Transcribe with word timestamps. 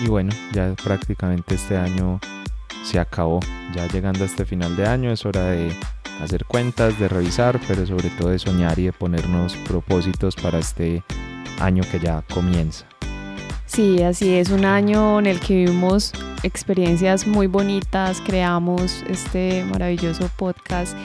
Y 0.00 0.08
bueno, 0.08 0.32
ya 0.52 0.74
prácticamente 0.82 1.54
este 1.54 1.76
año 1.76 2.20
se 2.84 2.98
acabó. 2.98 3.40
Ya 3.74 3.86
llegando 3.88 4.22
a 4.22 4.26
este 4.26 4.44
final 4.44 4.76
de 4.76 4.86
año 4.86 5.10
es 5.10 5.26
hora 5.26 5.42
de 5.44 5.72
hacer 6.22 6.44
cuentas, 6.44 6.98
de 6.98 7.08
revisar, 7.08 7.60
pero 7.66 7.86
sobre 7.86 8.10
todo 8.10 8.30
de 8.30 8.38
soñar 8.38 8.78
y 8.78 8.84
de 8.84 8.92
ponernos 8.92 9.56
propósitos 9.56 10.36
para 10.36 10.58
este 10.58 11.02
año 11.60 11.82
que 11.90 11.98
ya 11.98 12.22
comienza. 12.32 12.86
Sí, 13.66 14.02
así 14.02 14.34
es, 14.34 14.48
un 14.48 14.64
año 14.64 15.18
en 15.18 15.26
el 15.26 15.40
que 15.40 15.54
vivimos 15.54 16.12
experiencias 16.42 17.26
muy 17.26 17.46
bonitas, 17.46 18.22
creamos 18.24 19.04
este 19.08 19.62
maravilloso 19.64 20.30
podcast 20.36 20.96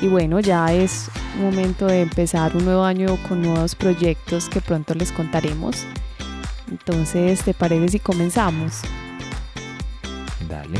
y 0.00 0.06
bueno, 0.06 0.38
ya 0.38 0.72
es 0.72 1.10
momento 1.40 1.86
de 1.86 2.02
empezar 2.02 2.56
un 2.56 2.64
nuevo 2.64 2.84
año 2.84 3.18
con 3.28 3.42
nuevos 3.42 3.74
proyectos 3.74 4.48
que 4.48 4.60
pronto 4.60 4.94
les 4.94 5.10
contaremos. 5.10 5.84
Entonces, 6.72 7.42
¿te 7.42 7.52
parece 7.52 7.88
si 7.88 7.98
comenzamos? 7.98 8.80
Dale. 10.48 10.78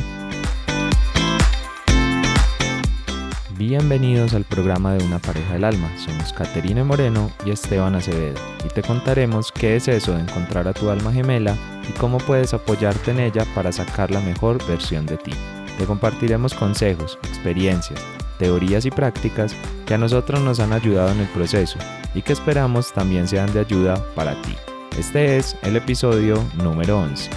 Bienvenidos 3.58 4.32
al 4.32 4.44
programa 4.44 4.94
de 4.94 5.04
Una 5.04 5.18
pareja 5.18 5.52
del 5.52 5.64
alma. 5.64 5.90
Somos 5.98 6.32
Caterina 6.32 6.82
Moreno 6.82 7.30
y 7.44 7.50
Esteban 7.50 7.94
Acevedo 7.94 8.40
y 8.64 8.68
te 8.68 8.80
contaremos 8.80 9.52
qué 9.52 9.76
es 9.76 9.86
eso 9.86 10.14
de 10.14 10.22
encontrar 10.22 10.66
a 10.66 10.72
tu 10.72 10.88
alma 10.88 11.12
gemela 11.12 11.58
y 11.86 11.92
cómo 11.98 12.16
puedes 12.16 12.54
apoyarte 12.54 13.10
en 13.10 13.20
ella 13.20 13.44
para 13.54 13.70
sacar 13.70 14.10
la 14.10 14.20
mejor 14.20 14.66
versión 14.66 15.04
de 15.04 15.18
ti. 15.18 15.32
Te 15.76 15.84
compartiremos 15.84 16.54
consejos, 16.54 17.18
experiencias, 17.24 18.00
teorías 18.38 18.86
y 18.86 18.90
prácticas 18.90 19.54
que 19.84 19.92
a 19.92 19.98
nosotros 19.98 20.40
nos 20.40 20.58
han 20.58 20.72
ayudado 20.72 21.10
en 21.10 21.20
el 21.20 21.28
proceso 21.28 21.78
y 22.14 22.22
que 22.22 22.32
esperamos 22.32 22.94
también 22.94 23.28
sean 23.28 23.52
de 23.52 23.60
ayuda 23.60 24.02
para 24.14 24.40
ti. 24.40 24.56
Este 24.98 25.38
es 25.38 25.56
el 25.62 25.76
episodio 25.76 26.44
número 26.62 26.98
11. 26.98 27.30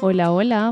Hola, 0.00 0.32
hola. 0.32 0.70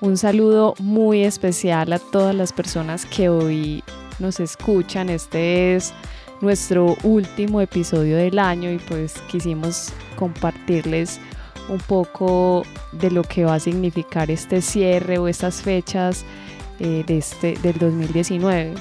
Un 0.00 0.16
saludo 0.16 0.74
muy 0.78 1.24
especial 1.24 1.92
a 1.92 1.98
todas 1.98 2.34
las 2.34 2.52
personas 2.52 3.06
que 3.06 3.28
hoy 3.28 3.82
nos 4.20 4.40
escuchan. 4.40 5.08
Este 5.08 5.74
es 5.74 5.92
nuestro 6.40 6.96
último 7.02 7.60
episodio 7.60 8.16
del 8.16 8.38
año 8.38 8.70
y 8.70 8.78
pues 8.78 9.14
quisimos 9.30 9.92
compartirles 10.16 11.20
un 11.68 11.78
poco 11.78 12.64
de 12.92 13.10
lo 13.10 13.22
que 13.22 13.44
va 13.44 13.54
a 13.54 13.60
significar 13.60 14.30
este 14.30 14.60
cierre 14.60 15.18
o 15.18 15.28
estas 15.28 15.62
fechas 15.62 16.24
eh, 16.78 17.04
de 17.06 17.18
este, 17.18 17.54
del 17.62 17.78
2019. 17.78 18.74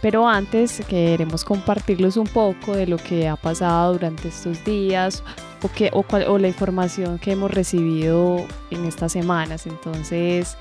Pero 0.00 0.28
antes 0.28 0.80
queremos 0.88 1.44
compartirles 1.44 2.16
un 2.16 2.28
poco 2.28 2.76
de 2.76 2.86
lo 2.86 2.98
que 2.98 3.26
ha 3.26 3.34
pasado 3.34 3.94
durante 3.94 4.28
estos 4.28 4.64
días, 4.64 5.24
o, 5.62 5.68
que, 5.68 5.90
o, 5.92 6.38
la 6.38 6.46
información 6.46 7.18
que 7.18 7.32
hemos 7.32 7.50
recibido 7.50 8.46
en 8.70 8.84
estas 8.84 9.10
semanas. 9.10 9.66
Entonces, 9.66 10.56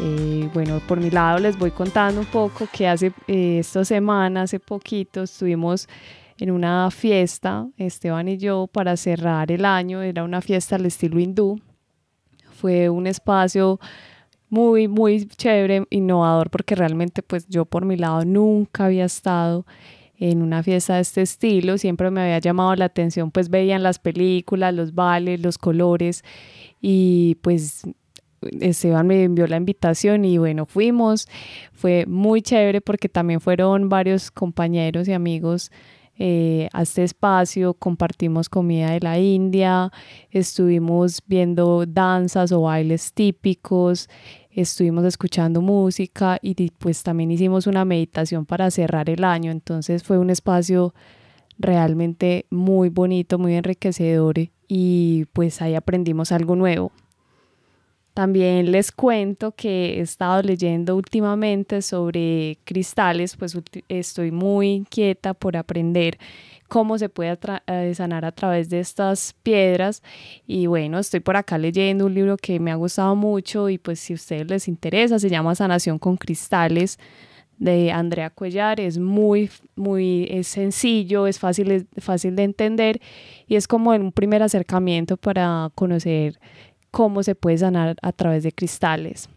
eh, 0.00 0.48
bueno, 0.54 0.80
por 0.86 1.00
mi 1.00 1.10
lado 1.10 1.38
les 1.38 1.58
voy 1.58 1.70
contando 1.70 2.20
un 2.20 2.26
poco 2.26 2.68
que 2.72 2.86
hace 2.86 3.12
eh, 3.26 3.58
esta 3.58 3.84
semana, 3.84 4.42
hace 4.42 4.60
poquito, 4.60 5.22
estuvimos 5.22 5.88
en 6.38 6.52
una 6.52 6.90
fiesta, 6.90 7.66
Esteban 7.76 8.28
y 8.28 8.38
yo, 8.38 8.68
para 8.68 8.96
cerrar 8.96 9.50
el 9.50 9.64
año. 9.64 10.02
Era 10.02 10.22
una 10.22 10.40
fiesta 10.40 10.76
al 10.76 10.86
estilo 10.86 11.18
hindú. 11.18 11.60
Fue 12.52 12.88
un 12.88 13.06
espacio 13.06 13.80
muy, 14.48 14.88
muy 14.88 15.26
chévere, 15.26 15.84
innovador, 15.90 16.50
porque 16.50 16.74
realmente 16.74 17.22
pues 17.22 17.46
yo 17.48 17.64
por 17.64 17.84
mi 17.84 17.96
lado 17.96 18.24
nunca 18.24 18.86
había 18.86 19.04
estado 19.04 19.66
en 20.16 20.42
una 20.42 20.62
fiesta 20.62 20.94
de 20.94 21.00
este 21.02 21.22
estilo. 21.22 21.76
Siempre 21.78 22.10
me 22.10 22.22
había 22.22 22.38
llamado 22.38 22.74
la 22.76 22.86
atención, 22.86 23.30
pues 23.30 23.50
veían 23.50 23.82
las 23.82 23.98
películas, 23.98 24.74
los 24.74 24.94
bailes, 24.94 25.40
los 25.40 25.58
colores 25.58 26.24
y 26.80 27.36
pues 27.42 27.82
Esteban 28.60 29.06
me 29.06 29.24
envió 29.24 29.46
la 29.46 29.56
invitación 29.56 30.24
y 30.24 30.38
bueno, 30.38 30.66
fuimos. 30.66 31.28
Fue 31.72 32.06
muy 32.06 32.42
chévere 32.42 32.80
porque 32.80 33.08
también 33.08 33.40
fueron 33.40 33.88
varios 33.88 34.30
compañeros 34.30 35.08
y 35.08 35.12
amigos 35.12 35.70
eh, 36.20 36.68
a 36.72 36.82
este 36.82 37.04
espacio, 37.04 37.74
compartimos 37.74 38.48
comida 38.48 38.90
de 38.90 38.98
la 38.98 39.20
India, 39.20 39.92
estuvimos 40.32 41.22
viendo 41.26 41.86
danzas 41.86 42.50
o 42.50 42.62
bailes 42.62 43.12
típicos, 43.12 44.08
estuvimos 44.50 45.04
escuchando 45.04 45.62
música 45.62 46.38
y 46.42 46.70
pues 46.72 47.04
también 47.04 47.30
hicimos 47.30 47.68
una 47.68 47.84
meditación 47.84 48.46
para 48.46 48.68
cerrar 48.72 49.08
el 49.10 49.22
año. 49.22 49.52
Entonces 49.52 50.02
fue 50.02 50.18
un 50.18 50.30
espacio 50.30 50.92
realmente 51.56 52.46
muy 52.50 52.88
bonito, 52.88 53.38
muy 53.38 53.54
enriquecedor 53.54 54.34
y 54.66 55.26
pues 55.32 55.62
ahí 55.62 55.76
aprendimos 55.76 56.32
algo 56.32 56.56
nuevo. 56.56 56.90
También 58.18 58.72
les 58.72 58.90
cuento 58.90 59.52
que 59.52 59.98
he 59.98 60.00
estado 60.00 60.42
leyendo 60.42 60.96
últimamente 60.96 61.82
sobre 61.82 62.58
cristales, 62.64 63.36
pues 63.36 63.56
estoy 63.88 64.32
muy 64.32 64.72
inquieta 64.72 65.34
por 65.34 65.56
aprender 65.56 66.18
cómo 66.66 66.98
se 66.98 67.08
puede 67.08 67.38
eh, 67.68 67.94
sanar 67.94 68.24
a 68.24 68.32
través 68.32 68.68
de 68.70 68.80
estas 68.80 69.36
piedras. 69.44 70.02
Y 70.48 70.66
bueno, 70.66 70.98
estoy 70.98 71.20
por 71.20 71.36
acá 71.36 71.58
leyendo 71.58 72.06
un 72.06 72.14
libro 72.14 72.36
que 72.36 72.58
me 72.58 72.72
ha 72.72 72.74
gustado 72.74 73.14
mucho 73.14 73.68
y 73.68 73.78
pues 73.78 74.00
si 74.00 74.14
a 74.14 74.16
ustedes 74.16 74.50
les 74.50 74.66
interesa, 74.66 75.20
se 75.20 75.30
llama 75.30 75.54
Sanación 75.54 76.00
con 76.00 76.16
Cristales 76.16 76.98
de 77.58 77.92
Andrea 77.92 78.30
Cuellar. 78.30 78.80
Es 78.80 78.98
muy, 78.98 79.48
muy 79.76 80.40
sencillo, 80.42 81.28
es 81.28 81.38
fácil, 81.38 81.86
fácil 81.98 82.34
de 82.34 82.42
entender 82.42 83.00
y 83.46 83.54
es 83.54 83.68
como 83.68 83.90
un 83.90 84.10
primer 84.10 84.42
acercamiento 84.42 85.16
para 85.16 85.70
conocer 85.76 86.40
cómo 86.90 87.22
se 87.22 87.34
puede 87.34 87.58
sanar 87.58 87.96
a 88.02 88.12
través 88.12 88.42
de 88.42 88.52
cristales. 88.52 89.28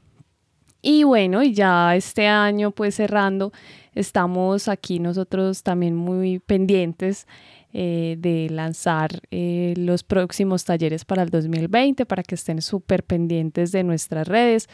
Y 0.82 1.04
bueno, 1.04 1.44
ya 1.44 1.96
este 1.96 2.28
año 2.28 2.72
pues 2.72 2.96
cerrando, 2.96 3.52
estamos 3.94 4.68
aquí 4.68 5.00
nosotros 5.00 5.62
también 5.62 5.96
muy 5.96 6.40
pendientes 6.40 7.28
eh, 7.74 8.16
de 8.20 8.50
lanzar 8.50 9.22
eh, 9.30 9.76
los 9.78 10.04
próximos 10.04 10.66
talleres 10.66 11.06
para 11.06 11.22
el 11.22 11.30
2020 11.30 12.06
para 12.06 12.24
que 12.24 12.36
estén 12.36 12.62
súper 12.62 13.04
pendientes 13.04 13.72
de 13.72 13.84
nuestras 13.84 14.28
redes, 14.28 14.68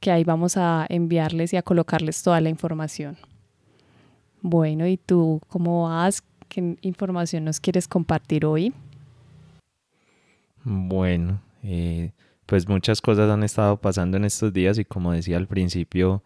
que 0.00 0.10
ahí 0.10 0.24
vamos 0.24 0.56
a 0.56 0.86
enviarles 0.88 1.52
y 1.52 1.58
a 1.58 1.62
colocarles 1.62 2.22
toda 2.22 2.40
la 2.40 2.48
información. 2.48 3.18
Bueno, 4.40 4.86
¿y 4.86 4.96
tú 4.96 5.40
cómo 5.48 5.84
vas? 5.84 6.24
¿Qué 6.48 6.76
información 6.80 7.44
nos 7.44 7.60
quieres 7.60 7.86
compartir 7.86 8.46
hoy? 8.46 8.72
Bueno, 10.64 11.40
eh, 11.62 12.12
pues 12.46 12.68
muchas 12.68 13.00
cosas 13.00 13.30
han 13.30 13.42
estado 13.42 13.80
pasando 13.80 14.16
en 14.16 14.24
estos 14.24 14.52
días 14.52 14.78
y 14.78 14.84
como 14.84 15.12
decía 15.12 15.36
al 15.36 15.46
principio, 15.46 16.22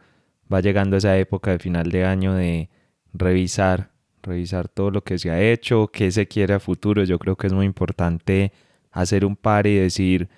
va 0.52 0.60
llegando 0.60 0.96
esa 0.96 1.16
época 1.18 1.50
de 1.52 1.58
final 1.58 1.90
de 1.90 2.04
año 2.04 2.34
de 2.34 2.70
revisar, 3.12 3.90
revisar 4.22 4.68
todo 4.68 4.90
lo 4.90 5.04
que 5.04 5.18
se 5.18 5.30
ha 5.30 5.40
hecho, 5.40 5.88
qué 5.88 6.10
se 6.10 6.26
quiere 6.26 6.54
a 6.54 6.60
futuro. 6.60 7.04
Yo 7.04 7.18
creo 7.18 7.36
que 7.36 7.46
es 7.46 7.52
muy 7.52 7.66
importante 7.66 8.52
hacer 8.90 9.24
un 9.24 9.36
par 9.36 9.66
y 9.66 9.76
decir 9.76 10.28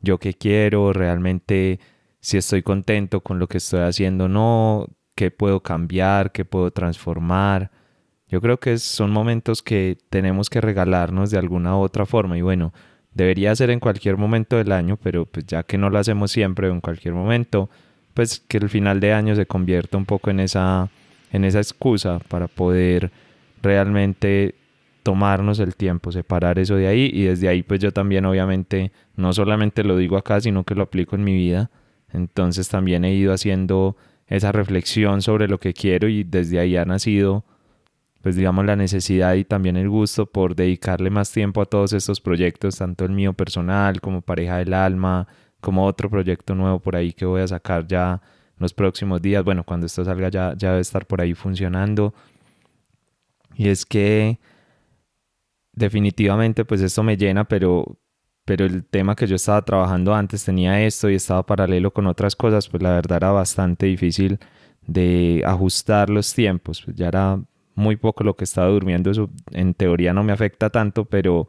yo 0.00 0.18
qué 0.18 0.34
quiero, 0.34 0.92
realmente 0.92 1.80
si 2.20 2.38
estoy 2.38 2.62
contento 2.62 3.20
con 3.20 3.38
lo 3.38 3.48
que 3.48 3.58
estoy 3.58 3.80
haciendo, 3.80 4.28
no, 4.28 4.86
qué 5.14 5.30
puedo 5.30 5.62
cambiar, 5.62 6.32
qué 6.32 6.44
puedo 6.44 6.70
transformar. 6.70 7.70
Yo 8.28 8.40
creo 8.40 8.58
que 8.58 8.78
son 8.78 9.10
momentos 9.10 9.62
que 9.62 9.98
tenemos 10.10 10.48
que 10.50 10.60
regalarnos 10.60 11.30
de 11.30 11.38
alguna 11.38 11.76
u 11.76 11.80
otra 11.80 12.06
forma 12.06 12.38
y 12.38 12.42
bueno, 12.42 12.72
Debería 13.14 13.54
ser 13.54 13.70
en 13.70 13.80
cualquier 13.80 14.16
momento 14.16 14.56
del 14.56 14.72
año, 14.72 14.96
pero 14.96 15.24
pues 15.24 15.46
ya 15.46 15.62
que 15.62 15.78
no 15.78 15.88
lo 15.88 15.98
hacemos 15.98 16.32
siempre 16.32 16.68
en 16.68 16.80
cualquier 16.80 17.14
momento, 17.14 17.70
pues 18.12 18.40
que 18.40 18.58
el 18.58 18.68
final 18.68 19.00
de 19.00 19.12
año 19.12 19.36
se 19.36 19.46
convierta 19.46 19.96
un 19.96 20.04
poco 20.04 20.30
en 20.30 20.40
esa, 20.40 20.88
en 21.32 21.44
esa 21.44 21.58
excusa 21.58 22.18
para 22.28 22.48
poder 22.48 23.12
realmente 23.62 24.54
tomarnos 25.04 25.60
el 25.60 25.76
tiempo, 25.76 26.10
separar 26.10 26.58
eso 26.58 26.76
de 26.76 26.88
ahí 26.88 27.10
y 27.12 27.24
desde 27.24 27.48
ahí 27.48 27.62
pues 27.62 27.78
yo 27.78 27.92
también 27.92 28.24
obviamente 28.24 28.90
no 29.16 29.32
solamente 29.32 29.84
lo 29.84 29.96
digo 29.96 30.16
acá, 30.16 30.40
sino 30.40 30.64
que 30.64 30.74
lo 30.74 30.82
aplico 30.82 31.14
en 31.14 31.24
mi 31.24 31.34
vida. 31.34 31.70
Entonces 32.12 32.68
también 32.68 33.04
he 33.04 33.14
ido 33.14 33.32
haciendo 33.32 33.96
esa 34.26 34.50
reflexión 34.50 35.22
sobre 35.22 35.46
lo 35.46 35.58
que 35.58 35.74
quiero 35.74 36.08
y 36.08 36.24
desde 36.24 36.58
ahí 36.58 36.76
ha 36.76 36.84
nacido 36.84 37.44
pues 38.24 38.36
digamos 38.36 38.64
la 38.64 38.74
necesidad 38.74 39.34
y 39.34 39.44
también 39.44 39.76
el 39.76 39.90
gusto 39.90 40.24
por 40.24 40.56
dedicarle 40.56 41.10
más 41.10 41.30
tiempo 41.30 41.60
a 41.60 41.66
todos 41.66 41.92
estos 41.92 42.22
proyectos, 42.22 42.78
tanto 42.78 43.04
el 43.04 43.12
mío 43.12 43.34
personal 43.34 44.00
como 44.00 44.22
pareja 44.22 44.56
del 44.56 44.72
alma, 44.72 45.28
como 45.60 45.84
otro 45.84 46.08
proyecto 46.08 46.54
nuevo 46.54 46.80
por 46.80 46.96
ahí 46.96 47.12
que 47.12 47.26
voy 47.26 47.42
a 47.42 47.48
sacar 47.48 47.86
ya 47.86 48.22
los 48.56 48.72
próximos 48.72 49.20
días. 49.20 49.44
Bueno, 49.44 49.62
cuando 49.62 49.84
esto 49.84 50.02
salga 50.06 50.30
ya, 50.30 50.54
ya 50.56 50.70
debe 50.70 50.80
estar 50.80 51.06
por 51.06 51.20
ahí 51.20 51.34
funcionando. 51.34 52.14
Y 53.56 53.68
es 53.68 53.84
que 53.84 54.38
definitivamente 55.72 56.64
pues 56.64 56.80
esto 56.80 57.02
me 57.02 57.18
llena, 57.18 57.44
pero, 57.44 57.98
pero 58.46 58.64
el 58.64 58.86
tema 58.86 59.14
que 59.16 59.26
yo 59.26 59.36
estaba 59.36 59.60
trabajando 59.60 60.14
antes 60.14 60.46
tenía 60.46 60.82
esto 60.82 61.10
y 61.10 61.16
estaba 61.16 61.44
paralelo 61.44 61.92
con 61.92 62.06
otras 62.06 62.34
cosas, 62.34 62.70
pues 62.70 62.82
la 62.82 62.92
verdad 62.92 63.18
era 63.18 63.32
bastante 63.32 63.84
difícil 63.84 64.38
de 64.86 65.42
ajustar 65.44 66.08
los 66.08 66.32
tiempos. 66.32 66.80
Pues 66.82 66.96
ya 66.96 67.08
era 67.08 67.38
muy 67.74 67.96
poco 67.96 68.24
lo 68.24 68.36
que 68.36 68.44
estaba 68.44 68.68
durmiendo, 68.68 69.10
eso 69.10 69.30
en 69.50 69.74
teoría 69.74 70.12
no 70.12 70.22
me 70.22 70.32
afecta 70.32 70.70
tanto, 70.70 71.04
pero, 71.04 71.48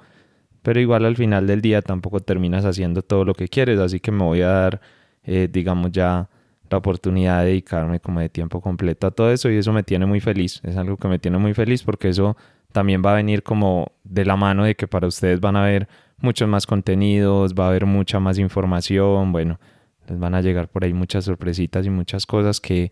pero 0.61 0.79
igual 0.79 1.05
al 1.05 1.15
final 1.15 1.47
del 1.47 1.61
día 1.61 1.81
tampoco 1.81 2.19
terminas 2.19 2.65
haciendo 2.65 3.01
todo 3.01 3.25
lo 3.25 3.33
que 3.33 3.47
quieres, 3.47 3.79
así 3.79 3.99
que 3.99 4.11
me 4.11 4.23
voy 4.23 4.41
a 4.41 4.47
dar, 4.47 4.81
eh, 5.23 5.47
digamos 5.51 5.91
ya, 5.91 6.29
la 6.69 6.77
oportunidad 6.77 7.41
de 7.41 7.49
dedicarme 7.49 7.99
como 7.99 8.19
de 8.19 8.29
tiempo 8.29 8.59
completo 8.59 9.07
a 9.07 9.11
todo 9.11 9.31
eso 9.31 9.49
y 9.51 9.57
eso 9.57 9.71
me 9.71 9.83
tiene 9.83 10.05
muy 10.05 10.19
feliz, 10.19 10.61
es 10.63 10.77
algo 10.77 10.97
que 10.97 11.07
me 11.07 11.19
tiene 11.19 11.37
muy 11.37 11.53
feliz 11.53 11.83
porque 11.83 12.09
eso 12.09 12.35
también 12.71 13.01
va 13.05 13.11
a 13.11 13.15
venir 13.15 13.43
como 13.43 13.93
de 14.03 14.25
la 14.25 14.35
mano 14.35 14.63
de 14.63 14.75
que 14.75 14.87
para 14.87 15.07
ustedes 15.07 15.39
van 15.39 15.55
a 15.55 15.63
ver 15.63 15.87
muchos 16.17 16.49
más 16.49 16.65
contenidos, 16.65 17.53
va 17.53 17.65
a 17.65 17.69
haber 17.69 17.85
mucha 17.85 18.19
más 18.19 18.39
información, 18.39 19.31
bueno, 19.31 19.59
les 20.07 20.19
van 20.19 20.35
a 20.35 20.41
llegar 20.41 20.67
por 20.67 20.83
ahí 20.83 20.93
muchas 20.93 21.25
sorpresitas 21.25 21.85
y 21.85 21.89
muchas 21.89 22.25
cosas 22.25 22.59
que 22.59 22.91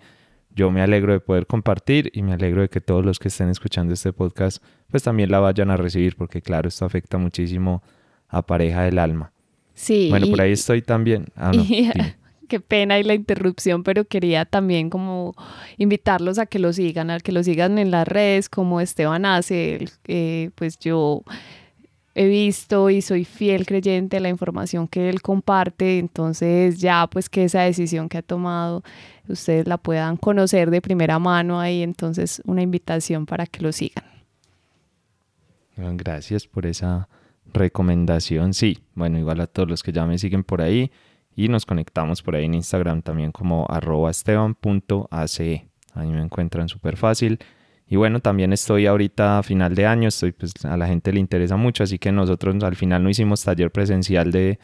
yo 0.56 0.72
me 0.72 0.82
alegro 0.82 1.14
de 1.14 1.20
poder 1.20 1.48
compartir 1.48 2.12
y 2.14 2.22
me 2.22 2.34
alegro 2.34 2.62
de 2.62 2.70
que 2.70 2.82
todos 2.82 3.06
los 3.06 3.20
que 3.20 3.30
estén 3.30 3.50
escuchando 3.50 3.94
este 3.94 4.14
podcast 4.14 4.64
pues 4.90 5.04
también 5.04 5.32
la 5.32 5.40
vayan 5.40 5.72
a 5.72 5.78
recibir 5.78 6.16
porque 6.16 6.42
claro, 6.42 6.68
esto 6.68 6.86
afecta 6.86 7.18
muchísimo 7.18 7.82
a 8.28 8.42
pareja 8.42 8.84
del 8.84 9.00
alma. 9.00 9.32
Sí. 9.74 10.08
Bueno, 10.10 10.28
por 10.28 10.42
ahí 10.42 10.52
estoy 10.52 10.82
también. 10.82 11.28
Ah, 11.36 11.52
no, 11.54 11.66
qué 12.48 12.60
pena 12.60 13.00
y 13.00 13.04
la 13.04 13.14
interrupción, 13.14 13.84
pero 13.84 14.06
quería 14.06 14.46
también 14.46 14.90
como 14.90 15.34
invitarlos 15.78 16.38
a 16.38 16.46
que 16.46 16.60
lo 16.60 16.74
sigan, 16.74 17.10
a 17.10 17.20
que 17.20 17.32
lo 17.32 17.44
sigan 17.44 17.80
en 17.80 17.92
las 17.92 18.08
redes 18.08 18.50
como 18.50 18.80
Esteban 18.80 19.26
hace, 19.26 19.86
eh, 20.08 20.52
pues 20.56 20.78
yo 20.78 21.24
he 22.16 22.28
visto 22.28 22.90
y 22.90 23.02
soy 23.02 23.26
fiel 23.26 23.66
creyente 23.66 24.18
de 24.18 24.22
la 24.22 24.30
información 24.30 24.88
que 24.88 25.10
él 25.10 25.22
comparte, 25.22 26.00
entonces 26.00 26.80
ya 26.80 27.08
pues 27.08 27.30
que 27.30 27.44
esa 27.46 27.62
decisión 27.62 28.08
que 28.10 28.20
ha 28.20 28.22
tomado 28.22 28.84
ustedes 29.28 29.68
la 29.68 29.78
puedan 29.78 30.18
conocer 30.18 30.70
de 30.70 30.82
primera 30.82 31.18
mano 31.20 31.60
ahí, 31.60 31.82
entonces 31.82 32.42
una 32.46 32.62
invitación 32.62 33.26
para 33.26 33.46
que 33.46 33.62
lo 33.62 33.72
sigan. 33.72 34.06
Gracias 35.76 36.46
por 36.46 36.68
esa 36.68 37.10
recomendación, 37.52 38.54
sí, 38.54 38.80
bueno, 38.94 39.18
igual 39.18 39.42
a 39.42 39.48
todos 39.48 39.68
los 39.68 39.82
que 39.82 39.92
ya 39.92 40.06
me 40.06 40.18
siguen 40.20 40.44
por 40.44 40.62
ahí 40.62 40.92
y 41.36 41.48
nos 41.48 41.66
conectamos 41.66 42.22
por 42.22 42.36
ahí 42.36 42.46
en 42.46 42.54
Instagram 42.54 43.02
también 43.02 43.32
como 43.32 43.66
arroba 43.70 44.12
esteban.ace, 44.12 45.68
ahí 45.96 46.08
me 46.12 46.22
encuentran 46.22 46.70
súper 46.70 46.96
fácil. 46.96 47.40
Y 47.88 47.96
bueno, 47.96 48.20
también 48.20 48.54
estoy 48.54 48.86
ahorita 48.88 49.40
a 49.40 49.44
final 49.44 49.76
de 49.76 49.86
año, 49.86 50.08
estoy, 50.08 50.32
pues 50.32 50.54
a 50.64 50.78
la 50.78 50.88
gente 50.88 51.12
le 51.12 51.20
interesa 51.20 51.58
mucho, 51.58 51.84
así 51.84 52.00
que 52.00 52.12
nosotros 52.12 52.64
al 52.64 52.76
final 52.76 53.04
no 53.04 53.10
hicimos 53.10 53.44
taller 53.44 53.72
presencial 53.72 54.32
de, 54.32 54.58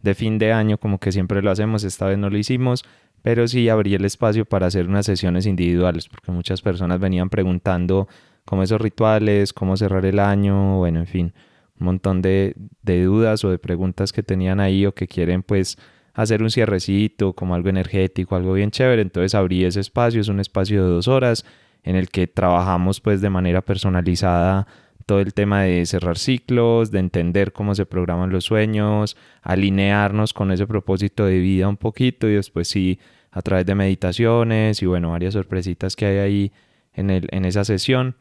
de 0.00 0.14
fin 0.14 0.38
de 0.38 0.52
año 0.52 0.78
como 0.78 0.98
que 0.98 1.10
siempre 1.10 1.42
lo 1.42 1.50
hacemos, 1.50 1.84
esta 1.84 2.06
vez 2.06 2.18
no 2.18 2.30
lo 2.30 2.38
hicimos, 2.38 2.84
pero 3.22 3.48
sí 3.48 3.68
abrí 3.68 3.94
el 3.94 4.04
espacio 4.04 4.44
para 4.44 4.66
hacer 4.66 4.88
unas 4.88 5.06
sesiones 5.06 5.46
individuales, 5.46 6.08
porque 6.08 6.30
muchas 6.30 6.62
personas 6.62 7.00
venían 7.00 7.28
preguntando 7.28 8.08
cómo 8.44 8.62
esos 8.62 8.80
rituales, 8.80 9.52
cómo 9.52 9.76
cerrar 9.76 10.04
el 10.06 10.20
año, 10.20 10.76
bueno, 10.76 11.00
en 11.00 11.06
fin, 11.06 11.34
un 11.80 11.86
montón 11.86 12.22
de, 12.22 12.54
de 12.82 13.04
dudas 13.04 13.44
o 13.44 13.50
de 13.50 13.58
preguntas 13.58 14.12
que 14.12 14.22
tenían 14.22 14.60
ahí 14.60 14.86
o 14.86 14.94
que 14.94 15.08
quieren 15.08 15.42
pues 15.42 15.76
hacer 16.14 16.42
un 16.42 16.50
cierrecito, 16.50 17.34
como 17.34 17.54
algo 17.54 17.68
energético, 17.68 18.36
algo 18.36 18.54
bien 18.54 18.70
chévere. 18.70 19.02
Entonces 19.02 19.34
abrí 19.34 19.64
ese 19.64 19.80
espacio, 19.80 20.20
es 20.20 20.28
un 20.28 20.40
espacio 20.40 20.82
de 20.82 20.90
dos 20.90 21.08
horas 21.08 21.44
en 21.86 21.96
el 21.96 22.10
que 22.10 22.26
trabajamos 22.26 23.00
pues 23.00 23.22
de 23.22 23.30
manera 23.30 23.62
personalizada 23.62 24.66
todo 25.06 25.20
el 25.20 25.32
tema 25.32 25.62
de 25.62 25.86
cerrar 25.86 26.18
ciclos, 26.18 26.90
de 26.90 26.98
entender 26.98 27.52
cómo 27.52 27.76
se 27.76 27.86
programan 27.86 28.30
los 28.30 28.44
sueños, 28.44 29.16
alinearnos 29.40 30.34
con 30.34 30.50
ese 30.50 30.66
propósito 30.66 31.24
de 31.24 31.38
vida 31.38 31.68
un 31.68 31.76
poquito 31.76 32.28
y 32.28 32.34
después 32.34 32.66
sí 32.66 32.98
a 33.30 33.40
través 33.40 33.64
de 33.66 33.76
meditaciones 33.76 34.82
y 34.82 34.86
bueno, 34.86 35.12
varias 35.12 35.34
sorpresitas 35.34 35.94
que 35.94 36.06
hay 36.06 36.18
ahí 36.18 36.52
en, 36.92 37.10
el, 37.10 37.28
en 37.30 37.44
esa 37.44 37.64
sesión. 37.64 38.16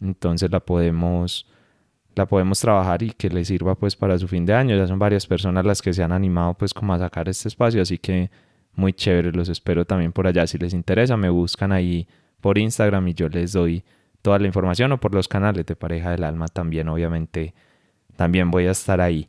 Entonces 0.00 0.50
la 0.50 0.60
podemos, 0.60 1.46
la 2.14 2.24
podemos 2.24 2.58
trabajar 2.58 3.02
y 3.02 3.10
que 3.10 3.28
le 3.28 3.44
sirva 3.44 3.74
pues 3.74 3.94
para 3.94 4.16
su 4.18 4.26
fin 4.26 4.46
de 4.46 4.54
año. 4.54 4.74
Ya 4.76 4.86
son 4.86 4.98
varias 4.98 5.26
personas 5.26 5.66
las 5.66 5.82
que 5.82 5.92
se 5.92 6.02
han 6.02 6.12
animado 6.12 6.54
pues 6.54 6.72
como 6.72 6.94
a 6.94 6.98
sacar 6.98 7.28
este 7.28 7.48
espacio, 7.48 7.82
así 7.82 7.98
que 7.98 8.30
muy 8.72 8.94
chévere, 8.94 9.32
los 9.32 9.50
espero 9.50 9.84
también 9.84 10.12
por 10.12 10.26
allá. 10.26 10.46
Si 10.46 10.56
les 10.56 10.72
interesa, 10.72 11.18
me 11.18 11.28
buscan 11.28 11.70
ahí 11.70 12.08
por 12.40 12.58
Instagram 12.58 13.08
y 13.08 13.14
yo 13.14 13.28
les 13.28 13.52
doy 13.52 13.84
toda 14.22 14.38
la 14.38 14.46
información 14.46 14.92
o 14.92 15.00
por 15.00 15.14
los 15.14 15.28
canales 15.28 15.66
de 15.66 15.76
Pareja 15.76 16.10
del 16.10 16.24
Alma 16.24 16.48
también, 16.48 16.88
obviamente, 16.88 17.54
también 18.16 18.50
voy 18.50 18.66
a 18.66 18.72
estar 18.72 19.00
ahí. 19.00 19.28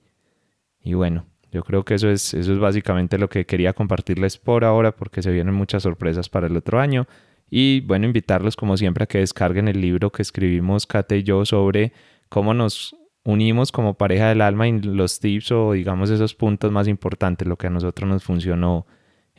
Y 0.84 0.94
bueno, 0.94 1.26
yo 1.52 1.64
creo 1.64 1.84
que 1.84 1.96
eso 1.96 2.10
es, 2.10 2.34
eso 2.34 2.54
es 2.54 2.60
básicamente 2.60 3.18
lo 3.18 3.30
que 3.30 3.46
quería 3.46 3.74
compartirles 3.74 4.38
por 4.38 4.64
ahora 4.64 4.96
porque 4.96 5.22
se 5.22 5.32
vienen 5.32 5.54
muchas 5.54 5.84
sorpresas 5.84 6.30
para 6.30 6.48
el 6.48 6.58
otro 6.58 6.80
año. 6.80 7.08
Y 7.50 7.82
bueno, 7.82 8.06
invitarlos 8.06 8.56
como 8.56 8.78
siempre 8.78 9.04
a 9.04 9.08
que 9.08 9.20
descarguen 9.20 9.68
el 9.68 9.82
libro 9.82 10.12
que 10.12 10.22
escribimos 10.22 10.88
Kate 10.88 11.18
y 11.18 11.24
yo 11.24 11.46
sobre 11.46 11.92
cómo 12.30 12.54
nos 12.54 12.96
unimos 13.24 13.72
como 13.72 13.96
pareja 13.96 14.30
del 14.30 14.42
alma 14.42 14.68
y 14.68 14.80
los 14.80 15.20
tips 15.20 15.52
o 15.52 15.74
digamos 15.74 16.10
esos 16.10 16.34
puntos 16.34 16.72
más 16.72 16.88
importantes, 16.88 17.48
lo 17.48 17.58
que 17.58 17.68
a 17.68 17.70
nosotros 17.70 18.10
nos 18.10 18.24
funcionó 18.24 18.88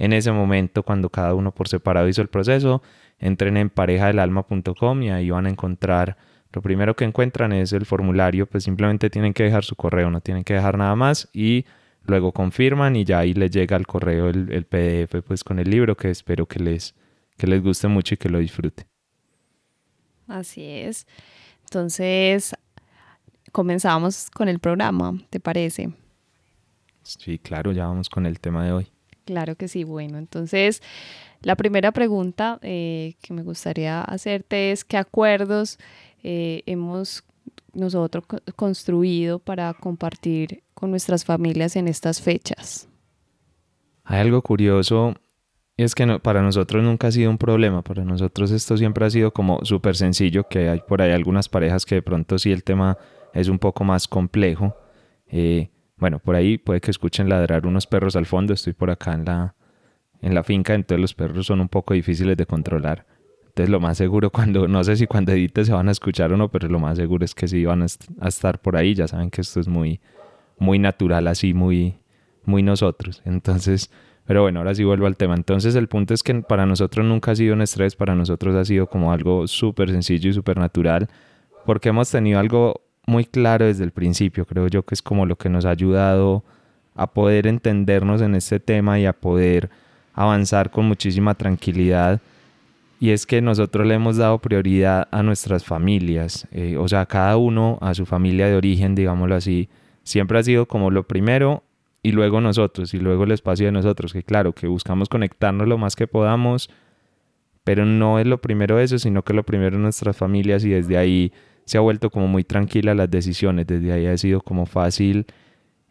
en 0.03 0.13
ese 0.13 0.33
momento 0.33 0.83
cuando 0.83 1.11
cada 1.11 1.33
uno 1.33 1.53
por 1.53 1.69
separado 1.69 2.09
hizo 2.09 2.23
el 2.23 2.29
proceso 2.29 2.83
entren 3.21 3.57
en 3.57 3.71
parejadelalma.com 3.71 5.01
y 5.01 5.11
ahí 5.11 5.31
van 5.31 5.47
a 5.47 5.49
encontrar, 5.49 6.17
lo 6.53 6.61
primero 6.61 6.97
que 6.97 7.05
encuentran 7.05 7.53
es 7.53 7.73
el 7.73 7.87
formulario, 7.87 8.47
pues 8.47 8.65
simplemente 8.65 9.11
tienen 9.11 9.33
que 9.33 9.45
dejar 9.45 9.63
su 9.63 9.77
correo, 9.77 10.11
no 10.11 10.21
tienen 10.21 10.43
que 10.43 10.55
dejar 10.55 10.77
nada 10.77 10.97
más 10.97 11.29
y 11.33 11.67
luego 12.05 12.33
confirman 12.33 12.97
y 12.97 13.05
ya 13.05 13.21
ahí 13.21 13.33
les 13.33 13.53
llega 13.53 13.77
al 13.77 13.87
correo 13.87 14.29
el, 14.29 14.67
PDF 14.67 15.23
pues 15.25 15.45
con 15.45 15.61
el 15.61 15.71
libro 15.71 15.97
que 15.97 16.11
espero 16.11 16.47
que 16.47 16.59
les, 16.59 16.97
que 17.37 17.47
les 17.47 17.63
guste 17.63 17.87
mucho 17.87 18.15
y 18.15 18.19
que 18.19 18.29
lo 18.29 18.41
disfruten. 18.41 18.85
Así 20.27 20.65
es. 20.65 21.07
Entonces, 21.61 22.57
comenzamos 23.53 24.31
con 24.31 24.49
el 24.49 24.59
programa, 24.59 25.17
¿te 25.31 25.39
parece? 25.39 25.93
Sí, 27.05 27.39
claro, 27.39 27.71
ya 27.71 27.87
vamos 27.87 28.09
con 28.09 28.27
el 28.27 28.41
tema 28.41 28.65
de 28.65 28.73
hoy. 28.73 28.92
Claro 29.25 29.57
que 29.57 29.69
sí, 29.69 29.85
bueno, 29.85 30.19
entonces 30.19 30.83
la 31.43 31.57
primera 31.57 31.93
pregunta 31.93 32.59
eh, 32.63 33.15
que 33.23 33.35
me 33.35 33.43
gustaría 33.43 34.03
hacerte 34.03 34.73
es 34.73 34.85
qué 34.85 34.97
acuerdos 34.97 35.79
eh, 36.23 36.63
hemos 36.67 37.25
nosotros 37.73 38.25
construido 38.57 39.39
para 39.39 39.73
compartir 39.75 40.63
con 40.75 40.91
nuestras 40.91 41.25
familias 41.25 41.77
en 41.77 41.89
estas 41.89 42.21
fechas. 42.21 42.89
Hay 44.05 44.21
algo 44.21 44.43
curioso 44.43 45.15
es 45.77 45.95
que 45.95 46.07
para 46.21 46.43
nosotros 46.43 46.83
nunca 46.83 47.09
ha 47.09 47.13
sido 47.13 47.31
un 47.31 47.39
problema, 47.39 47.83
para 47.83 48.05
nosotros 48.05 48.51
esto 48.51 48.77
siempre 48.77 49.07
ha 49.07 49.11
sido 49.11 49.33
como 49.33 49.65
súper 49.65 49.97
sencillo, 49.97 50.47
que 50.49 50.69
hay 50.69 50.81
por 50.87 51.03
ahí 51.03 51.13
algunas 51.13 51.49
parejas 51.49 51.87
que 51.87 51.97
de 51.97 52.03
pronto 52.03 52.39
sí 52.39 52.53
el 52.53 52.63
tema 52.63 52.99
es 53.33 53.49
un 53.49 53.59
poco 53.59 53.85
más 53.85 54.07
complejo. 54.07 54.77
Eh, 55.27 55.71
bueno, 56.03 56.19
por 56.19 56.35
ahí 56.35 56.59
puede 56.59 56.81
que 56.81 56.91
escuchen 56.91 57.29
ladrar 57.29 57.65
unos 57.65 57.87
perros 57.87 58.17
al 58.17 58.27
fondo, 58.27 58.53
estoy 58.55 58.73
por 58.73 58.91
acá 58.91 59.15
en 59.15 59.25
la, 59.25 59.55
en 60.21 60.35
la 60.35 60.43
finca, 60.43 60.75
entonces 60.75 61.01
los 61.01 61.15
perros 61.15 61.47
son 61.47 61.61
un 61.61 61.69
poco 61.69 61.95
difíciles 61.95 62.37
de 62.37 62.45
controlar. 62.45 63.07
Entonces 63.47 63.71
lo 63.71 63.79
más 63.79 63.99
seguro 63.99 64.31
cuando, 64.33 64.67
no 64.67 64.83
sé 64.83 64.97
si 64.97 65.07
cuando 65.07 65.31
edite 65.31 65.65
se 65.65 65.73
van 65.73 65.89
a 65.89 65.93
escuchar 65.93 66.33
o 66.33 66.37
no, 66.37 66.49
pero 66.51 66.67
lo 66.67 66.81
más 66.81 66.97
seguro 66.99 67.25
es 67.25 67.37
que 67.37 67.47
sí 67.47 67.65
van 67.65 67.83
a, 67.83 68.27
estar 68.27 68.61
por 68.61 68.77
ahí. 68.77 68.95
Ya 68.95 69.07
saben 69.07 69.31
que 69.31 69.43
esto 69.43 69.61
es 69.61 69.69
muy, 69.69 70.01
muy 70.59 70.81
natural, 70.81 71.29
así, 71.29 71.55
muy, 71.55 72.01
muy 72.45 72.65
nosotros. 72.65 73.23
Entonces, 73.25 73.89
pero 74.27 74.43
bueno, 74.43 74.59
ahora 74.59 74.75
sí 74.75 74.83
vuelvo 74.83 75.07
al 75.07 75.17
tema. 75.17 75.37
Entonces 75.37 75.77
el 75.77 75.87
punto 75.87 76.15
es 76.15 76.25
que 76.25 76.35
para 76.43 76.67
nosotros 76.67 77.07
nunca 77.07 77.31
ha 77.31 77.37
sido 77.37 77.55
un 77.55 77.63
estrés, 77.63 77.95
para 77.95 78.17
nosotros 78.17 78.57
ha 78.57 78.65
sido 78.65 78.89
como 78.89 79.13
algo 79.13 79.47
súper 79.47 79.91
sencillo 79.91 80.31
y 80.31 80.33
súper 80.33 80.59
natural, 80.59 81.09
porque 81.65 81.91
hemos 81.91 82.11
tenido 82.11 82.41
algo 82.41 82.83
muy 83.07 83.25
claro 83.25 83.67
desde 83.67 83.85
el 83.85 83.91
principio. 83.91 84.47
Creo 84.47 84.69
yo 84.69 84.85
que 84.85 84.95
es 84.95 85.03
como 85.03 85.27
lo 85.27 85.37
que 85.37 85.49
nos 85.49 85.65
ha 85.65 85.71
ayudado 85.71 86.45
a 86.95 87.13
poder 87.13 87.47
entendernos 87.47 88.21
en 88.23 88.35
este 88.35 88.61
tema 88.61 88.99
y 88.99 89.07
a 89.07 89.13
poder 89.13 89.71
avanzar 90.15 90.71
con 90.71 90.87
muchísima 90.87 91.35
tranquilidad 91.35 92.21
y 93.03 93.11
es 93.11 93.27
que 93.27 93.43
nosotros 93.43 93.85
le 93.85 93.95
hemos 93.95 94.17
dado 94.17 94.39
prioridad 94.39 95.09
a 95.11 95.25
nuestras 95.25 95.65
familias, 95.65 96.47
eh, 96.53 96.77
o 96.77 96.87
sea, 96.87 97.05
cada 97.05 97.37
uno 97.37 97.77
a 97.81 97.95
su 97.95 98.07
familia 98.07 98.47
de 98.47 98.55
origen, 98.55 98.95
digámoslo 98.95 99.35
así, 99.35 99.69
siempre 100.05 100.39
ha 100.39 100.43
sido 100.45 100.67
como 100.67 100.89
lo 100.93 101.03
primero 101.09 101.65
y 102.05 102.13
luego 102.13 102.41
nosotros 102.41 102.95
y 102.95 103.01
luego 103.01 103.25
el 103.25 103.33
espacio 103.33 103.67
de 103.67 103.73
nosotros, 103.73 104.13
que 104.13 104.23
claro, 104.23 104.53
que 104.53 104.69
buscamos 104.69 105.09
conectarnos 105.09 105.67
lo 105.67 105.79
más 105.79 105.97
que 105.97 106.07
podamos, 106.07 106.71
pero 107.65 107.85
no 107.85 108.21
es 108.21 108.27
lo 108.29 108.41
primero 108.41 108.79
eso, 108.79 109.01
sino 109.01 109.25
que 109.25 109.35
lo 109.35 109.43
primero 109.43 109.75
es 109.75 109.83
nuestras 109.83 110.17
familias 110.17 110.65
y 110.65 110.71
desde 110.71 110.97
ahí 110.97 111.33
se 111.65 111.79
ha 111.79 111.81
vuelto 111.81 112.11
como 112.11 112.29
muy 112.29 112.45
tranquila 112.45 112.95
las 112.95 113.11
decisiones, 113.11 113.67
desde 113.67 113.93
ahí 113.93 114.07
ha 114.07 114.17
sido 114.19 114.41
como 114.41 114.67
fácil 114.67 115.27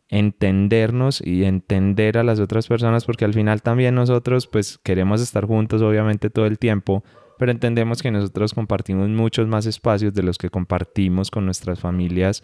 entendernos 0.09 1.21
y 1.25 1.45
entender 1.45 2.17
a 2.17 2.23
las 2.23 2.39
otras 2.39 2.67
personas 2.67 3.05
porque 3.05 3.23
al 3.23 3.33
final 3.33 3.61
también 3.61 3.95
nosotros 3.95 4.45
pues 4.45 4.77
queremos 4.77 5.21
estar 5.21 5.45
juntos 5.45 5.81
obviamente 5.81 6.29
todo 6.29 6.45
el 6.45 6.59
tiempo, 6.59 7.03
pero 7.39 7.51
entendemos 7.51 8.01
que 8.03 8.11
nosotros 8.11 8.53
compartimos 8.53 9.07
muchos 9.09 9.47
más 9.47 9.65
espacios 9.65 10.13
de 10.13 10.23
los 10.23 10.37
que 10.37 10.49
compartimos 10.49 11.31
con 11.31 11.45
nuestras 11.45 11.79
familias 11.79 12.43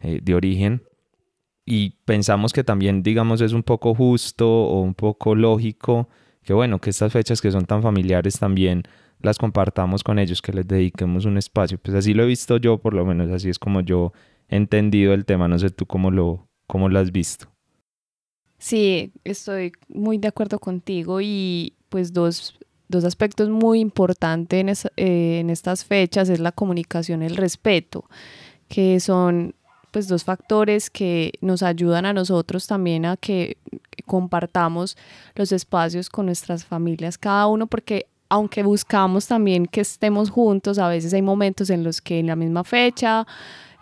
eh, 0.00 0.20
de 0.22 0.34
origen. 0.34 0.82
Y 1.66 1.98
pensamos 2.06 2.54
que 2.54 2.64
también, 2.64 3.02
digamos, 3.02 3.42
es 3.42 3.52
un 3.52 3.62
poco 3.62 3.94
justo 3.94 4.48
o 4.48 4.80
un 4.80 4.94
poco 4.94 5.34
lógico 5.34 6.08
que, 6.42 6.54
bueno, 6.54 6.78
que 6.80 6.88
estas 6.88 7.12
fechas 7.12 7.42
que 7.42 7.50
son 7.50 7.66
tan 7.66 7.82
familiares 7.82 8.38
también 8.38 8.84
las 9.20 9.38
compartamos 9.38 10.04
con 10.04 10.18
ellos, 10.18 10.42
que 10.42 10.52
les 10.52 10.66
dediquemos 10.66 11.24
un 11.24 11.38
espacio. 11.38 11.78
Pues 11.78 11.96
así 11.96 12.14
lo 12.14 12.22
he 12.22 12.26
visto 12.26 12.56
yo, 12.56 12.78
por 12.78 12.94
lo 12.94 13.04
menos 13.04 13.30
así 13.30 13.48
es 13.48 13.58
como 13.58 13.80
yo 13.80 14.12
he 14.48 14.56
entendido 14.56 15.14
el 15.14 15.24
tema. 15.24 15.48
No 15.48 15.58
sé 15.58 15.70
tú 15.70 15.86
cómo 15.86 16.10
lo, 16.10 16.48
cómo 16.66 16.88
lo 16.88 16.98
has 16.98 17.12
visto. 17.12 17.48
Sí, 18.58 19.12
estoy 19.24 19.72
muy 19.88 20.18
de 20.18 20.28
acuerdo 20.28 20.58
contigo 20.58 21.20
y 21.20 21.74
pues 21.88 22.12
dos, 22.12 22.58
dos 22.88 23.04
aspectos 23.04 23.48
muy 23.48 23.80
importantes 23.80 24.60
en, 24.60 24.68
eh, 24.96 25.40
en 25.40 25.50
estas 25.50 25.84
fechas 25.84 26.28
es 26.28 26.40
la 26.40 26.52
comunicación 26.52 27.22
y 27.22 27.26
el 27.26 27.36
respeto, 27.36 28.04
que 28.68 28.98
son 28.98 29.54
pues 29.90 30.08
dos 30.08 30.24
factores 30.24 30.90
que 30.90 31.32
nos 31.40 31.62
ayudan 31.62 32.04
a 32.04 32.12
nosotros 32.12 32.66
también 32.66 33.06
a 33.06 33.16
que 33.16 33.56
compartamos 34.06 34.96
los 35.34 35.52
espacios 35.52 36.10
con 36.10 36.26
nuestras 36.26 36.64
familias 36.64 37.16
cada 37.16 37.46
uno 37.46 37.66
porque 37.66 38.06
aunque 38.28 38.62
buscamos 38.62 39.26
también 39.26 39.66
que 39.66 39.80
estemos 39.80 40.30
juntos, 40.30 40.78
a 40.78 40.88
veces 40.88 41.14
hay 41.14 41.22
momentos 41.22 41.70
en 41.70 41.84
los 41.84 42.00
que 42.00 42.18
en 42.18 42.26
la 42.26 42.36
misma 42.36 42.64
fecha 42.64 43.26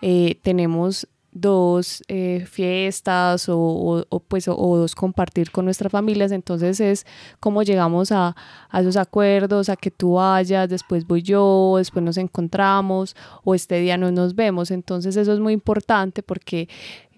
eh, 0.03 0.38
tenemos 0.43 1.09
dos 1.41 2.03
eh, 2.09 2.47
fiestas 2.50 3.47
o, 3.49 4.07
pues, 4.29 4.49
o, 4.49 4.76
dos 4.79 4.95
compartir 4.95 5.50
con 5.50 5.67
nuestras 5.67 5.93
familias, 5.93 6.33
entonces 6.33 6.81
es 6.81 7.07
como 7.41 7.62
llegamos 7.62 8.11
a, 8.11 8.35
a, 8.71 8.81
esos 8.81 8.97
acuerdos, 8.97 9.69
a 9.69 9.76
que 9.76 9.91
tú 9.91 10.15
vayas, 10.15 10.69
después 10.69 11.07
voy 11.07 11.23
yo, 11.23 11.75
después 11.76 12.03
nos 12.03 12.17
encontramos 12.17 13.15
o 13.45 13.55
este 13.55 13.81
día 13.81 13.99
no 13.99 14.11
nos 14.12 14.35
vemos, 14.35 14.71
entonces 14.71 15.17
eso 15.17 15.33
es 15.33 15.41
muy 15.41 15.53
importante 15.53 16.23
porque 16.23 16.69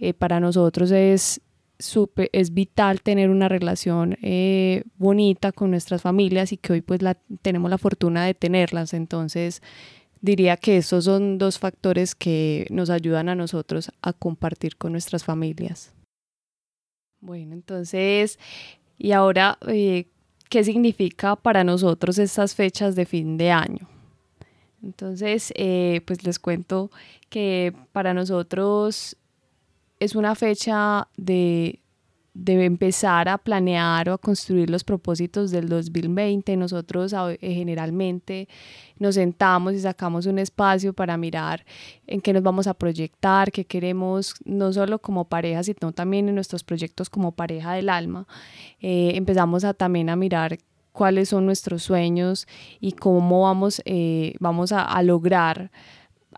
eh, 0.01 0.15
para 0.15 0.41
nosotros 0.41 0.91
es 0.91 1.41
Super, 1.79 2.29
es 2.33 2.55
vital 2.55 3.03
tener 3.03 3.31
una 3.31 3.49
relación 3.49 4.19
eh, 4.23 4.83
bonita 4.97 5.53
con 5.53 5.71
nuestras 5.71 6.03
familias 6.03 6.53
y 6.53 6.57
que 6.57 6.73
hoy 6.73 6.81
pues 6.81 7.03
la, 7.03 7.15
tenemos 7.43 7.71
la 7.71 7.79
fortuna 7.79 8.25
de 8.25 8.35
tenerlas. 8.35 8.95
Entonces, 8.95 9.63
Diría 10.21 10.57
que 10.57 10.79
esos 10.79 11.05
son 11.05 11.39
dos 11.39 11.59
factores 11.59 12.15
que 12.15 12.67
nos 12.71 12.91
ayudan 12.91 13.29
a 13.29 13.35
nosotros 13.35 13.93
a 14.03 14.13
compartir 14.13 14.77
con 14.77 14.93
nuestras 14.93 15.23
familias. 15.23 15.93
Bueno, 17.21 17.55
entonces, 17.55 18.39
y 18.97 19.13
ahora, 19.13 19.59
eh, 19.69 20.07
¿qué 20.49 20.65
significa 20.65 21.37
para 21.37 21.63
nosotros 21.63 22.19
estas 22.19 22.55
fechas 22.55 22.97
de 22.97 23.07
fin 23.07 23.37
de 23.37 23.53
año? 23.53 23.89
Entonces, 24.83 25.53
eh, 25.57 26.01
pues 26.05 26.25
les 26.25 26.39
cuento 26.39 26.91
que 27.29 27.73
para 27.93 28.13
nosotros 28.13 29.17
es 30.01 30.15
una 30.15 30.35
fecha 30.35 31.09
de 31.17 31.81
de 32.39 32.65
empezar 32.65 33.29
a 33.29 33.37
planear 33.37 34.09
o 34.11 34.13
a 34.13 34.19
construir 34.19 34.71
los 34.71 34.85
propósitos 34.85 35.51
del 35.51 35.69
2020. 35.69 36.57
Nosotros 36.57 37.13
eh, 37.13 37.37
generalmente 37.41 38.49
nos 38.99 39.17
sentamos 39.17 39.75
y 39.75 39.81
sacamos 39.81 40.27
un 40.27 40.39
espacio 40.39 40.93
para 40.93 41.17
mirar 41.17 41.65
en 42.07 42.21
qué 42.21 42.33
nos 42.33 42.45
vamos 42.45 42.69
a 42.69 42.75
proyectar, 42.75 43.51
qué 43.51 43.65
queremos, 43.65 44.35
no 44.45 44.73
solo 44.73 45.01
como 45.01 45.25
pareja, 45.25 45.65
sino 45.65 45.93
también 45.93 46.29
en 46.29 46.37
nuestros 46.37 46.63
proyectos 46.63 47.11
como 47.11 47.33
pareja 47.33 47.73
del 47.73 47.89
alma. 47.89 48.29
Eh, 48.81 49.13
empezamos 49.17 49.65
a, 49.65 49.75
también 49.75 50.09
a 50.09 50.15
mirar 50.15 50.59
cuáles 50.93 51.31
son 51.31 51.45
nuestros 51.45 51.83
sueños 51.83 52.47
y 52.81 52.93
cómo 52.93 53.43
vamos, 53.43 53.83
eh, 53.85 54.35
vamos 54.39 54.71
a, 54.71 54.85
a 54.85 55.03
lograr 55.03 55.73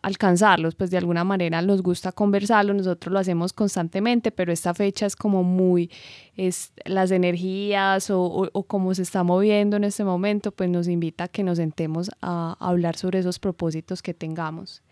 alcanzarlos, 0.03 0.75
pues 0.75 0.91
de 0.91 0.99
alguna 0.99 1.25
manera 1.25 1.63
nos 1.63 1.83
gusta 1.83 2.13
conversarlo, 2.13 2.73
nosotros 2.75 3.13
lo 3.13 3.19
hacemos 3.19 3.53
constantemente, 3.53 4.31
pero 4.31 4.53
esta 4.53 4.73
fecha 4.75 5.07
es 5.07 5.17
como 5.17 5.43
muy, 5.43 5.91
es 6.37 6.73
las 6.85 7.11
energías 7.11 8.11
o, 8.11 8.49
o, 8.53 8.63
cómo 8.65 8.95
se 8.95 9.03
está 9.03 9.23
moviendo 9.23 9.77
en 9.77 9.85
este 9.85 10.05
momento, 10.05 10.53
pues 10.53 10.71
nos 10.71 10.89
invita 10.89 11.25
a 11.25 11.29
que 11.29 11.43
nos 11.43 11.59
sentemos 11.59 12.11
a, 12.23 12.57
hablar 12.61 12.97
sobre 12.97 13.19
esos 13.19 13.39
propósitos 13.39 14.03
que 14.03 14.15
tengamos. 14.15 14.83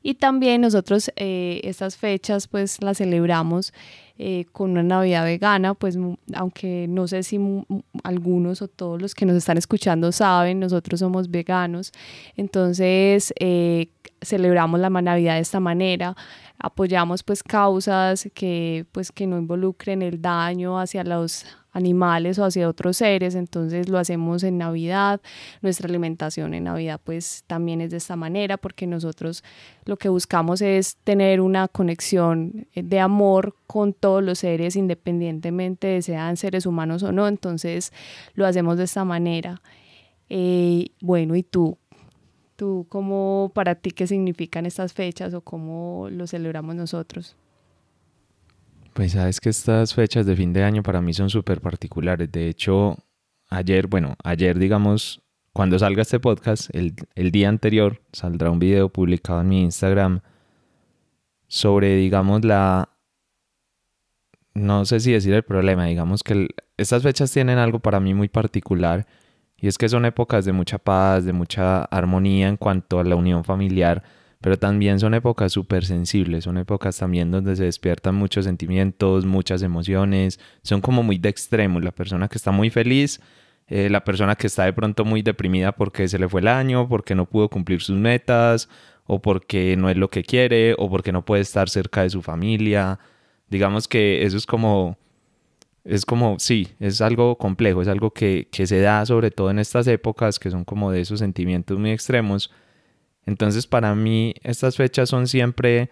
Y 0.00 0.14
también 0.14 0.60
nosotros 0.60 1.10
eh, 1.16 1.60
estas 1.64 1.96
fechas 1.96 2.46
pues 2.46 2.80
las 2.80 2.98
celebramos 2.98 3.72
eh, 4.20 4.46
con 4.50 4.72
una 4.72 4.82
Navidad 4.82 5.24
vegana, 5.24 5.74
pues 5.74 5.96
aunque 6.34 6.86
no 6.88 7.06
sé 7.06 7.22
si 7.22 7.38
algunos 8.02 8.62
o 8.62 8.66
todos 8.66 9.00
los 9.00 9.14
que 9.14 9.24
nos 9.24 9.36
están 9.36 9.58
escuchando 9.58 10.10
saben, 10.10 10.58
nosotros 10.58 10.98
somos 10.98 11.30
veganos, 11.30 11.92
entonces 12.36 13.32
eh, 13.38 13.90
celebramos 14.20 14.80
la 14.80 14.90
Navidad 14.90 15.34
de 15.34 15.40
esta 15.40 15.60
manera, 15.60 16.16
apoyamos 16.58 17.22
pues 17.22 17.44
causas 17.44 18.28
que 18.34 18.86
pues 18.90 19.12
que 19.12 19.28
no 19.28 19.38
involucren 19.38 20.02
el 20.02 20.20
daño 20.20 20.80
hacia 20.80 21.04
los 21.04 21.46
animales 21.72 22.38
o 22.38 22.44
hacia 22.44 22.68
otros 22.68 22.96
seres, 22.98 23.34
entonces 23.34 23.88
lo 23.88 23.98
hacemos 23.98 24.42
en 24.42 24.58
Navidad, 24.58 25.20
nuestra 25.62 25.88
alimentación 25.88 26.54
en 26.54 26.64
Navidad 26.64 27.00
pues 27.02 27.44
también 27.46 27.80
es 27.80 27.90
de 27.90 27.98
esta 27.98 28.16
manera 28.16 28.56
porque 28.56 28.86
nosotros 28.86 29.44
lo 29.84 29.96
que 29.96 30.08
buscamos 30.08 30.60
es 30.62 30.96
tener 31.04 31.40
una 31.40 31.68
conexión 31.68 32.66
de 32.74 33.00
amor 33.00 33.54
con 33.66 33.92
todos 33.92 34.22
los 34.22 34.38
seres 34.40 34.76
independientemente 34.76 35.88
de 35.88 36.02
sean 36.02 36.36
seres 36.36 36.66
humanos 36.66 37.02
o 37.02 37.12
no, 37.12 37.28
entonces 37.28 37.92
lo 38.34 38.46
hacemos 38.46 38.78
de 38.78 38.84
esta 38.84 39.04
manera. 39.04 39.60
Eh, 40.30 40.88
bueno, 41.00 41.36
¿y 41.36 41.42
tú 41.42 41.78
¿Tú 42.58 42.86
cómo 42.88 43.52
para 43.54 43.76
ti 43.76 43.92
qué 43.92 44.08
significan 44.08 44.66
estas 44.66 44.92
fechas 44.92 45.32
o 45.32 45.42
cómo 45.42 46.08
lo 46.10 46.26
celebramos 46.26 46.74
nosotros? 46.74 47.36
Pues 48.98 49.12
sabes 49.12 49.38
que 49.38 49.48
estas 49.48 49.94
fechas 49.94 50.26
de 50.26 50.34
fin 50.34 50.52
de 50.52 50.64
año 50.64 50.82
para 50.82 51.00
mí 51.00 51.14
son 51.14 51.30
súper 51.30 51.60
particulares. 51.60 52.32
De 52.32 52.48
hecho, 52.48 52.96
ayer, 53.48 53.86
bueno, 53.86 54.16
ayer 54.24 54.58
digamos, 54.58 55.22
cuando 55.52 55.78
salga 55.78 56.02
este 56.02 56.18
podcast, 56.18 56.68
el, 56.74 56.96
el, 57.14 57.30
día 57.30 57.48
anterior 57.48 58.02
saldrá 58.12 58.50
un 58.50 58.58
video 58.58 58.88
publicado 58.88 59.42
en 59.42 59.48
mi 59.50 59.62
Instagram 59.62 60.18
sobre, 61.46 61.94
digamos, 61.94 62.44
la... 62.44 62.88
No 64.54 64.84
sé 64.84 64.98
si 64.98 65.12
decir 65.12 65.32
el 65.32 65.44
problema, 65.44 65.84
digamos 65.84 66.24
que 66.24 66.48
estas 66.76 67.04
fechas 67.04 67.30
tienen 67.30 67.58
algo 67.58 67.78
para 67.78 68.00
mí 68.00 68.14
muy 68.14 68.28
particular 68.28 69.06
y 69.56 69.68
es 69.68 69.78
que 69.78 69.88
son 69.88 70.06
épocas 70.06 70.44
de 70.44 70.52
mucha 70.52 70.78
paz, 70.78 71.24
de 71.24 71.32
mucha 71.32 71.84
armonía 71.84 72.48
en 72.48 72.56
cuanto 72.56 72.98
a 72.98 73.04
la 73.04 73.14
unión 73.14 73.44
familiar, 73.44 74.02
pero 74.40 74.58
también 74.58 75.00
son 75.00 75.14
épocas 75.14 75.52
súper 75.52 75.84
sensibles, 75.84 76.44
son 76.44 76.58
épocas 76.58 76.98
también 76.98 77.30
donde 77.30 77.56
se 77.56 77.64
despiertan 77.64 78.14
muchos 78.14 78.44
sentimientos, 78.44 79.26
muchas 79.26 79.62
emociones, 79.62 80.38
son 80.62 80.80
como 80.80 81.02
muy 81.02 81.18
de 81.18 81.28
extremos, 81.28 81.82
la 81.82 81.92
persona 81.92 82.28
que 82.28 82.38
está 82.38 82.52
muy 82.52 82.70
feliz, 82.70 83.20
eh, 83.66 83.90
la 83.90 84.04
persona 84.04 84.36
que 84.36 84.46
está 84.46 84.64
de 84.64 84.72
pronto 84.72 85.04
muy 85.04 85.22
deprimida 85.22 85.72
porque 85.72 86.08
se 86.08 86.18
le 86.18 86.28
fue 86.28 86.40
el 86.40 86.48
año, 86.48 86.88
porque 86.88 87.14
no 87.14 87.26
pudo 87.26 87.48
cumplir 87.48 87.82
sus 87.82 87.96
metas, 87.96 88.68
o 89.06 89.20
porque 89.20 89.76
no 89.76 89.90
es 89.90 89.96
lo 89.96 90.10
que 90.10 90.22
quiere, 90.22 90.74
o 90.78 90.88
porque 90.88 91.12
no 91.12 91.24
puede 91.24 91.42
estar 91.42 91.68
cerca 91.68 92.02
de 92.02 92.10
su 92.10 92.22
familia. 92.22 92.98
Digamos 93.48 93.88
que 93.88 94.24
eso 94.24 94.36
es 94.36 94.46
como 94.46 94.98
es 95.84 96.04
como, 96.04 96.38
sí, 96.38 96.68
es 96.80 97.00
algo 97.00 97.38
complejo, 97.38 97.80
es 97.82 97.88
algo 97.88 98.10
que, 98.12 98.48
que, 98.52 98.66
se 98.66 98.80
da 98.80 99.06
sobre 99.06 99.30
todo 99.30 99.50
en 99.50 99.58
estas 99.58 99.86
épocas 99.86 100.38
que 100.38 100.50
son 100.50 100.64
como 100.64 100.92
de 100.92 101.00
esos 101.00 101.20
sentimientos 101.20 101.78
muy 101.78 101.92
extremos. 101.92 102.50
Entonces 103.28 103.66
para 103.66 103.94
mí 103.94 104.32
estas 104.42 104.76
fechas 104.76 105.10
son 105.10 105.28
siempre 105.28 105.90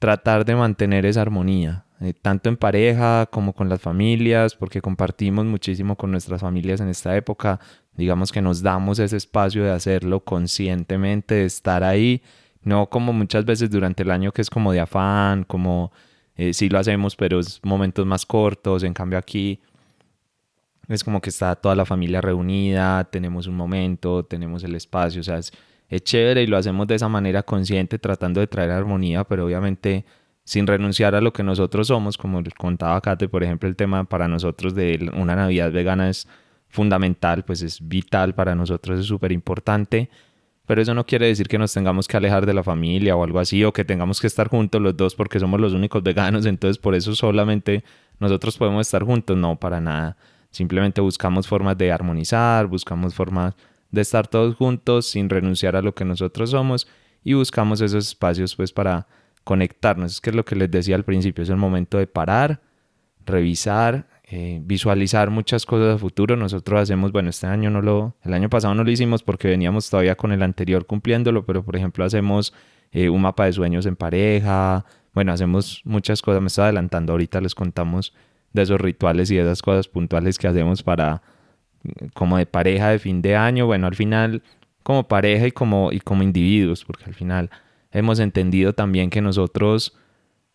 tratar 0.00 0.44
de 0.44 0.56
mantener 0.56 1.06
esa 1.06 1.22
armonía, 1.22 1.84
eh, 2.00 2.14
tanto 2.20 2.48
en 2.48 2.56
pareja 2.56 3.26
como 3.30 3.52
con 3.52 3.68
las 3.68 3.80
familias, 3.80 4.56
porque 4.56 4.80
compartimos 4.80 5.44
muchísimo 5.44 5.94
con 5.94 6.10
nuestras 6.10 6.40
familias 6.40 6.80
en 6.80 6.88
esta 6.88 7.16
época, 7.16 7.60
digamos 7.96 8.32
que 8.32 8.42
nos 8.42 8.60
damos 8.60 8.98
ese 8.98 9.16
espacio 9.16 9.62
de 9.62 9.70
hacerlo 9.70 10.24
conscientemente, 10.24 11.36
de 11.36 11.44
estar 11.44 11.84
ahí, 11.84 12.22
no 12.64 12.90
como 12.90 13.12
muchas 13.12 13.44
veces 13.44 13.70
durante 13.70 14.02
el 14.02 14.10
año 14.10 14.32
que 14.32 14.42
es 14.42 14.50
como 14.50 14.72
de 14.72 14.80
afán, 14.80 15.44
como 15.44 15.92
eh, 16.34 16.52
sí 16.54 16.68
lo 16.68 16.80
hacemos, 16.80 17.14
pero 17.14 17.38
es 17.38 17.60
momentos 17.62 18.04
más 18.04 18.26
cortos. 18.26 18.82
En 18.82 18.94
cambio 18.94 19.16
aquí 19.16 19.60
es 20.88 21.04
como 21.04 21.20
que 21.20 21.30
está 21.30 21.54
toda 21.54 21.76
la 21.76 21.84
familia 21.84 22.20
reunida, 22.20 23.04
tenemos 23.04 23.46
un 23.46 23.54
momento, 23.54 24.24
tenemos 24.24 24.64
el 24.64 24.74
espacio, 24.74 25.20
o 25.20 25.24
sea, 25.24 25.38
chévere 25.90 26.42
y 26.42 26.46
lo 26.46 26.56
hacemos 26.56 26.86
de 26.86 26.96
esa 26.96 27.08
manera 27.08 27.42
consciente, 27.42 27.98
tratando 27.98 28.40
de 28.40 28.46
traer 28.46 28.70
armonía, 28.70 29.24
pero 29.24 29.46
obviamente 29.46 30.04
sin 30.44 30.66
renunciar 30.66 31.14
a 31.14 31.20
lo 31.20 31.32
que 31.32 31.42
nosotros 31.42 31.86
somos, 31.88 32.18
como 32.18 32.42
contaba 32.58 33.00
Kate, 33.00 33.28
por 33.28 33.42
ejemplo, 33.42 33.68
el 33.68 33.76
tema 33.76 34.04
para 34.04 34.28
nosotros 34.28 34.74
de 34.74 35.10
una 35.16 35.34
Navidad 35.36 35.72
vegana 35.72 36.10
es 36.10 36.28
fundamental, 36.68 37.44
pues 37.44 37.62
es 37.62 37.86
vital 37.86 38.34
para 38.34 38.54
nosotros, 38.54 39.00
es 39.00 39.06
súper 39.06 39.32
importante 39.32 40.10
pero 40.66 40.80
eso 40.80 40.94
no 40.94 41.04
quiere 41.04 41.26
decir 41.26 41.46
que 41.46 41.58
nos 41.58 41.72
tengamos 41.72 42.08
que 42.08 42.16
alejar 42.16 42.46
de 42.46 42.54
la 42.54 42.62
familia 42.62 43.16
o 43.16 43.24
algo 43.24 43.38
así, 43.38 43.62
o 43.64 43.72
que 43.72 43.84
tengamos 43.84 44.20
que 44.20 44.26
estar 44.26 44.48
juntos 44.48 44.80
los 44.80 44.96
dos 44.96 45.14
porque 45.14 45.38
somos 45.38 45.60
los 45.60 45.74
únicos 45.74 46.02
veganos, 46.02 46.46
entonces 46.46 46.78
por 46.78 46.94
eso 46.94 47.14
solamente 47.14 47.84
nosotros 48.18 48.56
podemos 48.56 48.86
estar 48.86 49.02
juntos. 49.02 49.36
No, 49.36 49.56
para 49.56 49.80
nada. 49.80 50.16
Simplemente 50.50 51.00
buscamos 51.00 51.46
formas 51.46 51.76
de 51.76 51.92
armonizar, 51.92 52.66
buscamos 52.66 53.14
formas 53.14 53.54
de 53.94 54.02
estar 54.02 54.26
todos 54.26 54.56
juntos 54.56 55.06
sin 55.06 55.30
renunciar 55.30 55.76
a 55.76 55.82
lo 55.82 55.94
que 55.94 56.04
nosotros 56.04 56.50
somos 56.50 56.86
y 57.22 57.34
buscamos 57.34 57.80
esos 57.80 58.08
espacios 58.08 58.54
pues 58.56 58.72
para 58.72 59.06
conectarnos. 59.44 60.12
Es 60.12 60.20
que 60.20 60.30
es 60.30 60.36
lo 60.36 60.44
que 60.44 60.56
les 60.56 60.70
decía 60.70 60.96
al 60.96 61.04
principio, 61.04 61.42
es 61.42 61.50
el 61.50 61.56
momento 61.56 61.98
de 61.98 62.06
parar, 62.06 62.60
revisar, 63.24 64.08
eh, 64.24 64.60
visualizar 64.62 65.30
muchas 65.30 65.64
cosas 65.64 65.94
a 65.94 65.98
futuro. 65.98 66.36
Nosotros 66.36 66.80
hacemos, 66.80 67.12
bueno, 67.12 67.30
este 67.30 67.46
año 67.46 67.70
no 67.70 67.80
lo, 67.80 68.16
el 68.22 68.34
año 68.34 68.50
pasado 68.50 68.74
no 68.74 68.84
lo 68.84 68.90
hicimos 68.90 69.22
porque 69.22 69.48
veníamos 69.48 69.88
todavía 69.88 70.16
con 70.16 70.32
el 70.32 70.42
anterior 70.42 70.86
cumpliéndolo, 70.86 71.46
pero 71.46 71.64
por 71.64 71.76
ejemplo 71.76 72.04
hacemos 72.04 72.52
eh, 72.92 73.08
un 73.08 73.22
mapa 73.22 73.46
de 73.46 73.52
sueños 73.52 73.86
en 73.86 73.96
pareja, 73.96 74.84
bueno, 75.14 75.32
hacemos 75.32 75.82
muchas 75.84 76.20
cosas, 76.22 76.40
me 76.40 76.48
estoy 76.48 76.64
adelantando, 76.64 77.12
ahorita 77.12 77.40
les 77.40 77.54
contamos 77.54 78.12
de 78.52 78.62
esos 78.62 78.80
rituales 78.80 79.30
y 79.30 79.36
de 79.36 79.42
esas 79.42 79.62
cosas 79.62 79.88
puntuales 79.88 80.38
que 80.38 80.48
hacemos 80.48 80.82
para 80.82 81.22
como 82.14 82.38
de 82.38 82.46
pareja 82.46 82.90
de 82.90 82.98
fin 82.98 83.22
de 83.22 83.36
año, 83.36 83.66
bueno, 83.66 83.86
al 83.86 83.94
final 83.94 84.42
como 84.82 85.08
pareja 85.08 85.46
y 85.46 85.52
como, 85.52 85.92
y 85.92 86.00
como 86.00 86.22
individuos, 86.22 86.84
porque 86.84 87.04
al 87.06 87.14
final 87.14 87.50
hemos 87.90 88.18
entendido 88.18 88.74
también 88.74 89.10
que 89.10 89.20
nosotros 89.20 89.96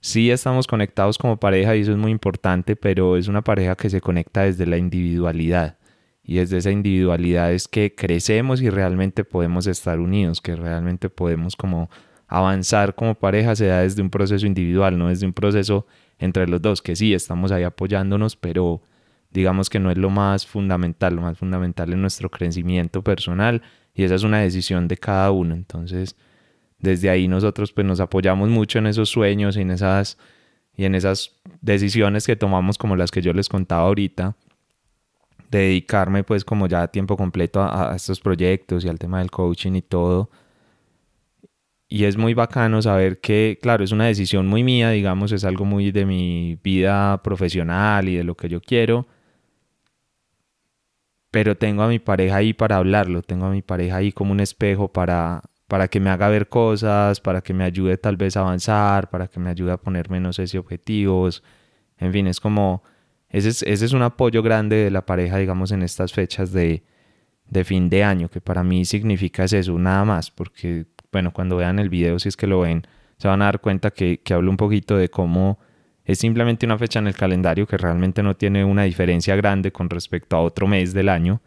sí 0.01 0.31
estamos 0.31 0.67
conectados 0.67 1.17
como 1.17 1.37
pareja 1.37 1.75
y 1.75 1.81
eso 1.81 1.91
es 1.91 1.97
muy 1.97 2.11
importante, 2.11 2.75
pero 2.75 3.17
es 3.17 3.27
una 3.27 3.43
pareja 3.43 3.75
que 3.75 3.89
se 3.89 4.01
conecta 4.01 4.43
desde 4.43 4.65
la 4.65 4.77
individualidad. 4.77 5.77
Y 6.23 6.35
desde 6.35 6.57
esa 6.57 6.71
individualidad 6.71 7.51
es 7.51 7.67
que 7.67 7.95
crecemos 7.95 8.61
y 8.61 8.69
realmente 8.69 9.23
podemos 9.23 9.65
estar 9.65 9.99
unidos, 9.99 10.41
que 10.41 10.55
realmente 10.55 11.09
podemos 11.09 11.55
como 11.55 11.89
avanzar 12.27 12.93
como 12.93 13.15
pareja 13.15 13.55
se 13.55 13.65
da 13.65 13.81
desde 13.81 14.03
un 14.03 14.11
proceso 14.11 14.45
individual, 14.45 14.97
no 14.97 15.09
desde 15.09 15.25
un 15.25 15.33
proceso 15.33 15.87
entre 16.19 16.47
los 16.47 16.61
dos, 16.61 16.81
que 16.83 16.95
sí, 16.95 17.13
estamos 17.15 17.51
ahí 17.51 17.63
apoyándonos, 17.63 18.35
pero 18.35 18.81
digamos 19.31 19.69
que 19.69 19.79
no 19.79 19.91
es 19.91 19.97
lo 19.97 20.09
más 20.09 20.45
fundamental, 20.47 21.15
lo 21.15 21.21
más 21.21 21.37
fundamental 21.37 21.91
es 21.91 21.97
nuestro 21.97 22.29
crecimiento 22.29 23.03
personal 23.03 23.61
y 23.93 24.03
esa 24.03 24.15
es 24.15 24.23
una 24.23 24.39
decisión 24.39 24.87
de 24.87 24.97
cada 24.97 25.31
uno. 25.31 25.53
Entonces, 25.53 26.15
desde 26.79 27.09
ahí 27.09 27.27
nosotros 27.27 27.71
pues 27.73 27.85
nos 27.85 27.99
apoyamos 27.99 28.49
mucho 28.49 28.79
en 28.79 28.87
esos 28.87 29.09
sueños 29.09 29.57
y 29.57 29.61
en 29.61 29.71
esas, 29.71 30.17
y 30.75 30.85
en 30.85 30.95
esas 30.95 31.39
decisiones 31.61 32.25
que 32.25 32.35
tomamos 32.35 32.77
como 32.77 32.95
las 32.95 33.11
que 33.11 33.21
yo 33.21 33.33
les 33.33 33.49
contaba 33.49 33.83
ahorita, 33.83 34.35
de 35.51 35.59
dedicarme 35.59 36.23
pues 36.23 36.45
como 36.45 36.67
ya 36.67 36.83
a 36.83 36.87
tiempo 36.87 37.17
completo 37.17 37.61
a, 37.61 37.91
a 37.91 37.95
estos 37.95 38.19
proyectos 38.19 38.85
y 38.85 38.89
al 38.89 38.99
tema 38.99 39.19
del 39.19 39.31
coaching 39.31 39.73
y 39.73 39.81
todo. 39.81 40.29
Y 41.91 42.03
es 42.03 42.17
muy 42.17 42.35
bacano 42.35 42.81
saber 42.83 43.19
que, 43.19 43.57
claro, 43.59 43.83
es 43.83 43.91
una 43.91 44.05
decisión 44.05 44.45
muy 44.45 44.63
mía, 44.63 44.91
digamos, 44.91 45.31
es 45.31 45.43
algo 45.43 45.65
muy 45.65 45.91
de 45.91 46.05
mi 46.05 46.59
vida 46.63 47.21
profesional 47.23 48.07
y 48.07 48.15
de 48.15 48.23
lo 48.23 48.35
que 48.35 48.47
yo 48.47 48.61
quiero. 48.61 49.07
Pero 51.31 51.57
tengo 51.57 51.83
a 51.83 51.87
mi 51.87 51.99
pareja 51.99 52.37
ahí 52.37 52.53
para 52.53 52.77
hablarlo, 52.77 53.21
tengo 53.21 53.45
a 53.45 53.51
mi 53.51 53.61
pareja 53.61 53.97
ahí 53.97 54.11
como 54.11 54.31
un 54.31 54.39
espejo 54.39 54.91
para, 54.91 55.41
para 55.67 55.87
que 55.87 55.99
me 55.99 56.09
haga 56.09 56.27
ver 56.29 56.49
cosas, 56.49 57.21
para 57.21 57.41
que 57.41 57.53
me 57.53 57.63
ayude 57.63 57.97
tal 57.97 58.17
vez 58.17 58.35
a 58.35 58.41
avanzar, 58.41 59.09
para 59.09 59.27
que 59.27 59.39
me 59.39 59.51
ayude 59.51 59.71
a 59.71 59.77
ponerme, 59.77 60.19
no 60.19 60.33
sé 60.33 60.57
objetivos. 60.57 61.43
En 61.97 62.11
fin, 62.11 62.27
es 62.27 62.39
como, 62.39 62.83
ese 63.29 63.49
es, 63.49 63.63
ese 63.63 63.85
es 63.85 63.93
un 63.93 64.01
apoyo 64.01 64.41
grande 64.41 64.77
de 64.77 64.91
la 64.91 65.05
pareja, 65.05 65.37
digamos, 65.37 65.71
en 65.71 65.83
estas 65.83 66.13
fechas 66.13 66.51
de, 66.51 66.83
de 67.47 67.63
fin 67.63 67.89
de 67.89 68.03
año, 68.03 68.29
que 68.29 68.41
para 68.41 68.63
mí 68.63 68.85
significa 68.85 69.43
eso, 69.43 69.77
nada 69.77 70.05
más, 70.05 70.31
porque, 70.31 70.87
bueno, 71.11 71.31
cuando 71.31 71.57
vean 71.57 71.77
el 71.77 71.89
video, 71.89 72.17
si 72.17 72.29
es 72.29 72.37
que 72.37 72.47
lo 72.47 72.61
ven, 72.61 72.87
se 73.17 73.27
van 73.27 73.41
a 73.43 73.45
dar 73.45 73.61
cuenta 73.61 73.91
que, 73.91 74.21
que 74.23 74.33
hablo 74.33 74.49
un 74.49 74.57
poquito 74.57 74.97
de 74.97 75.09
cómo 75.09 75.59
es 76.09 76.17
simplemente 76.17 76.65
una 76.65 76.79
fecha 76.79 76.97
en 76.97 77.05
el 77.05 77.13
calendario 77.13 77.67
que 77.67 77.77
realmente 77.77 78.23
no 78.23 78.35
tiene 78.35 78.65
una 78.65 78.81
diferencia 78.81 79.35
grande 79.35 79.71
con 79.71 79.91
respecto 79.91 80.35
a 80.35 80.41
otro 80.41 80.65
mes 80.65 80.91
del 80.91 81.07
año, 81.07 81.39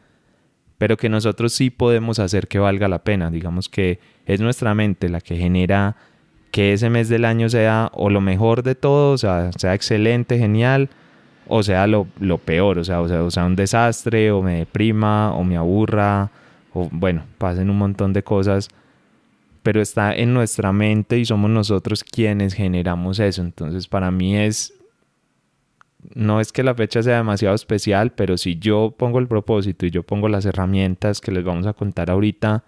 pero 0.79 0.97
que 0.97 1.09
nosotros 1.09 1.53
sí 1.53 1.71
podemos 1.71 2.21
hacer 2.21 2.47
que 2.47 2.61
valga 2.61 2.87
la 2.87 3.01
pena. 3.01 3.29
Digamos 3.33 3.69
que 3.69 3.99
es 4.25 4.41
nuestra 4.41 4.73
mente 4.73 5.09
la 5.09 5.21
que 5.21 5.37
genera 5.37 5.97
que 6.53 6.75
ese 6.75 6.91
mes 6.91 7.09
del 7.09 7.25
año 7.25 7.49
sea 7.49 7.91
o 7.93 8.09
lo 8.09 8.21
mejor 8.21 8.63
de 8.63 8.77
todo, 8.77 9.15
o 9.15 9.19
sea, 9.19 9.51
sea 9.59 9.75
excelente, 9.75 10.39
genial, 10.39 10.91
o 11.49 11.65
sea 11.65 11.89
lo, 11.89 12.07
lo 12.21 12.39
peor, 12.39 12.79
o 12.79 12.85
sea, 12.85 13.01
o 13.01 13.09
sea, 13.09 13.25
o 13.25 13.33
sea, 13.33 13.45
un 13.47 13.57
desastre, 13.57 14.31
o 14.31 14.43
me 14.43 14.59
deprima, 14.59 15.35
o 15.35 15.43
me 15.43 15.57
aburra, 15.57 16.31
o 16.73 16.89
bueno, 16.93 17.25
pasen 17.37 17.69
un 17.69 17.79
montón 17.79 18.13
de 18.13 18.23
cosas, 18.23 18.69
pero 19.63 19.81
está 19.81 20.15
en 20.15 20.35
nuestra 20.35 20.73
mente 20.73 21.19
y 21.19 21.25
somos 21.25 21.51
nosotros 21.51 22.05
quienes 22.05 22.55
generamos 22.55 23.19
eso. 23.19 23.43
Entonces, 23.43 23.89
para 23.89 24.11
mí 24.11 24.37
es 24.37 24.75
no 26.15 26.41
es 26.41 26.53
que 26.53 26.63
la 26.63 26.75
fecha 26.75 27.03
sea 27.03 27.19
demasiado 27.19 27.55
especial, 27.55 28.13
pero 28.13 28.37
si 28.37 28.59
yo 28.59 28.95
pongo 28.97 29.19
el 29.19 29.29
propósito 29.29 29.87
y 29.87 29.91
yo 29.91 30.03
pongo 30.03 30.29
las 30.29 30.45
herramientas 30.45 31.21
que 31.21 31.31
les 31.31 31.45
vamos 31.45 31.67
a 31.67 31.75
contar 31.75 32.11
ahorita, 32.11 32.65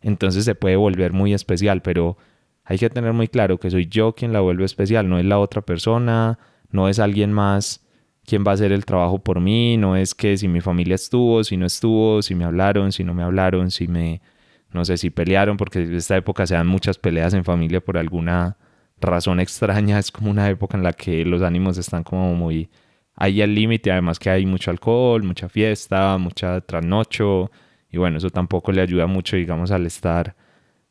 entonces 0.00 0.44
se 0.44 0.54
puede 0.54 0.76
volver 0.76 1.12
muy 1.12 1.34
especial, 1.34 1.82
pero 1.82 2.16
hay 2.64 2.78
que 2.78 2.90
tener 2.90 3.12
muy 3.12 3.28
claro 3.28 3.58
que 3.58 3.70
soy 3.70 3.86
yo 3.86 4.14
quien 4.14 4.32
la 4.32 4.40
vuelve 4.40 4.64
especial, 4.64 5.08
no 5.08 5.18
es 5.18 5.24
la 5.24 5.38
otra 5.38 5.62
persona, 5.62 6.38
no 6.70 6.88
es 6.88 6.98
alguien 6.98 7.32
más 7.32 7.86
quien 8.24 8.44
va 8.46 8.52
a 8.52 8.54
hacer 8.54 8.72
el 8.72 8.84
trabajo 8.84 9.18
por 9.18 9.40
mí, 9.40 9.76
no 9.76 9.96
es 9.96 10.14
que 10.14 10.36
si 10.36 10.48
mi 10.48 10.60
familia 10.60 10.94
estuvo, 10.94 11.44
si 11.44 11.56
no 11.56 11.66
estuvo, 11.66 12.22
si 12.22 12.34
me 12.34 12.44
hablaron, 12.44 12.92
si 12.92 13.04
no 13.04 13.14
me 13.14 13.22
hablaron, 13.22 13.70
si 13.70 13.88
me, 13.88 14.22
no 14.72 14.84
sé, 14.84 14.96
si 14.96 15.10
pelearon, 15.10 15.56
porque 15.56 15.80
en 15.82 15.94
esta 15.94 16.16
época 16.16 16.46
se 16.46 16.54
dan 16.54 16.66
muchas 16.66 16.98
peleas 16.98 17.34
en 17.34 17.44
familia 17.44 17.80
por 17.80 17.98
alguna 17.98 18.56
razón 19.00 19.40
extraña, 19.40 19.98
es 19.98 20.10
como 20.10 20.30
una 20.30 20.48
época 20.48 20.76
en 20.76 20.82
la 20.82 20.92
que 20.92 21.24
los 21.24 21.42
ánimos 21.42 21.78
están 21.78 22.04
como 22.04 22.34
muy 22.34 22.70
ahí 23.14 23.42
al 23.42 23.54
límite, 23.54 23.92
además 23.92 24.18
que 24.18 24.30
hay 24.30 24.46
mucho 24.46 24.70
alcohol, 24.70 25.22
mucha 25.22 25.48
fiesta, 25.48 26.16
mucha 26.18 26.60
trasnocho, 26.60 27.50
y 27.90 27.98
bueno, 27.98 28.16
eso 28.16 28.30
tampoco 28.30 28.72
le 28.72 28.80
ayuda 28.80 29.06
mucho, 29.06 29.36
digamos, 29.36 29.70
al 29.70 29.86
estar 29.86 30.34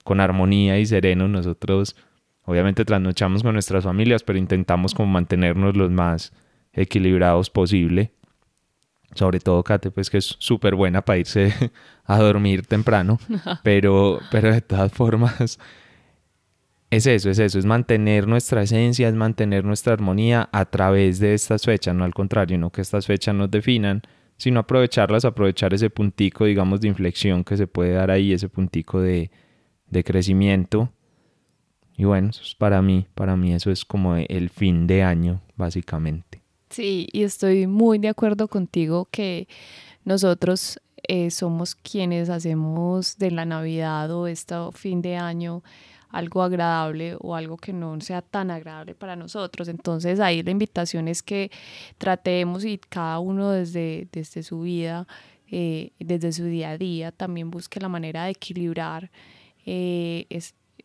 con 0.04 0.20
armonía 0.20 0.78
y 0.78 0.86
sereno. 0.86 1.28
Nosotros 1.28 1.96
obviamente 2.44 2.86
trasnochamos 2.86 3.42
con 3.42 3.54
nuestras 3.54 3.84
familias, 3.84 4.24
pero 4.24 4.38
intentamos 4.38 4.94
como 4.94 5.12
mantenernos 5.12 5.76
los 5.76 5.90
más 5.90 6.32
equilibrados 6.74 7.50
posible. 7.50 8.12
Sobre 9.14 9.40
todo 9.40 9.64
Kate, 9.64 9.92
pues 9.92 10.10
que 10.10 10.18
es 10.18 10.36
súper 10.40 10.76
buena 10.76 11.02
para 11.02 11.20
irse 11.20 11.54
a 12.06 12.20
dormir 12.20 12.66
temprano, 12.66 13.20
pero, 13.64 14.20
pero 14.32 14.52
de 14.52 14.62
todas 14.62 14.92
formas 14.92 15.60
es 16.92 17.08
eso, 17.08 17.30
es 17.30 17.40
eso, 17.40 17.58
es 17.58 17.66
mantener 17.66 18.28
nuestra 18.28 18.64
esencia, 18.64 19.08
es 19.08 19.16
mantener 19.16 19.64
nuestra 19.64 19.94
armonía 19.94 20.50
a 20.52 20.66
través 20.66 21.20
de 21.20 21.34
estas 21.34 21.64
fechas, 21.64 21.96
no 21.96 22.04
al 22.04 22.14
contrario, 22.14 22.58
no 22.58 22.70
que 22.70 22.82
estas 22.82 23.06
fechas 23.06 23.34
nos 23.34 23.50
definan, 23.50 24.02
sino 24.36 24.60
aprovecharlas, 24.60 25.24
aprovechar 25.24 25.74
ese 25.74 25.90
puntico, 25.90 26.44
digamos, 26.44 26.82
de 26.82 26.90
inflexión 26.90 27.46
que 27.46 27.56
se 27.56 27.66
puede 27.66 27.94
dar 27.94 28.12
ahí, 28.12 28.34
ese 28.34 28.50
puntico 28.50 29.00
de, 29.00 29.32
de 29.88 30.04
crecimiento. 30.04 30.92
Y 31.96 32.04
bueno, 32.04 32.32
eso 32.32 32.42
es 32.44 32.56
para 32.56 32.82
mí, 32.82 33.08
para 33.16 33.38
mí 33.38 33.54
eso 33.54 33.72
es 33.72 33.86
como 33.86 34.18
el 34.18 34.50
fin 34.50 34.86
de 34.86 35.04
año, 35.04 35.42
básicamente. 35.56 36.41
Sí, 36.72 37.10
y 37.12 37.24
estoy 37.24 37.68
muy 37.68 38.00
de 38.00 38.08
acuerdo 38.08 38.48
contigo 38.48 39.06
que 39.12 39.50
nosotros 40.06 40.80
eh, 41.04 41.30
somos 41.30 41.76
quienes 41.76 42.30
hacemos 42.30 43.18
de 43.18 43.30
la 43.30 43.44
Navidad 43.44 44.10
o 44.12 44.26
este 44.26 44.56
fin 44.74 45.02
de 45.02 45.18
año 45.18 45.64
algo 46.12 46.42
agradable 46.42 47.18
o 47.20 47.36
algo 47.36 47.58
que 47.58 47.74
no 47.74 48.00
sea 48.00 48.22
tan 48.22 48.52
agradable 48.52 48.96
para 48.96 49.18
nosotros. 49.18 49.68
Entonces 49.68 50.22
ahí 50.22 50.44
la 50.44 50.52
invitación 50.52 51.10
es 51.10 51.22
que 51.22 51.52
tratemos 51.98 52.64
y 52.64 52.78
cada 52.78 53.20
uno 53.20 53.52
desde, 53.52 54.08
desde 54.14 54.42
su 54.42 54.62
vida, 54.62 55.08
eh, 55.50 55.92
desde 56.00 56.32
su 56.32 56.46
día 56.46 56.72
a 56.72 56.78
día, 56.78 57.12
también 57.12 57.52
busque 57.52 57.82
la 57.82 57.90
manera 57.90 58.24
de 58.24 58.32
equilibrar 58.32 59.12
eh, 59.66 60.26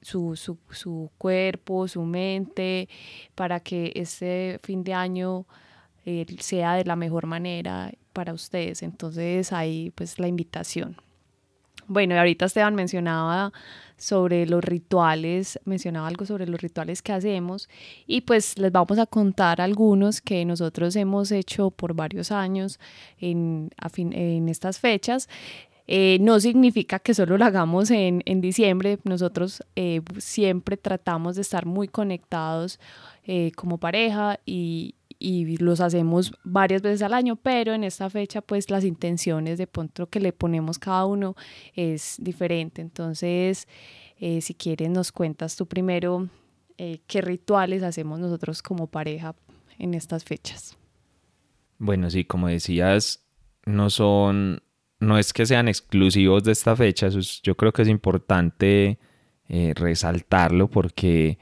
su, 0.02 0.34
su, 0.34 0.58
su, 0.70 1.12
cuerpo, 1.16 1.86
su 1.86 2.02
mente, 2.02 2.88
para 3.36 3.60
que 3.60 3.92
este 3.94 4.58
fin 4.64 4.82
de 4.82 4.92
año 4.92 5.46
eh, 6.06 6.24
sea 6.38 6.74
de 6.74 6.84
la 6.84 6.96
mejor 6.96 7.26
manera 7.26 7.92
para 8.12 8.32
ustedes. 8.32 8.82
Entonces 8.82 9.52
ahí 9.52 9.92
pues 9.94 10.18
la 10.18 10.28
invitación. 10.28 10.96
Bueno, 11.88 12.18
ahorita 12.18 12.46
Esteban 12.46 12.74
mencionaba 12.74 13.52
sobre 13.96 14.46
los 14.46 14.62
rituales, 14.64 15.60
mencionaba 15.64 16.08
algo 16.08 16.26
sobre 16.26 16.46
los 16.46 16.60
rituales 16.60 17.00
que 17.00 17.12
hacemos 17.12 17.68
y 18.06 18.22
pues 18.22 18.58
les 18.58 18.72
vamos 18.72 18.98
a 18.98 19.06
contar 19.06 19.60
algunos 19.60 20.20
que 20.20 20.44
nosotros 20.44 20.96
hemos 20.96 21.30
hecho 21.30 21.70
por 21.70 21.94
varios 21.94 22.32
años 22.32 22.80
en, 23.18 23.70
en 23.94 24.48
estas 24.48 24.80
fechas. 24.80 25.28
Eh, 25.88 26.18
no 26.20 26.40
significa 26.40 26.98
que 26.98 27.14
solo 27.14 27.38
lo 27.38 27.44
hagamos 27.44 27.92
en, 27.92 28.22
en 28.26 28.40
diciembre, 28.40 28.98
nosotros 29.04 29.62
eh, 29.76 30.00
siempre 30.18 30.76
tratamos 30.76 31.36
de 31.36 31.42
estar 31.42 31.64
muy 31.64 31.86
conectados 31.86 32.80
eh, 33.24 33.52
como 33.54 33.78
pareja 33.78 34.40
y, 34.44 34.96
y 35.18 35.56
los 35.58 35.80
hacemos 35.80 36.32
varias 36.44 36.82
veces 36.82 37.02
al 37.02 37.14
año, 37.14 37.36
pero 37.36 37.72
en 37.72 37.84
esta 37.84 38.10
fecha 38.10 38.40
pues 38.40 38.70
las 38.70 38.84
intenciones 38.84 39.58
de 39.58 39.66
punto 39.66 40.08
que 40.08 40.20
le 40.20 40.32
ponemos 40.32 40.78
cada 40.78 41.06
uno 41.06 41.36
es 41.74 42.16
diferente. 42.18 42.82
Entonces, 42.82 43.66
eh, 44.18 44.40
si 44.40 44.54
quieres 44.54 44.90
nos 44.90 45.12
cuentas 45.12 45.56
tú 45.56 45.66
primero 45.66 46.28
eh, 46.78 47.00
qué 47.06 47.22
rituales 47.22 47.82
hacemos 47.82 48.18
nosotros 48.18 48.62
como 48.62 48.86
pareja 48.86 49.34
en 49.78 49.94
estas 49.94 50.24
fechas. 50.24 50.76
Bueno, 51.78 52.10
sí, 52.10 52.24
como 52.24 52.48
decías, 52.48 53.26
no 53.64 53.90
son, 53.90 54.62
no 55.00 55.18
es 55.18 55.32
que 55.32 55.46
sean 55.46 55.68
exclusivos 55.68 56.44
de 56.44 56.52
esta 56.52 56.74
fecha, 56.76 57.08
yo 57.42 57.56
creo 57.56 57.72
que 57.72 57.82
es 57.82 57.88
importante 57.88 58.98
eh, 59.48 59.72
resaltarlo 59.74 60.68
porque 60.68 61.38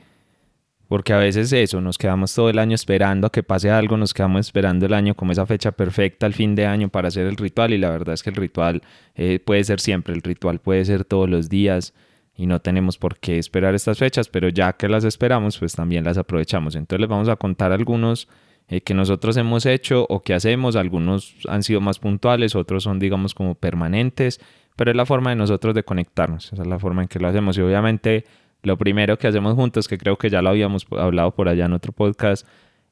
porque 0.89 1.13
a 1.13 1.19
veces 1.19 1.53
eso, 1.53 1.81
nos 1.81 1.99
quedamos 1.99 2.35
todo 2.35 2.51
el 2.51 2.59
año 2.59 2.75
esperando 2.75 3.27
a 3.27 3.33
que 3.33 3.43
pase 3.43 3.71
algo, 3.71 3.97
nos 3.97 4.13
quedamos 4.13 4.47
esperando 4.47 4.87
el 4.87 4.93
año 4.93 5.15
como 5.15 5.33
esa 5.33 5.47
fecha 5.47 5.73
perfecta 5.73 6.27
al 6.27 6.35
fin 6.35 6.55
de 6.55 6.67
año 6.67 6.89
para 6.89 7.09
hacer 7.09 7.27
el 7.27 7.37
ritual 7.37 7.73
y 7.73 7.79
la 7.79 7.91
verdad 7.91 8.15
es 8.15 8.23
que 8.23 8.31
el 8.31 8.37
ritual 8.37 8.83
eh, 9.15 9.41
puede 9.45 9.65
ser 9.65 9.81
siempre, 9.81 10.15
el 10.15 10.23
ritual 10.23 10.61
puede 10.61 10.85
ser 10.85 11.05
todos 11.05 11.29
los 11.29 11.49
días 11.49 11.95
y 12.37 12.47
no 12.47 12.61
tenemos 12.61 12.99
por 12.99 13.19
qué 13.19 13.39
esperar 13.39 13.75
estas 13.75 13.99
fechas, 13.99 14.29
pero 14.29 14.49
ya 14.49 14.73
que 14.73 14.89
las 14.89 15.05
esperamos, 15.05 15.59
pues 15.59 15.75
también 15.75 16.05
las 16.05 16.19
aprovechamos. 16.19 16.75
Entonces 16.75 17.01
les 17.01 17.09
vamos 17.09 17.29
a 17.29 17.37
contar 17.37 17.71
algunos 17.73 18.29
eh, 18.69 18.81
que 18.81 18.95
nosotros 18.95 19.37
hemos 19.37 19.67
hecho 19.67 20.07
o 20.09 20.21
que 20.21 20.35
hacemos, 20.35 20.75
algunos 20.77 21.37
han 21.49 21.63
sido 21.63 21.81
más 21.81 21.99
puntuales, 21.99 22.57
otros 22.57 22.83
son 22.83 22.99
digamos 22.99 23.35
como 23.35 23.55
permanentes, 23.55 24.41
pero 24.77 24.91
es 24.91 24.97
la 24.97 25.07
forma 25.07 25.31
de 25.31 25.37
nosotros 25.37 25.75
de 25.75 25.85
conectarnos, 25.85 26.53
esa 26.53 26.63
es 26.63 26.69
la 26.69 26.79
forma 26.79 27.03
en 27.03 27.09
que 27.09 27.21
lo 27.21 27.29
hacemos 27.29 27.57
y 27.57 27.61
obviamente 27.61 28.25
lo 28.65 28.77
primero 28.77 29.19
que 29.19 29.27
hacemos 29.27 29.55
juntos, 29.55 29.87
que 29.89 29.99
creo 29.99 30.17
que 30.17 30.31
ya 30.31 30.43
lo 30.43 30.51
habíamos 30.51 30.87
hablado 30.91 31.35
por 31.35 31.49
allá 31.49 31.67
en 31.67 31.73
otro 31.73 31.93
podcast, 31.93 32.47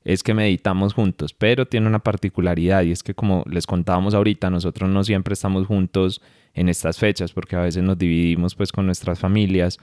es 0.05 0.23
que 0.23 0.35
meditamos 0.35 0.95
juntos, 0.95 1.33
pero 1.33 1.67
tiene 1.67 1.87
una 1.87 2.01
particularidad 2.01 2.83
y 2.83 2.93
es 2.93 3.03
que 3.03 3.15
como 3.15 3.45
les 3.49 3.67
contábamos 3.67 4.15
ahorita, 4.15 4.51
nosotros 4.51 4.91
no 4.91 5.05
siempre 5.05 5.35
estamos 5.35 5.67
juntos 5.67 6.21
en 6.55 6.69
estas 6.69 6.99
fechas 6.99 7.33
porque 7.33 7.57
a 7.57 7.61
veces 7.61 7.83
nos 7.83 7.99
dividimos 7.99 8.55
pues 8.55 8.73
con 8.73 8.87
nuestras 8.87 9.19
familias. 9.19 9.79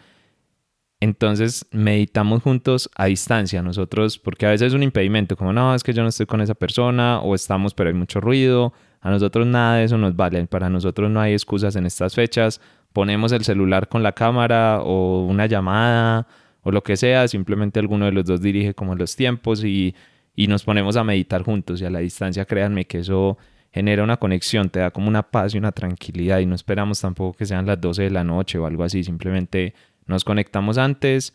Entonces 1.01 1.65
meditamos 1.71 2.43
juntos 2.43 2.89
a 2.95 3.05
distancia 3.05 3.61
nosotros, 3.61 4.19
porque 4.19 4.45
a 4.45 4.49
veces 4.49 4.67
es 4.67 4.73
un 4.73 4.83
impedimento, 4.83 5.37
como 5.37 5.53
no, 5.53 5.73
es 5.73 5.83
que 5.83 5.93
yo 5.93 6.03
no 6.03 6.09
estoy 6.09 6.25
con 6.25 6.41
esa 6.41 6.55
persona 6.55 7.21
o 7.21 7.35
estamos 7.35 7.73
pero 7.73 7.89
hay 7.89 7.95
mucho 7.95 8.19
ruido, 8.19 8.73
a 8.99 9.09
nosotros 9.09 9.47
nada 9.47 9.77
de 9.77 9.85
eso 9.85 9.97
nos 9.97 10.17
vale, 10.17 10.45
para 10.47 10.69
nosotros 10.69 11.09
no 11.09 11.21
hay 11.21 11.31
excusas 11.31 11.77
en 11.77 11.85
estas 11.85 12.15
fechas, 12.15 12.59
ponemos 12.93 13.31
el 13.31 13.43
celular 13.43 13.87
con 13.87 14.03
la 14.03 14.13
cámara 14.13 14.81
o 14.81 15.25
una 15.25 15.45
llamada 15.45 16.27
o 16.61 16.71
lo 16.71 16.83
que 16.83 16.97
sea, 16.97 17.27
simplemente 17.27 17.79
alguno 17.79 18.05
de 18.05 18.11
los 18.11 18.25
dos 18.25 18.41
dirige 18.41 18.73
como 18.73 18.95
los 18.95 19.15
tiempos 19.15 19.63
y, 19.63 19.95
y 20.35 20.47
nos 20.47 20.63
ponemos 20.63 20.97
a 20.97 21.03
meditar 21.03 21.43
juntos 21.43 21.81
y 21.81 21.85
a 21.85 21.89
la 21.89 21.99
distancia 21.99 22.45
créanme 22.45 22.85
que 22.85 22.99
eso 22.99 23.37
genera 23.71 24.03
una 24.03 24.17
conexión, 24.17 24.69
te 24.69 24.79
da 24.79 24.91
como 24.91 25.07
una 25.07 25.23
paz 25.23 25.53
y 25.53 25.57
una 25.57 25.71
tranquilidad 25.71 26.39
y 26.39 26.45
no 26.45 26.55
esperamos 26.55 26.99
tampoco 27.01 27.37
que 27.37 27.45
sean 27.45 27.65
las 27.65 27.79
12 27.79 28.03
de 28.03 28.09
la 28.09 28.23
noche 28.23 28.57
o 28.57 28.65
algo 28.65 28.83
así, 28.83 29.03
simplemente 29.03 29.73
nos 30.07 30.23
conectamos 30.23 30.77
antes, 30.77 31.33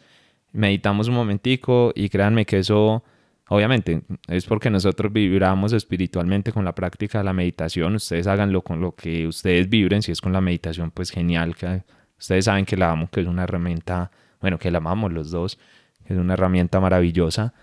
meditamos 0.52 1.08
un 1.08 1.14
momentico 1.14 1.92
y 1.94 2.08
créanme 2.08 2.44
que 2.44 2.58
eso 2.58 3.04
obviamente 3.48 4.02
es 4.28 4.46
porque 4.46 4.70
nosotros 4.70 5.12
vibramos 5.12 5.72
espiritualmente 5.72 6.52
con 6.52 6.64
la 6.64 6.74
práctica 6.74 7.18
de 7.18 7.24
la 7.24 7.32
meditación, 7.32 7.94
ustedes 7.96 8.26
háganlo 8.26 8.62
con 8.62 8.80
lo 8.80 8.94
que 8.94 9.26
ustedes 9.26 9.68
vibren, 9.68 10.02
si 10.02 10.12
es 10.12 10.20
con 10.20 10.32
la 10.32 10.40
meditación 10.40 10.90
pues 10.90 11.10
genial, 11.10 11.54
que 11.56 11.82
ustedes 12.18 12.46
saben 12.46 12.64
que 12.64 12.76
la 12.76 12.90
amo, 12.90 13.08
que 13.10 13.20
es 13.20 13.26
una 13.26 13.44
herramienta, 13.44 14.10
bueno, 14.40 14.58
que 14.58 14.70
la 14.70 14.78
amamos 14.78 15.12
los 15.12 15.30
dos, 15.30 15.58
que 16.06 16.14
es 16.14 16.18
una 16.18 16.34
herramienta 16.34 16.80
maravillosa, 16.80 17.54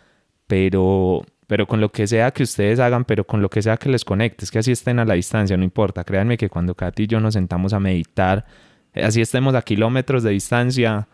pero 0.48 1.24
pero 1.52 1.68
con 1.68 1.82
lo 1.82 1.92
que 1.92 2.08
sea 2.08 2.32
que 2.32 2.44
ustedes 2.44 2.80
hagan, 2.80 3.04
pero 3.04 3.26
con 3.26 3.42
lo 3.42 3.50
que 3.50 3.62
sea 3.62 3.76
que 3.76 3.90
les 3.90 4.06
conecte, 4.06 4.46
es 4.46 4.52
que 4.52 4.60
así 4.60 4.72
estén 4.72 5.00
a 5.00 5.04
la 5.04 5.16
distancia, 5.16 5.58
no 5.58 5.66
importa. 5.66 6.06
Créanme 6.06 6.38
que 6.38 6.48
cuando 6.48 6.76
Katy 6.76 7.04
y 7.04 7.08
yo 7.08 7.20
nos 7.20 7.34
sentamos 7.34 7.74
a 7.74 7.80
meditar, 7.82 8.46
eh, 8.94 9.04
así 9.04 9.20
estemos 9.20 9.54
a 9.54 9.62
kilómetros 9.62 10.24
de 10.24 10.30
distancia, 10.30 11.10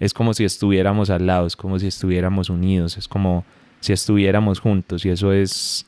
es 0.00 0.14
como 0.14 0.32
si 0.32 0.42
estuviéramos 0.42 1.10
al 1.10 1.26
lado, 1.26 1.46
es 1.46 1.54
como 1.54 1.78
si 1.78 1.88
estuviéramos 1.88 2.48
unidos, 2.48 2.96
es 2.96 3.08
como 3.08 3.44
si 3.84 3.92
estuviéramos 3.92 4.60
juntos 4.60 5.04
y 5.04 5.10
eso 5.10 5.30
es, 5.30 5.86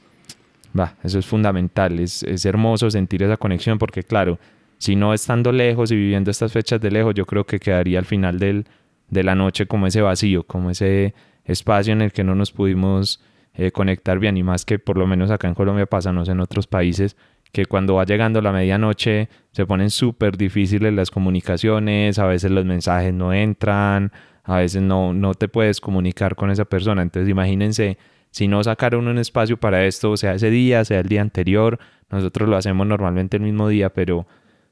va, 0.79 0.97
eso 1.03 1.19
es 1.19 1.25
fundamental, 1.25 1.99
es, 1.99 2.23
es 2.25 2.45
hermoso 2.45 2.91
sentir 2.91 3.23
esa 3.23 3.39
conexión 3.39 3.79
porque 3.79 4.03
claro, 4.03 4.39
si 4.77 4.97
no 4.97 5.15
estando 5.15 5.51
lejos 5.51 5.91
y 5.91 5.97
viviendo 5.97 6.31
estas 6.31 6.53
fechas 6.53 6.79
de 6.79 6.91
lejos, 6.91 7.15
yo 7.15 7.25
creo 7.25 7.47
que 7.47 7.59
quedaría 7.59 7.99
al 7.99 8.05
final 8.05 8.39
del, 8.39 8.67
de 9.09 9.25
la 9.25 9.35
noche 9.35 9.65
como 9.65 9.87
ese 9.87 10.03
vacío, 10.03 10.43
como 10.43 10.69
ese 10.69 11.15
espacio 11.47 11.95
en 11.95 12.03
el 12.03 12.13
que 12.13 12.23
no 12.23 12.35
nos 12.35 12.53
pudimos 12.53 13.23
eh, 13.55 13.73
conectar 13.73 14.19
bien 14.19 14.37
y 14.37 14.43
más 14.43 14.67
que 14.67 14.79
por 14.79 14.99
lo 14.99 15.07
menos 15.07 15.31
acá 15.31 15.49
en 15.49 15.55
Colombia 15.55 15.87
pasa, 15.87 16.13
no 16.13 16.27
sé, 16.27 16.33
en 16.33 16.41
otros 16.41 16.67
países, 16.67 17.17
que 17.51 17.65
cuando 17.65 17.95
va 17.95 18.05
llegando 18.05 18.43
la 18.43 18.53
medianoche 18.53 19.31
se 19.53 19.65
ponen 19.65 19.89
súper 19.89 20.37
difíciles 20.37 20.93
las 20.93 21.11
comunicaciones, 21.11 22.19
a 22.19 22.27
veces 22.27 22.51
los 22.51 22.67
mensajes 22.67 23.15
no 23.15 23.33
entran, 23.33 24.13
a 24.47 24.59
veces 24.59 24.81
no, 24.83 25.13
no 25.13 25.35
te 25.35 25.49
puedes 25.49 25.81
comunicar 25.81 26.37
con 26.37 26.51
esa 26.51 26.65
persona. 26.65 27.03
Entonces 27.03 27.29
imagínense, 27.29 27.99
si 28.31 28.49
no 28.49 28.63
sacaron 28.63 29.09
un 29.09 29.19
espacio 29.19 29.59
para 29.59 29.85
esto, 29.85 30.17
sea 30.17 30.35
ese 30.35 30.51
día, 30.51 30.85
sea 30.85 31.01
el 31.01 31.09
día 31.09 31.21
anterior, 31.21 31.79
nosotros 32.11 32.49
lo 32.49 32.57
hacemos 32.57 32.87
normalmente 32.87 33.37
el 33.37 33.43
mismo 33.43 33.69
día, 33.69 33.93
pero 33.93 34.27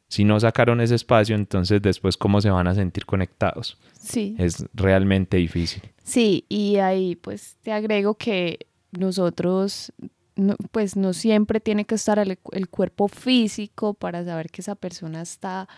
si 0.08 0.24
no 0.24 0.38
sacaron 0.38 0.80
ese 0.80 0.94
espacio, 0.94 1.34
entonces 1.34 1.82
después 1.82 2.16
cómo 2.16 2.40
se 2.40 2.50
van 2.50 2.68
a 2.68 2.74
sentir 2.74 3.04
conectados. 3.04 3.78
Sí. 3.98 4.37
Es 4.38 4.64
realmente 4.74 5.38
difícil. 5.38 5.82
Sí, 6.04 6.44
y 6.48 6.76
ahí 6.76 7.16
pues 7.16 7.56
te 7.62 7.72
agrego 7.72 8.14
que 8.14 8.66
nosotros 8.92 9.92
pues 10.72 10.96
no 10.96 11.12
siempre 11.12 11.60
tiene 11.60 11.84
que 11.84 11.94
estar 11.94 12.18
el, 12.18 12.38
cuerpo 12.68 13.06
físico 13.08 13.94
para 13.94 14.24
saber 14.24 14.50
que 14.50 14.62
esa 14.62 14.74
persona 14.74 15.22
está, 15.22 15.68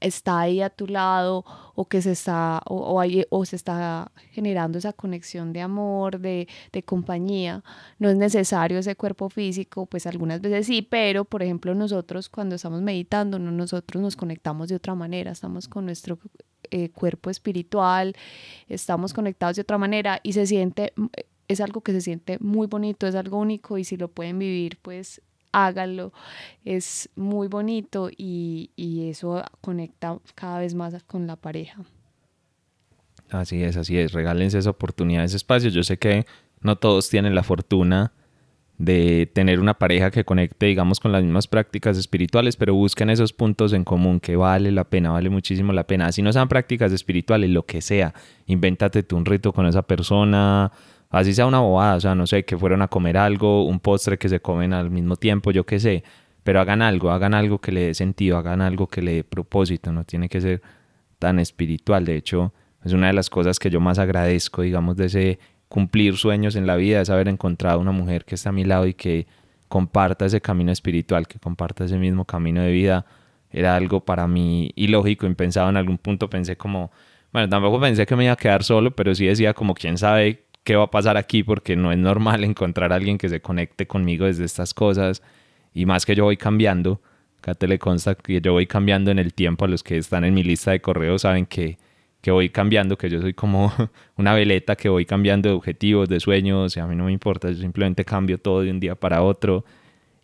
está 0.00 0.40
ahí 0.40 0.62
a 0.62 0.70
tu 0.70 0.86
lado 0.86 1.44
o 1.74 1.84
que 1.86 2.00
se 2.00 2.12
está, 2.12 2.62
o, 2.66 3.02
o, 3.30 3.44
se 3.44 3.56
está 3.56 4.10
generando 4.32 4.78
esa 4.78 4.94
conexión 4.94 5.52
de 5.52 5.60
amor, 5.60 6.18
de, 6.18 6.48
de, 6.72 6.82
compañía. 6.82 7.62
No 7.98 8.08
es 8.08 8.16
necesario 8.16 8.78
ese 8.78 8.96
cuerpo 8.96 9.28
físico, 9.28 9.84
pues 9.84 10.06
algunas 10.06 10.40
veces 10.40 10.66
sí, 10.66 10.80
pero 10.80 11.26
por 11.26 11.42
ejemplo 11.42 11.74
nosotros 11.74 12.30
cuando 12.30 12.54
estamos 12.56 12.80
meditando, 12.80 13.38
no, 13.38 13.50
nosotros 13.50 14.02
nos 14.02 14.16
conectamos 14.16 14.68
de 14.68 14.76
otra 14.76 14.94
manera, 14.94 15.30
estamos 15.30 15.68
con 15.68 15.84
nuestro 15.84 16.18
eh, 16.70 16.88
cuerpo 16.90 17.30
espiritual, 17.30 18.14
estamos 18.68 19.12
conectados 19.12 19.56
de 19.56 19.62
otra 19.62 19.76
manera 19.76 20.20
y 20.22 20.32
se 20.32 20.46
siente 20.46 20.94
es 21.50 21.60
algo 21.60 21.80
que 21.80 21.90
se 21.90 22.00
siente 22.00 22.38
muy 22.40 22.68
bonito, 22.68 23.08
es 23.08 23.16
algo 23.16 23.36
único 23.36 23.76
y 23.76 23.82
si 23.82 23.96
lo 23.96 24.06
pueden 24.06 24.38
vivir, 24.38 24.78
pues 24.80 25.20
háganlo. 25.50 26.12
Es 26.64 27.10
muy 27.16 27.48
bonito 27.48 28.08
y, 28.16 28.70
eso 29.10 29.42
conecta 29.60 30.16
cada 30.36 30.60
vez 30.60 30.74
más 30.74 31.02
con 31.02 31.26
la 31.26 31.34
pareja. 31.34 31.82
Así 33.30 33.64
es, 33.64 33.76
así 33.76 33.98
es. 33.98 34.12
Regálense 34.12 34.58
esa 34.58 34.70
oportunidad, 34.70 35.24
ese 35.24 35.38
espacio. 35.38 35.70
Yo 35.70 35.82
sé 35.82 35.98
que 35.98 36.24
no 36.60 36.76
todos 36.76 37.10
tienen 37.10 37.34
la 37.34 37.42
fortuna 37.42 38.12
de 38.78 39.28
tener 39.34 39.58
una 39.58 39.74
pareja 39.74 40.12
que 40.12 40.24
conecte, 40.24 40.66
digamos, 40.66 41.00
con 41.00 41.10
las 41.10 41.24
mismas 41.24 41.48
prácticas 41.48 41.98
espirituales, 41.98 42.56
pero 42.56 42.74
busquen 42.74 43.10
esos 43.10 43.32
puntos 43.32 43.72
en 43.72 43.82
común 43.82 44.20
que 44.20 44.36
vale 44.36 44.70
la 44.70 44.84
pena, 44.84 45.10
vale 45.10 45.30
muchísimo 45.30 45.72
la 45.72 45.86
pena. 45.88 46.12
Si 46.12 46.22
no 46.22 46.32
sean 46.32 46.48
prácticas 46.48 46.92
espirituales, 46.92 47.50
lo 47.50 47.66
que 47.66 47.82
sea, 47.82 48.14
invéntate 48.46 49.02
tú 49.02 49.16
un 49.16 49.26
rito 49.26 49.52
con 49.52 49.66
esa 49.66 49.82
persona, 49.82 50.72
Así 51.10 51.34
sea 51.34 51.46
una 51.46 51.58
bobada, 51.58 51.96
o 51.96 52.00
sea, 52.00 52.14
no 52.14 52.26
sé, 52.26 52.44
que 52.44 52.56
fueron 52.56 52.82
a 52.82 52.88
comer 52.88 53.16
algo, 53.18 53.64
un 53.66 53.80
postre 53.80 54.16
que 54.16 54.28
se 54.28 54.40
comen 54.40 54.72
al 54.72 54.90
mismo 54.90 55.16
tiempo, 55.16 55.50
yo 55.50 55.66
qué 55.66 55.80
sé. 55.80 56.04
Pero 56.44 56.60
hagan 56.60 56.82
algo, 56.82 57.10
hagan 57.10 57.34
algo 57.34 57.60
que 57.60 57.72
le 57.72 57.86
dé 57.86 57.94
sentido, 57.94 58.38
hagan 58.38 58.62
algo 58.62 58.86
que 58.86 59.02
le 59.02 59.14
dé 59.14 59.24
propósito, 59.24 59.92
no 59.92 60.04
tiene 60.04 60.28
que 60.28 60.40
ser 60.40 60.62
tan 61.18 61.40
espiritual. 61.40 62.04
De 62.04 62.16
hecho, 62.16 62.54
es 62.84 62.92
una 62.92 63.08
de 63.08 63.12
las 63.12 63.28
cosas 63.28 63.58
que 63.58 63.70
yo 63.70 63.80
más 63.80 63.98
agradezco, 63.98 64.62
digamos, 64.62 64.96
de 64.96 65.06
ese 65.06 65.38
cumplir 65.68 66.16
sueños 66.16 66.56
en 66.56 66.66
la 66.66 66.76
vida, 66.76 67.00
es 67.00 67.10
haber 67.10 67.28
encontrado 67.28 67.80
una 67.80 67.92
mujer 67.92 68.24
que 68.24 68.36
está 68.36 68.50
a 68.50 68.52
mi 68.52 68.64
lado 68.64 68.86
y 68.86 68.94
que 68.94 69.26
comparta 69.68 70.26
ese 70.26 70.40
camino 70.40 70.72
espiritual, 70.72 71.28
que 71.28 71.38
comparta 71.38 71.84
ese 71.84 71.96
mismo 71.96 72.24
camino 72.24 72.62
de 72.62 72.72
vida. 72.72 73.04
Era 73.50 73.76
algo 73.76 74.04
para 74.04 74.26
mí 74.26 74.72
ilógico, 74.76 75.26
impensado 75.26 75.68
en 75.70 75.76
algún 75.76 75.98
punto, 75.98 76.30
pensé 76.30 76.56
como, 76.56 76.90
bueno, 77.32 77.48
tampoco 77.48 77.80
pensé 77.80 78.06
que 78.06 78.16
me 78.16 78.24
iba 78.24 78.32
a 78.32 78.36
quedar 78.36 78.62
solo, 78.64 78.92
pero 78.92 79.14
sí 79.14 79.26
decía 79.26 79.54
como, 79.54 79.74
quién 79.74 79.98
sabe 79.98 80.44
qué 80.64 80.76
va 80.76 80.84
a 80.84 80.90
pasar 80.90 81.16
aquí 81.16 81.42
porque 81.42 81.76
no 81.76 81.92
es 81.92 81.98
normal 81.98 82.44
encontrar 82.44 82.92
a 82.92 82.96
alguien 82.96 83.18
que 83.18 83.28
se 83.28 83.40
conecte 83.40 83.86
conmigo 83.86 84.26
desde 84.26 84.44
estas 84.44 84.74
cosas 84.74 85.22
y 85.74 85.86
más 85.86 86.06
que 86.06 86.14
yo 86.14 86.24
voy 86.24 86.36
cambiando. 86.36 87.00
Acá 87.38 87.54
te 87.54 87.66
le 87.66 87.78
consta 87.78 88.14
que 88.14 88.40
yo 88.40 88.52
voy 88.52 88.66
cambiando 88.66 89.10
en 89.10 89.18
el 89.18 89.32
tiempo. 89.32 89.64
A 89.64 89.68
los 89.68 89.82
que 89.82 89.96
están 89.96 90.24
en 90.24 90.34
mi 90.34 90.42
lista 90.42 90.72
de 90.72 90.80
correos 90.80 91.22
saben 91.22 91.46
que, 91.46 91.78
que 92.20 92.30
voy 92.30 92.50
cambiando, 92.50 92.98
que 92.98 93.08
yo 93.08 93.20
soy 93.20 93.32
como 93.32 93.72
una 94.16 94.34
veleta 94.34 94.76
que 94.76 94.88
voy 94.88 95.06
cambiando 95.06 95.48
de 95.48 95.54
objetivos, 95.54 96.08
de 96.08 96.20
sueños, 96.20 96.76
y 96.76 96.80
a 96.80 96.86
mí 96.86 96.94
no 96.94 97.04
me 97.04 97.12
importa, 97.12 97.50
yo 97.50 97.56
simplemente 97.56 98.04
cambio 98.04 98.38
todo 98.38 98.60
de 98.60 98.70
un 98.70 98.80
día 98.80 98.94
para 98.94 99.22
otro. 99.22 99.64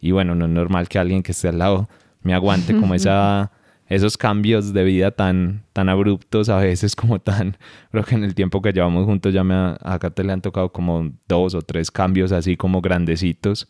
Y 0.01 0.11
bueno, 0.11 0.35
no 0.35 0.45
es 0.45 0.51
normal 0.51 0.89
que 0.89 0.99
alguien 0.99 1.23
que 1.23 1.33
esté 1.33 1.49
al 1.49 1.59
lado 1.59 1.89
me 2.23 2.35
aguante 2.35 2.75
como 2.75 2.95
esa 2.95 3.51
esos 3.89 4.17
cambios 4.19 4.73
de 4.73 4.85
vida 4.85 5.11
tan, 5.13 5.65
tan 5.73 5.89
abruptos, 5.89 6.49
a 6.49 6.59
veces 6.59 6.97
como 6.97 7.21
tan, 7.21 7.57
creo 7.91 8.05
que 8.05 8.15
en 8.15 8.25
el 8.25 8.35
tiempo 8.35 8.61
que 8.63 8.73
llevamos 8.73 9.05
juntos 9.05 9.33
ya 9.33 9.45
me 9.45 9.55
acá 9.81 10.11
te 10.11 10.25
le 10.25 10.33
han 10.33 10.43
tocado 10.43 10.73
como 10.73 11.13
dos 11.29 11.55
o 11.55 11.63
tres 11.63 11.91
cambios 11.91 12.33
así 12.33 12.57
como 12.57 12.81
grandecitos. 12.81 13.69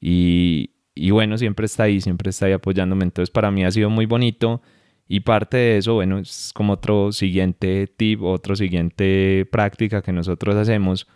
Y, 0.00 0.70
y 0.94 1.10
bueno, 1.10 1.38
siempre 1.38 1.66
está 1.66 1.84
ahí, 1.84 2.00
siempre 2.00 2.30
está 2.30 2.46
ahí 2.46 2.52
apoyándome, 2.52 3.04
entonces 3.04 3.30
para 3.30 3.50
mí 3.50 3.64
ha 3.64 3.70
sido 3.70 3.90
muy 3.90 4.06
bonito. 4.06 4.60
Y 5.06 5.20
parte 5.20 5.56
de 5.56 5.78
eso, 5.78 5.94
bueno, 5.94 6.18
es 6.18 6.52
como 6.54 6.74
otro 6.74 7.12
siguiente 7.12 7.86
tip, 7.86 8.22
otro 8.22 8.56
siguiente 8.56 9.46
práctica 9.52 10.00
que 10.02 10.12
nosotros 10.12 10.56
hacemos, 10.56 11.06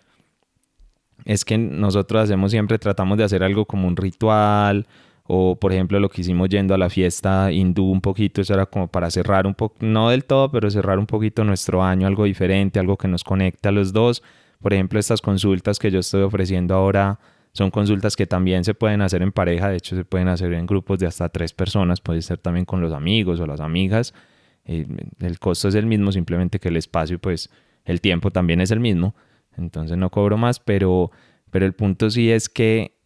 es 1.24 1.44
que 1.44 1.56
nosotros 1.58 2.24
hacemos 2.24 2.50
siempre, 2.50 2.78
tratamos 2.78 3.18
de 3.18 3.24
hacer 3.24 3.42
algo 3.42 3.64
como 3.64 3.88
un 3.88 3.96
ritual, 3.96 4.86
o 5.30 5.56
por 5.56 5.72
ejemplo 5.72 6.00
lo 6.00 6.08
que 6.08 6.22
hicimos 6.22 6.48
yendo 6.48 6.74
a 6.74 6.78
la 6.78 6.88
fiesta 6.88 7.52
hindú 7.52 7.84
un 7.84 8.00
poquito, 8.00 8.40
eso 8.40 8.54
era 8.54 8.64
como 8.64 8.88
para 8.88 9.10
cerrar 9.10 9.46
un 9.46 9.54
poco, 9.54 9.76
no 9.80 10.08
del 10.08 10.24
todo, 10.24 10.50
pero 10.50 10.70
cerrar 10.70 10.98
un 10.98 11.06
poquito 11.06 11.44
nuestro 11.44 11.82
año, 11.84 12.06
algo 12.06 12.24
diferente, 12.24 12.80
algo 12.80 12.96
que 12.96 13.08
nos 13.08 13.22
conecte 13.22 13.68
a 13.68 13.72
los 13.72 13.92
dos, 13.92 14.22
Por 14.60 14.72
ejemplo, 14.72 14.98
estas 14.98 15.20
consultas 15.20 15.78
que 15.78 15.90
yo 15.90 16.00
estoy 16.00 16.22
ofreciendo 16.22 16.74
ahora 16.74 17.20
son 17.52 17.70
consultas 17.70 18.16
que 18.16 18.26
también 18.26 18.64
se 18.64 18.74
pueden 18.74 19.02
hacer 19.02 19.22
en 19.22 19.30
pareja, 19.30 19.68
de 19.68 19.76
hecho 19.76 19.94
se 19.96 20.04
pueden 20.04 20.28
hacer 20.28 20.52
en 20.54 20.66
grupos 20.66 20.98
de 20.98 21.06
hasta 21.06 21.28
tres 21.28 21.52
personas, 21.52 22.00
puede 22.00 22.22
ser 22.22 22.38
también 22.38 22.64
con 22.64 22.80
los 22.80 22.92
amigos 22.92 23.38
o 23.38 23.46
las 23.46 23.60
amigas. 23.60 24.14
Eh, 24.64 24.86
el 25.20 25.38
costo 25.38 25.68
es 25.68 25.74
el 25.74 25.86
mismo, 25.86 26.10
simplemente 26.10 26.58
que 26.58 26.68
el 26.68 26.76
espacio, 26.76 27.18
pues 27.18 27.50
el 27.84 28.00
tiempo 28.00 28.30
también 28.30 28.60
es 28.60 28.70
el 28.70 28.80
mismo, 28.80 29.14
entonces 29.56 29.96
no 29.98 30.10
cobro 30.10 30.38
más, 30.38 30.58
pero, 30.58 31.10
pero 31.50 31.66
el 31.66 31.74
punto 31.74 32.10
sí 32.10 32.30
es 32.30 32.48
que 32.48 32.97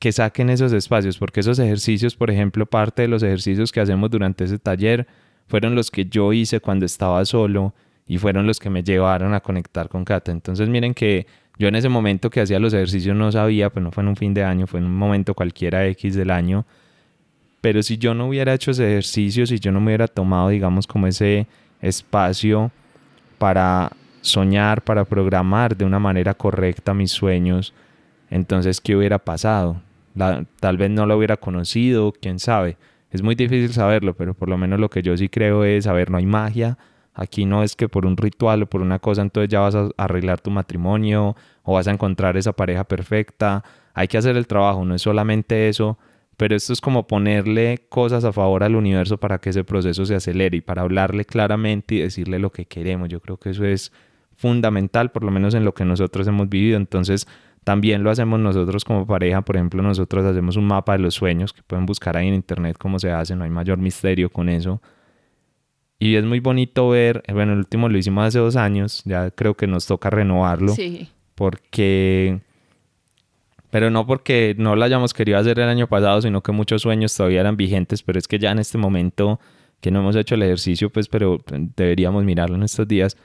que 0.00 0.12
saquen 0.12 0.48
esos 0.48 0.72
espacios, 0.72 1.18
porque 1.18 1.40
esos 1.40 1.58
ejercicios, 1.58 2.16
por 2.16 2.30
ejemplo, 2.30 2.64
parte 2.64 3.02
de 3.02 3.08
los 3.08 3.22
ejercicios 3.22 3.70
que 3.70 3.80
hacemos 3.80 4.10
durante 4.10 4.44
ese 4.44 4.58
taller 4.58 5.06
fueron 5.46 5.74
los 5.74 5.90
que 5.90 6.06
yo 6.06 6.32
hice 6.32 6.58
cuando 6.60 6.86
estaba 6.86 7.22
solo 7.26 7.74
y 8.06 8.16
fueron 8.16 8.46
los 8.46 8.58
que 8.58 8.70
me 8.70 8.82
llevaron 8.82 9.34
a 9.34 9.40
conectar 9.40 9.90
con 9.90 10.06
Kata. 10.06 10.32
Entonces 10.32 10.70
miren 10.70 10.94
que 10.94 11.26
yo 11.58 11.68
en 11.68 11.74
ese 11.74 11.90
momento 11.90 12.30
que 12.30 12.40
hacía 12.40 12.58
los 12.58 12.72
ejercicios 12.72 13.14
no 13.14 13.30
sabía, 13.30 13.68
pues 13.68 13.84
no 13.84 13.92
fue 13.92 14.02
en 14.02 14.08
un 14.08 14.16
fin 14.16 14.32
de 14.32 14.42
año, 14.42 14.66
fue 14.66 14.80
en 14.80 14.86
un 14.86 14.96
momento 14.96 15.34
cualquiera 15.34 15.86
X 15.88 16.14
del 16.14 16.30
año, 16.30 16.64
pero 17.60 17.82
si 17.82 17.98
yo 17.98 18.14
no 18.14 18.26
hubiera 18.26 18.54
hecho 18.54 18.70
ese 18.70 18.88
ejercicio, 18.90 19.46
si 19.46 19.60
yo 19.60 19.70
no 19.70 19.80
me 19.80 19.88
hubiera 19.88 20.08
tomado, 20.08 20.48
digamos, 20.48 20.86
como 20.86 21.08
ese 21.08 21.46
espacio 21.82 22.70
para 23.36 23.92
soñar, 24.22 24.80
para 24.80 25.04
programar 25.04 25.76
de 25.76 25.84
una 25.84 25.98
manera 25.98 26.32
correcta 26.32 26.94
mis 26.94 27.12
sueños, 27.12 27.74
entonces, 28.30 28.80
¿qué 28.80 28.96
hubiera 28.96 29.18
pasado? 29.18 29.82
Tal 30.14 30.76
vez 30.76 30.90
no 30.90 31.06
lo 31.06 31.16
hubiera 31.16 31.36
conocido, 31.36 32.12
quién 32.12 32.38
sabe. 32.38 32.76
Es 33.10 33.22
muy 33.22 33.34
difícil 33.34 33.72
saberlo, 33.72 34.14
pero 34.14 34.34
por 34.34 34.48
lo 34.48 34.56
menos 34.56 34.78
lo 34.78 34.88
que 34.88 35.02
yo 35.02 35.16
sí 35.16 35.28
creo 35.28 35.64
es, 35.64 35.86
a 35.86 35.92
ver, 35.92 36.10
no 36.10 36.18
hay 36.18 36.26
magia. 36.26 36.78
Aquí 37.14 37.44
no 37.44 37.62
es 37.62 37.74
que 37.74 37.88
por 37.88 38.06
un 38.06 38.16
ritual 38.16 38.62
o 38.62 38.66
por 38.66 38.82
una 38.82 39.00
cosa 39.00 39.22
entonces 39.22 39.50
ya 39.50 39.60
vas 39.60 39.74
a 39.74 39.88
arreglar 39.96 40.40
tu 40.40 40.50
matrimonio 40.50 41.36
o 41.64 41.74
vas 41.74 41.88
a 41.88 41.90
encontrar 41.90 42.36
esa 42.36 42.52
pareja 42.52 42.84
perfecta. 42.84 43.64
Hay 43.94 44.06
que 44.08 44.16
hacer 44.16 44.36
el 44.36 44.46
trabajo, 44.46 44.84
no 44.84 44.94
es 44.94 45.02
solamente 45.02 45.68
eso, 45.68 45.98
pero 46.36 46.54
esto 46.54 46.72
es 46.72 46.80
como 46.80 47.06
ponerle 47.06 47.84
cosas 47.88 48.24
a 48.24 48.32
favor 48.32 48.62
al 48.62 48.76
universo 48.76 49.18
para 49.18 49.38
que 49.38 49.50
ese 49.50 49.64
proceso 49.64 50.06
se 50.06 50.14
acelere 50.14 50.58
y 50.58 50.60
para 50.60 50.82
hablarle 50.82 51.24
claramente 51.24 51.96
y 51.96 51.98
decirle 52.00 52.38
lo 52.38 52.50
que 52.50 52.64
queremos. 52.64 53.08
Yo 53.08 53.20
creo 53.20 53.36
que 53.36 53.50
eso 53.50 53.64
es 53.64 53.92
fundamental, 54.36 55.10
por 55.10 55.22
lo 55.22 55.30
menos 55.30 55.52
en 55.52 55.66
lo 55.66 55.74
que 55.74 55.84
nosotros 55.84 56.26
hemos 56.28 56.48
vivido. 56.48 56.78
Entonces, 56.78 57.28
también 57.64 58.02
lo 58.02 58.10
hacemos 58.10 58.40
nosotros 58.40 58.84
como 58.84 59.06
pareja, 59.06 59.42
por 59.42 59.56
ejemplo, 59.56 59.82
nosotros 59.82 60.24
hacemos 60.24 60.56
un 60.56 60.66
mapa 60.66 60.92
de 60.92 61.00
los 61.00 61.14
sueños 61.14 61.52
que 61.52 61.62
pueden 61.62 61.86
buscar 61.86 62.16
ahí 62.16 62.28
en 62.28 62.34
internet 62.34 62.76
cómo 62.78 62.98
se 62.98 63.10
hace, 63.10 63.36
no 63.36 63.44
hay 63.44 63.50
mayor 63.50 63.78
misterio 63.78 64.30
con 64.30 64.48
eso. 64.48 64.80
Y 65.98 66.16
es 66.16 66.24
muy 66.24 66.40
bonito 66.40 66.88
ver, 66.88 67.22
bueno, 67.30 67.52
el 67.52 67.58
último 67.58 67.88
lo 67.88 67.98
hicimos 67.98 68.24
hace 68.24 68.38
dos 68.38 68.56
años, 68.56 69.02
ya 69.04 69.30
creo 69.30 69.54
que 69.54 69.66
nos 69.66 69.86
toca 69.86 70.08
renovarlo. 70.08 70.72
Sí. 70.72 71.08
Porque, 71.34 72.40
pero 73.70 73.90
no 73.90 74.06
porque 74.06 74.54
no 74.56 74.76
lo 74.76 74.84
hayamos 74.84 75.12
querido 75.12 75.38
hacer 75.38 75.58
el 75.58 75.68
año 75.68 75.86
pasado, 75.86 76.22
sino 76.22 76.42
que 76.42 76.52
muchos 76.52 76.82
sueños 76.82 77.14
todavía 77.14 77.40
eran 77.40 77.58
vigentes, 77.58 78.02
pero 78.02 78.18
es 78.18 78.26
que 78.26 78.38
ya 78.38 78.50
en 78.50 78.58
este 78.58 78.78
momento 78.78 79.38
que 79.82 79.90
no 79.90 80.00
hemos 80.00 80.16
hecho 80.16 80.34
el 80.34 80.42
ejercicio, 80.42 80.90
pues, 80.90 81.08
pero 81.08 81.38
deberíamos 81.76 82.24
mirarlo 82.24 82.56
en 82.56 82.62
estos 82.62 82.88
días 82.88 83.16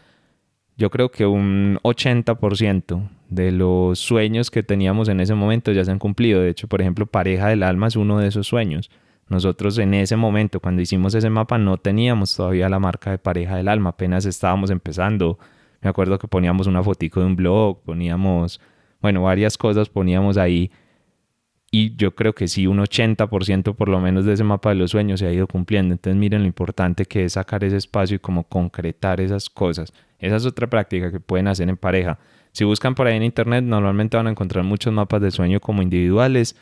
yo 0.77 0.89
creo 0.89 1.09
que 1.09 1.25
un 1.25 1.79
80% 1.83 3.09
de 3.29 3.51
los 3.51 3.99
sueños 3.99 4.51
que 4.51 4.63
teníamos 4.63 5.09
en 5.09 5.19
ese 5.19 5.35
momento 5.35 5.71
ya 5.71 5.83
se 5.83 5.91
han 5.91 5.99
cumplido. 5.99 6.41
De 6.41 6.49
hecho, 6.49 6.67
por 6.67 6.81
ejemplo, 6.81 7.05
pareja 7.05 7.47
del 7.47 7.63
alma 7.63 7.87
es 7.87 7.95
uno 7.95 8.19
de 8.19 8.27
esos 8.27 8.47
sueños. 8.47 8.89
Nosotros 9.27 9.77
en 9.79 9.93
ese 9.95 10.15
momento, 10.15 10.59
cuando 10.59 10.81
hicimos 10.81 11.15
ese 11.15 11.29
mapa, 11.29 11.57
no 11.57 11.77
teníamos 11.77 12.35
todavía 12.35 12.69
la 12.69 12.79
marca 12.79 13.11
de 13.11 13.17
pareja 13.17 13.55
del 13.55 13.67
alma, 13.67 13.89
apenas 13.91 14.25
estábamos 14.25 14.69
empezando. 14.69 15.39
Me 15.81 15.89
acuerdo 15.89 16.19
que 16.19 16.27
poníamos 16.27 16.67
una 16.67 16.83
fotico 16.83 17.19
de 17.19 17.25
un 17.25 17.35
blog, 17.35 17.81
poníamos, 17.83 18.61
bueno, 19.01 19.23
varias 19.23 19.57
cosas 19.57 19.89
poníamos 19.89 20.37
ahí. 20.37 20.71
Y 21.71 21.95
yo 21.95 22.15
creo 22.15 22.33
que 22.33 22.47
sí, 22.47 22.67
un 22.67 22.77
80% 22.77 23.75
por 23.75 23.89
lo 23.89 23.99
menos 23.99 24.25
de 24.25 24.33
ese 24.33 24.43
mapa 24.43 24.69
de 24.69 24.75
los 24.75 24.91
sueños 24.91 25.19
se 25.19 25.27
ha 25.27 25.33
ido 25.33 25.47
cumpliendo. 25.47 25.93
Entonces 25.93 26.17
miren 26.17 26.41
lo 26.41 26.47
importante 26.47 27.05
que 27.05 27.25
es 27.25 27.33
sacar 27.33 27.63
ese 27.63 27.77
espacio 27.77 28.15
y 28.15 28.19
como 28.19 28.43
concretar 28.43 29.19
esas 29.19 29.49
cosas. 29.49 29.91
Esa 30.19 30.35
es 30.37 30.45
otra 30.45 30.69
práctica 30.69 31.11
que 31.11 31.19
pueden 31.19 31.47
hacer 31.47 31.67
en 31.67 31.77
pareja. 31.77 32.19
Si 32.55 32.63
buscan 32.63 32.95
por 32.95 33.05
ahí 33.05 33.17
en 33.17 33.23
internet, 33.23 33.65
normalmente 33.65 34.15
van 34.15 34.27
a 34.27 34.29
encontrar 34.29 34.63
muchos 34.63 34.93
mapas 34.93 35.19
de 35.19 35.29
sueño 35.29 35.59
como 35.59 35.81
individuales, 35.81 36.55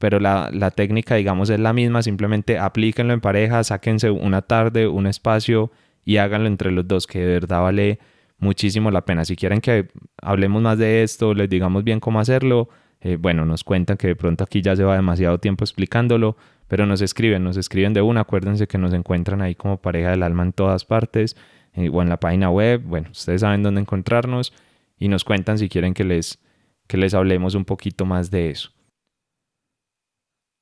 pero 0.00 0.18
la, 0.18 0.72
técnica, 0.74 1.14
digamos, 1.14 1.48
es 1.48 1.60
la 1.60 1.72
misma. 1.72 2.02
Simplemente 2.02 2.58
aplíquenlo 2.58 3.12
en 3.12 3.20
pareja, 3.20 3.62
sáquense 3.62 4.10
una 4.10 4.42
tarde, 4.42 4.88
un 4.88 5.06
espacio 5.06 5.70
y 6.04 6.16
háganlo 6.16 6.48
entre 6.48 6.72
los 6.72 6.88
dos, 6.88 7.06
que 7.06 7.20
de 7.20 7.34
verdad 7.34 7.62
vale 7.62 8.00
muchísimo 8.38 8.90
la 8.90 9.04
pena. 9.04 9.24
Si 9.24 9.36
quieren 9.36 9.60
que 9.60 9.90
hablemos 10.20 10.60
más 10.60 10.76
de 10.76 11.04
esto, 11.04 11.34
les 11.34 11.48
digamos 11.48 11.84
bien 11.84 12.00
cómo 12.00 12.18
hacerlo, 12.18 12.68
eh, 13.00 13.14
bueno, 13.14 13.44
nos 13.44 13.62
cuentan 13.62 13.98
que 13.98 14.08
de 14.08 14.16
pronto 14.16 14.42
aquí 14.42 14.60
ya 14.60 14.74
se 14.74 14.82
va 14.82 14.96
demasiado 14.96 15.38
tiempo 15.38 15.62
explicándolo, 15.62 16.36
pero 16.66 16.84
nos 16.84 17.00
escriben, 17.00 17.44
nos 17.44 17.56
escriben 17.56 17.94
de 17.94 18.02
una. 18.02 18.22
Acuérdense 18.22 18.66
que 18.66 18.76
nos 18.76 18.92
encuentran 18.92 19.40
ahí 19.40 19.54
como 19.54 19.80
pareja 19.80 20.10
del 20.10 20.24
alma 20.24 20.42
en 20.42 20.52
todas 20.52 20.84
partes. 20.84 21.36
Eh, 21.74 21.88
o 21.90 22.02
en 22.02 22.08
la 22.08 22.18
página 22.18 22.50
web. 22.50 22.82
Bueno, 22.84 23.08
ustedes 23.12 23.40
saben 23.40 23.62
dónde 23.62 23.80
encontrarnos 23.80 24.52
y 25.02 25.08
nos 25.08 25.24
cuentan 25.24 25.58
si 25.58 25.68
quieren 25.68 25.94
que 25.94 26.04
les, 26.04 26.38
que 26.86 26.96
les 26.96 27.12
hablemos 27.12 27.56
un 27.56 27.64
poquito 27.64 28.06
más 28.06 28.30
de 28.30 28.50
eso. 28.50 28.70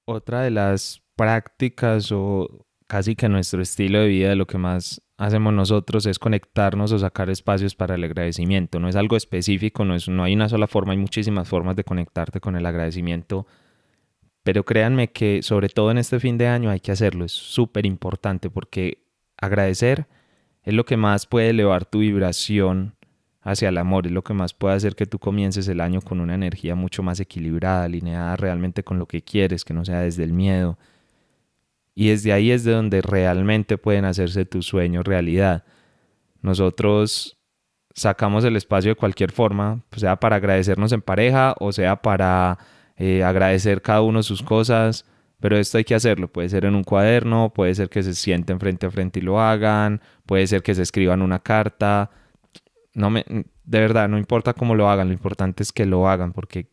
Otra 0.07 0.41
de 0.41 0.51
las 0.51 1.03
prácticas 1.15 2.11
o 2.11 2.67
casi 2.87 3.17
que 3.17 3.29
nuestro 3.29 3.61
estilo 3.61 3.99
de 3.99 4.09
vida, 4.09 4.35
lo 4.35 4.47
que 4.47 4.57
más 4.57 5.03
hacemos 5.19 5.53
nosotros 5.53 6.07
es 6.07 6.19
conectarnos 6.19 6.91
o 6.91 6.99
sacar 6.99 7.29
espacios 7.29 7.75
para 7.75 7.97
el 7.97 8.05
agradecimiento. 8.05 8.81
No 8.81 8.89
es 8.89 8.97
algo 8.97 9.15
específico, 9.15 9.85
no, 9.85 9.95
es, 9.95 10.09
no 10.09 10.25
hay 10.25 10.33
una 10.33 10.49
sola 10.49 10.67
forma, 10.67 10.93
hay 10.93 10.99
muchísimas 10.99 11.47
formas 11.47 11.77
de 11.77 11.85
conectarte 11.85 12.41
con 12.41 12.57
el 12.57 12.65
agradecimiento. 12.65 13.47
Pero 14.43 14.65
créanme 14.65 15.13
que 15.13 15.43
sobre 15.43 15.69
todo 15.69 15.91
en 15.91 15.99
este 15.99 16.19
fin 16.19 16.39
de 16.39 16.49
año 16.49 16.71
hay 16.71 16.81
que 16.81 16.93
hacerlo, 16.93 17.27
es 17.27 17.33
súper 17.33 17.85
importante 17.85 18.49
porque 18.49 19.05
agradecer 19.37 20.07
es 20.63 20.73
lo 20.73 20.87
que 20.87 20.97
más 20.97 21.27
puede 21.27 21.51
elevar 21.51 21.85
tu 21.85 21.99
vibración 21.99 22.95
hacia 23.43 23.71
el 23.71 23.79
amor, 23.79 24.07
es 24.07 24.13
lo 24.13 24.23
que 24.23 24.35
más 24.35 24.55
puede 24.55 24.75
hacer 24.75 24.95
que 24.95 25.07
tú 25.07 25.19
comiences 25.19 25.67
el 25.69 25.81
año 25.81 26.01
con 26.01 26.21
una 26.21 26.35
energía 26.35 26.75
mucho 26.75 27.03
más 27.03 27.21
equilibrada, 27.21 27.85
alineada 27.85 28.37
realmente 28.37 28.85
con 28.85 28.99
lo 28.99 29.07
que 29.07 29.23
quieres, 29.23 29.65
que 29.65 29.75
no 29.75 29.85
sea 29.85 30.01
desde 30.01 30.25
el 30.25 30.33
miedo. 30.33 30.79
Y 31.95 32.09
desde 32.09 32.33
ahí 32.33 32.51
es 32.51 32.65
de 32.65 32.73
donde 32.73 33.03
realmente 33.03 33.79
pueden 33.79 34.05
hacerse 34.05 34.45
tus 34.45 34.67
sueños 34.67 35.05
realidad. 35.05 35.65
Nosotros 36.43 37.39
sacamos 37.95 38.45
el 38.45 38.57
espacio 38.57 38.91
de 38.91 38.97
cualquier 38.97 39.33
forma, 39.33 39.83
sea 39.97 40.17
para 40.17 40.37
agradecernos 40.37 40.93
en 40.93 41.03
pareja 41.03 41.55
o 41.59 41.73
sea 41.73 42.01
para 42.01 42.59
eh, 42.97 43.25
agradecer 43.25 43.83
cada 43.83 44.03
uno 44.03 44.23
sus 44.23 44.43
cosas, 44.43 45.05
pero 45.41 45.57
esto 45.57 45.79
hay 45.79 45.85
que 45.85 45.95
hacerlo, 45.95 46.29
puede 46.29 46.49
ser 46.49 46.67
en 46.67 46.75
un 46.75 46.85
cuaderno, 46.85 47.53
puede 47.55 47.75
ser 47.75 47.89
que 47.89 48.03
se 48.03 48.15
sienten 48.15 48.61
frente 48.61 48.87
a 48.87 48.91
frente 48.91 49.21
y 49.21 49.23
lo 49.23 49.41
hagan, 49.41 50.01
puede 50.27 50.47
ser 50.47 50.63
que 50.63 50.75
se 50.75 50.83
escriban 50.83 51.23
una 51.23 51.41
carta. 51.41 52.11
No 52.95 53.11
me, 53.11 53.25
de 53.27 53.81
verdad, 53.81 54.09
no 54.09 54.19
importa 54.19 54.55
cómo 54.55 54.75
lo 54.75 54.89
hagan, 54.89 55.09
lo 55.09 55.13
importante 55.13 55.63
es 55.63 55.73
que 55.73 55.87
lo 55.87 56.09
hagan, 56.09 56.33
porque 56.33 56.69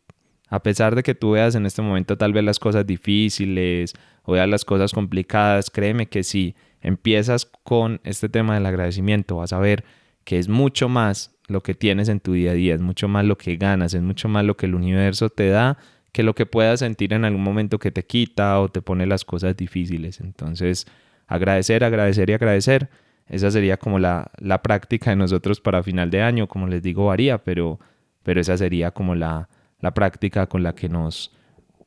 a 0.48 0.62
pesar 0.62 0.94
de 0.94 1.02
que 1.02 1.14
tú 1.14 1.32
veas 1.32 1.54
en 1.54 1.66
este 1.66 1.82
momento 1.82 2.16
tal 2.16 2.32
vez 2.32 2.42
las 2.42 2.58
cosas 2.58 2.86
difíciles 2.86 3.94
o 4.22 4.32
veas 4.32 4.48
las 4.48 4.64
cosas 4.64 4.92
complicadas, 4.92 5.70
créeme 5.70 6.06
que 6.08 6.22
si 6.22 6.56
empiezas 6.80 7.46
con 7.46 8.00
este 8.04 8.28
tema 8.28 8.54
del 8.54 8.66
agradecimiento, 8.66 9.36
vas 9.36 9.52
a 9.52 9.58
ver 9.58 9.84
que 10.24 10.38
es 10.38 10.48
mucho 10.48 10.88
más 10.88 11.36
lo 11.46 11.62
que 11.62 11.74
tienes 11.74 12.08
en 12.08 12.20
tu 12.20 12.32
día 12.32 12.50
a 12.50 12.54
día, 12.54 12.74
es 12.74 12.80
mucho 12.80 13.08
más 13.08 13.24
lo 13.24 13.38
que 13.38 13.56
ganas, 13.56 13.94
es 13.94 14.02
mucho 14.02 14.28
más 14.28 14.44
lo 14.44 14.56
que 14.56 14.66
el 14.66 14.74
universo 14.74 15.30
te 15.30 15.48
da 15.48 15.78
que 16.12 16.22
lo 16.22 16.34
que 16.34 16.46
puedas 16.46 16.80
sentir 16.80 17.12
en 17.12 17.24
algún 17.24 17.42
momento 17.42 17.78
que 17.78 17.90
te 17.90 18.04
quita 18.04 18.60
o 18.60 18.68
te 18.68 18.82
pone 18.82 19.06
las 19.06 19.24
cosas 19.24 19.56
difíciles. 19.56 20.20
Entonces, 20.20 20.86
agradecer, 21.26 21.84
agradecer 21.84 22.30
y 22.30 22.32
agradecer. 22.32 22.88
Esa 23.28 23.50
sería 23.50 23.76
como 23.76 23.98
la, 23.98 24.30
la 24.38 24.62
práctica 24.62 25.10
de 25.10 25.16
nosotros 25.16 25.60
para 25.60 25.82
final 25.82 26.10
de 26.10 26.22
año. 26.22 26.48
Como 26.48 26.66
les 26.66 26.82
digo, 26.82 27.06
varía, 27.06 27.38
pero, 27.38 27.78
pero 28.22 28.40
esa 28.40 28.56
sería 28.56 28.90
como 28.90 29.14
la, 29.14 29.48
la 29.80 29.92
práctica 29.92 30.46
con 30.46 30.62
la 30.62 30.74
que 30.74 30.88
nos 30.88 31.32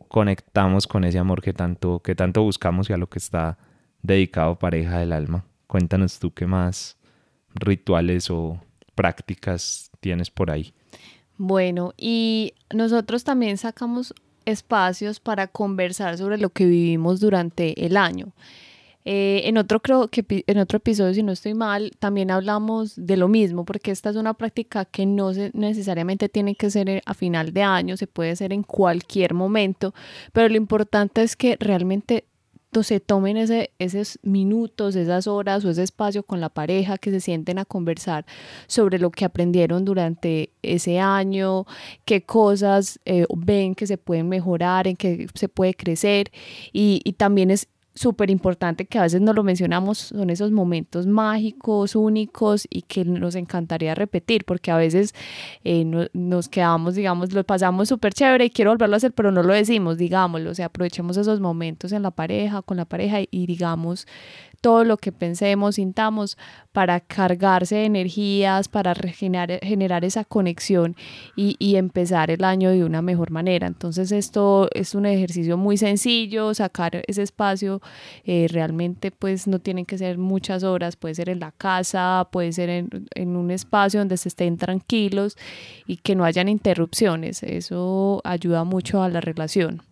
conectamos 0.07 0.87
con 0.87 1.03
ese 1.03 1.19
amor 1.19 1.41
que 1.41 1.53
tanto, 1.53 1.99
que 1.99 2.15
tanto 2.15 2.43
buscamos 2.43 2.89
y 2.89 2.93
a 2.93 2.97
lo 2.97 3.07
que 3.07 3.19
está 3.19 3.57
dedicado 4.01 4.59
pareja 4.59 4.99
del 4.99 5.13
alma. 5.13 5.45
Cuéntanos 5.67 6.19
tú 6.19 6.33
qué 6.33 6.45
más 6.45 6.97
rituales 7.55 8.29
o 8.29 8.59
prácticas 8.93 9.89
tienes 9.99 10.29
por 10.29 10.51
ahí. 10.51 10.73
Bueno, 11.37 11.93
y 11.97 12.53
nosotros 12.73 13.23
también 13.23 13.57
sacamos 13.57 14.13
espacios 14.45 15.19
para 15.19 15.47
conversar 15.47 16.17
sobre 16.17 16.37
lo 16.37 16.49
que 16.49 16.65
vivimos 16.65 17.19
durante 17.19 17.85
el 17.85 17.97
año. 17.97 18.33
Eh, 19.05 19.41
en 19.45 19.57
otro 19.57 19.81
creo 19.81 20.07
que 20.07 20.43
en 20.47 20.57
otro 20.57 20.77
episodio, 20.77 21.13
si 21.13 21.23
no 21.23 21.31
estoy 21.31 21.53
mal, 21.53 21.91
también 21.99 22.31
hablamos 22.31 22.93
de 22.95 23.17
lo 23.17 23.27
mismo, 23.27 23.65
porque 23.65 23.91
esta 23.91 24.09
es 24.09 24.15
una 24.15 24.33
práctica 24.33 24.85
que 24.85 25.05
no 25.05 25.31
necesariamente 25.53 26.29
tiene 26.29 26.55
que 26.55 26.69
ser 26.69 27.01
a 27.05 27.13
final 27.13 27.53
de 27.53 27.63
año, 27.63 27.97
se 27.97 28.07
puede 28.07 28.31
hacer 28.31 28.53
en 28.53 28.63
cualquier 28.63 29.33
momento, 29.33 29.93
pero 30.33 30.49
lo 30.49 30.57
importante 30.57 31.23
es 31.23 31.35
que 31.35 31.57
realmente 31.59 32.25
se 32.81 33.01
tomen 33.01 33.35
ese, 33.35 33.71
esos 33.79 34.17
minutos, 34.23 34.95
esas 34.95 35.27
horas 35.27 35.65
o 35.65 35.69
ese 35.69 35.83
espacio 35.83 36.23
con 36.23 36.39
la 36.39 36.49
pareja, 36.49 36.97
que 36.97 37.11
se 37.11 37.19
sienten 37.19 37.59
a 37.59 37.65
conversar 37.65 38.25
sobre 38.67 38.97
lo 38.97 39.11
que 39.11 39.25
aprendieron 39.25 39.83
durante 39.83 40.51
ese 40.61 40.99
año, 40.99 41.65
qué 42.05 42.23
cosas 42.23 42.99
eh, 43.05 43.25
ven 43.35 43.75
que 43.75 43.87
se 43.87 43.97
pueden 43.97 44.29
mejorar, 44.29 44.87
en 44.87 44.95
qué 44.95 45.27
se 45.33 45.49
puede 45.49 45.73
crecer 45.73 46.31
y, 46.71 47.01
y 47.03 47.13
también 47.13 47.51
es 47.51 47.67
súper 47.93 48.29
importante 48.29 48.85
que 48.85 48.99
a 48.99 49.03
veces 49.03 49.21
no 49.21 49.33
lo 49.33 49.43
mencionamos, 49.43 49.97
son 49.97 50.29
esos 50.29 50.51
momentos 50.51 51.07
mágicos, 51.07 51.95
únicos 51.95 52.67
y 52.69 52.83
que 52.83 53.03
nos 53.03 53.35
encantaría 53.35 53.95
repetir, 53.95 54.45
porque 54.45 54.71
a 54.71 54.77
veces 54.77 55.13
eh, 55.63 55.83
nos 56.13 56.47
quedamos, 56.47 56.95
digamos, 56.95 57.33
lo 57.33 57.43
pasamos 57.43 57.89
súper 57.89 58.13
chévere 58.13 58.45
y 58.45 58.49
quiero 58.49 58.71
volverlo 58.71 58.95
a 58.95 58.97
hacer, 58.97 59.11
pero 59.11 59.31
no 59.31 59.43
lo 59.43 59.53
decimos, 59.53 59.97
digámoslo, 59.97 60.51
o 60.51 60.55
sea, 60.55 60.67
aprovechemos 60.67 61.17
esos 61.17 61.39
momentos 61.39 61.91
en 61.91 62.03
la 62.03 62.11
pareja, 62.11 62.61
con 62.61 62.77
la 62.77 62.85
pareja 62.85 63.19
y 63.29 63.45
digamos 63.45 64.07
todo 64.61 64.83
lo 64.83 64.97
que 64.97 65.11
pensemos, 65.11 65.75
sintamos, 65.75 66.37
para 66.71 66.99
cargarse 66.99 67.75
de 67.75 67.85
energías, 67.85 68.69
para 68.69 68.93
generar, 68.95 69.59
generar 69.61 70.05
esa 70.05 70.23
conexión 70.23 70.95
y, 71.35 71.55
y, 71.59 71.75
empezar 71.75 72.31
el 72.31 72.43
año 72.43 72.69
de 72.69 72.85
una 72.85 73.01
mejor 73.01 73.31
manera. 73.31 73.67
Entonces 73.67 74.11
esto 74.11 74.69
es 74.73 74.95
un 74.95 75.05
ejercicio 75.05 75.57
muy 75.57 75.77
sencillo, 75.77 76.53
sacar 76.53 77.01
ese 77.07 77.23
espacio, 77.23 77.81
eh, 78.23 78.47
realmente 78.49 79.11
pues 79.11 79.47
no 79.47 79.59
tienen 79.59 79.85
que 79.85 79.97
ser 79.97 80.17
muchas 80.17 80.63
horas, 80.63 80.95
puede 80.95 81.15
ser 81.15 81.29
en 81.29 81.39
la 81.39 81.51
casa, 81.51 82.29
puede 82.31 82.53
ser 82.53 82.69
en, 82.69 82.89
en 83.15 83.35
un 83.35 83.51
espacio 83.51 83.99
donde 83.99 84.17
se 84.17 84.29
estén 84.29 84.57
tranquilos 84.57 85.37
y 85.87 85.97
que 85.97 86.15
no 86.15 86.23
hayan 86.23 86.47
interrupciones. 86.47 87.43
Eso 87.43 88.21
ayuda 88.23 88.63
mucho 88.63 89.01
a 89.01 89.09
la 89.09 89.21
relación. 89.21 89.90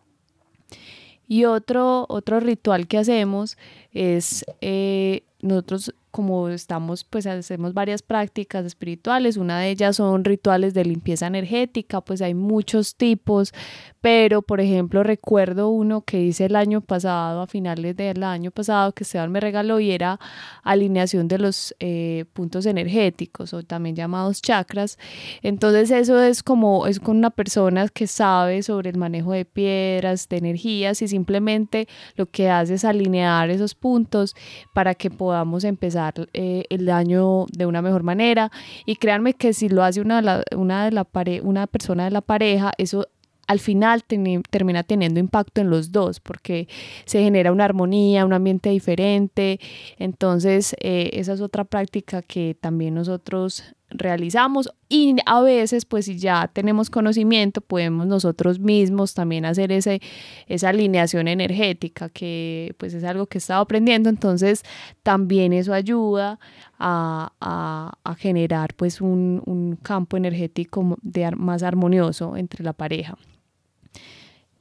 Y 1.29 1.45
otro, 1.45 2.07
otro 2.09 2.41
ritual 2.41 2.87
que 2.87 2.97
hacemos 2.97 3.57
es 3.93 4.43
eh, 4.61 5.21
nosotros 5.41 5.93
como 6.11 6.49
estamos, 6.49 7.03
pues 7.03 7.27
hacemos 7.27 7.73
varias 7.73 8.01
prácticas 8.01 8.65
espirituales, 8.65 9.37
una 9.37 9.59
de 9.59 9.69
ellas 9.69 9.97
son 9.97 10.23
rituales 10.25 10.73
de 10.73 10.83
limpieza 10.83 11.27
energética, 11.27 12.01
pues 12.01 12.21
hay 12.21 12.33
muchos 12.33 12.95
tipos, 12.95 13.53
pero 14.01 14.41
por 14.41 14.59
ejemplo 14.59 15.03
recuerdo 15.03 15.69
uno 15.69 16.01
que 16.01 16.21
hice 16.21 16.45
el 16.45 16.55
año 16.55 16.81
pasado, 16.81 17.41
a 17.41 17.47
finales 17.47 17.95
del 17.95 18.23
año 18.23 18.49
pasado, 18.49 18.91
que 18.93 19.03
Esteban 19.03 19.31
me 19.31 19.39
regaló 19.39 19.79
y 19.79 19.91
era 19.91 20.19
alineación 20.63 21.27
de 21.27 21.37
los 21.37 21.75
eh, 21.79 22.25
puntos 22.33 22.65
energéticos 22.65 23.53
o 23.53 23.63
también 23.63 23.95
llamados 23.95 24.41
chakras. 24.41 24.97
Entonces 25.43 25.91
eso 25.91 26.21
es 26.21 26.41
como, 26.41 26.87
es 26.87 26.99
con 26.99 27.17
una 27.17 27.29
persona 27.29 27.87
que 27.89 28.07
sabe 28.07 28.63
sobre 28.63 28.89
el 28.89 28.97
manejo 28.97 29.33
de 29.33 29.45
piedras, 29.45 30.27
de 30.27 30.37
energías 30.37 31.01
y 31.01 31.07
simplemente 31.07 31.87
lo 32.15 32.25
que 32.25 32.49
hace 32.49 32.75
es 32.75 32.85
alinear 32.85 33.49
esos 33.49 33.75
puntos 33.75 34.35
para 34.73 34.95
que 34.95 35.11
podamos 35.11 35.63
empezar 35.63 35.98
eh, 36.33 36.65
el 36.69 36.89
año 36.89 37.45
de 37.51 37.65
una 37.65 37.81
mejor 37.81 38.03
manera. 38.03 38.51
Y 38.85 38.95
créanme 38.95 39.33
que 39.33 39.53
si 39.53 39.69
lo 39.69 39.83
hace 39.83 40.01
una, 40.01 40.43
una, 40.55 40.85
de 40.85 40.91
la 40.91 41.03
pare 41.03 41.41
una 41.41 41.67
persona 41.67 42.05
de 42.05 42.11
la 42.11 42.21
pareja, 42.21 42.71
eso 42.77 43.07
al 43.47 43.59
final 43.59 44.03
termina 44.03 44.83
teniendo 44.83 45.19
impacto 45.19 45.59
en 45.59 45.71
los 45.71 45.91
dos 45.91 46.19
porque 46.19 46.67
se 47.05 47.23
genera 47.23 47.51
una 47.51 47.65
armonía, 47.65 48.23
un 48.23 48.33
ambiente 48.33 48.69
diferente. 48.69 49.59
Entonces, 49.97 50.75
eh, 50.81 51.09
esa 51.13 51.33
es 51.33 51.41
otra 51.41 51.63
práctica 51.63 52.21
que 52.21 52.55
también 52.59 52.93
nosotros 52.93 53.63
realizamos 53.89 54.69
y 54.87 55.15
a 55.25 55.41
veces 55.41 55.85
pues 55.85 56.05
si 56.05 56.17
ya 56.17 56.49
tenemos 56.51 56.89
conocimiento 56.89 57.61
podemos 57.61 58.07
nosotros 58.07 58.59
mismos 58.59 59.13
también 59.13 59.45
hacer 59.45 59.71
ese, 59.71 60.01
esa 60.47 60.69
alineación 60.69 61.27
energética 61.27 62.09
que 62.09 62.75
pues 62.77 62.93
es 62.93 63.03
algo 63.03 63.25
que 63.27 63.37
he 63.37 63.39
estado 63.39 63.61
aprendiendo. 63.61 64.09
Entonces 64.09 64.63
también 65.03 65.53
eso 65.53 65.73
ayuda 65.73 66.39
a, 66.77 67.33
a, 67.41 68.15
generar 68.15 68.73
pues 68.75 69.01
un, 69.01 69.41
un, 69.45 69.75
campo 69.75 70.17
energético 70.17 70.97
de, 71.01 71.31
más 71.31 71.63
armonioso 71.63 72.35
entre 72.37 72.63
la 72.63 72.73
pareja. 72.73 73.17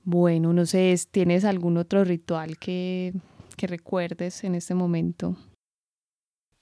Bueno 0.04 0.52
no 0.52 0.64
sé 0.64 0.94
tienes 1.10 1.44
algún 1.44 1.76
otro 1.76 2.04
ritual 2.04 2.58
que, 2.58 3.12
que 3.56 3.66
recuerdes 3.66 4.44
en 4.44 4.54
este 4.54 4.74
momento 4.74 5.36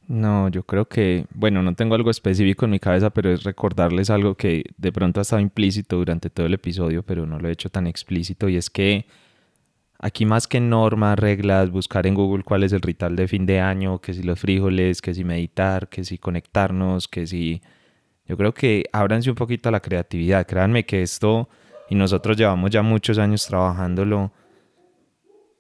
no, 0.09 0.49
yo 0.49 0.63
creo 0.63 0.89
que, 0.89 1.27
bueno, 1.35 1.63
no 1.63 1.75
tengo 1.75 1.95
algo 1.95 2.11
específico 2.11 2.65
en 2.65 2.71
mi 2.73 2.79
cabeza, 2.79 3.11
pero 3.11 3.33
es 3.33 3.43
recordarles 3.43 4.11
algo 4.11 4.37
que 4.37 4.65
de 4.77 4.93
pronto 4.93 5.21
ha 5.21 5.23
estado 5.23 5.41
implícito 5.41 5.97
durante 5.97 6.31
todo 6.31 6.47
el 6.47 6.55
episodio, 6.55 7.03
pero 7.03 7.27
no 7.27 7.39
lo 7.39 7.49
he 7.49 7.53
hecho 7.53 7.71
tan 7.71 7.87
explícito, 7.87 8.49
y 8.49 8.57
es 8.57 8.71
que 8.71 9.07
aquí 9.99 10.27
más 10.27 10.47
que 10.47 10.61
normas, 10.61 11.19
reglas, 11.19 11.71
buscar 11.71 12.07
en 12.07 12.15
Google 12.15 12.45
cuál 12.45 12.63
es 12.63 12.73
el 12.73 12.83
ritual 12.83 13.17
de 13.17 13.29
fin 13.29 13.47
de 13.47 13.61
año, 13.61 14.01
que 14.01 14.15
si 14.15 14.23
los 14.23 14.39
frijoles, 14.39 15.03
que 15.03 15.15
si 15.15 15.25
meditar, 15.25 15.89
que 15.89 16.05
si 16.05 16.19
conectarnos, 16.19 17.09
que 17.09 17.27
si... 17.27 17.63
Yo 18.29 18.37
creo 18.37 18.53
que 18.53 18.85
ábranse 18.93 19.31
un 19.31 19.37
poquito 19.37 19.69
a 19.69 19.73
la 19.73 19.81
creatividad, 19.81 20.47
créanme 20.47 20.85
que 20.85 21.03
esto, 21.03 21.49
y 21.89 21.95
nosotros 21.95 22.37
llevamos 22.37 22.71
ya 22.71 22.83
muchos 22.83 23.19
años 23.19 23.47
trabajándolo, 23.47 24.33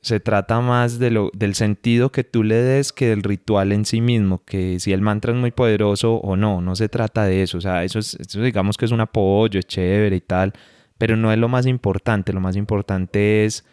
se 0.06 0.20
trata 0.20 0.60
más 0.60 1.00
de 1.00 1.10
lo, 1.10 1.32
del 1.34 1.56
sentido 1.56 2.12
que 2.12 2.22
tú 2.22 2.44
le 2.44 2.54
des 2.54 2.92
que 2.92 3.08
del 3.08 3.24
ritual 3.24 3.72
en 3.72 3.84
sí 3.84 4.00
mismo, 4.00 4.44
que 4.44 4.78
si 4.78 4.92
el 4.92 5.00
mantra 5.00 5.32
es 5.32 5.38
muy 5.38 5.50
poderoso 5.50 6.14
o 6.14 6.36
no, 6.36 6.60
no 6.60 6.76
se 6.76 6.88
trata 6.88 7.24
de 7.24 7.42
eso, 7.42 7.58
o 7.58 7.60
sea, 7.60 7.82
eso, 7.82 7.98
es, 7.98 8.14
eso 8.14 8.40
digamos 8.40 8.76
que 8.76 8.84
es 8.84 8.92
un 8.92 9.00
apoyo, 9.00 9.58
es 9.58 9.66
chévere 9.66 10.14
y 10.14 10.20
tal, 10.20 10.52
pero 10.96 11.16
no 11.16 11.32
es 11.32 11.38
lo 11.38 11.48
más 11.48 11.66
importante, 11.66 12.32
lo 12.32 12.38
más 12.38 12.54
importante 12.54 13.44
es 13.44 13.64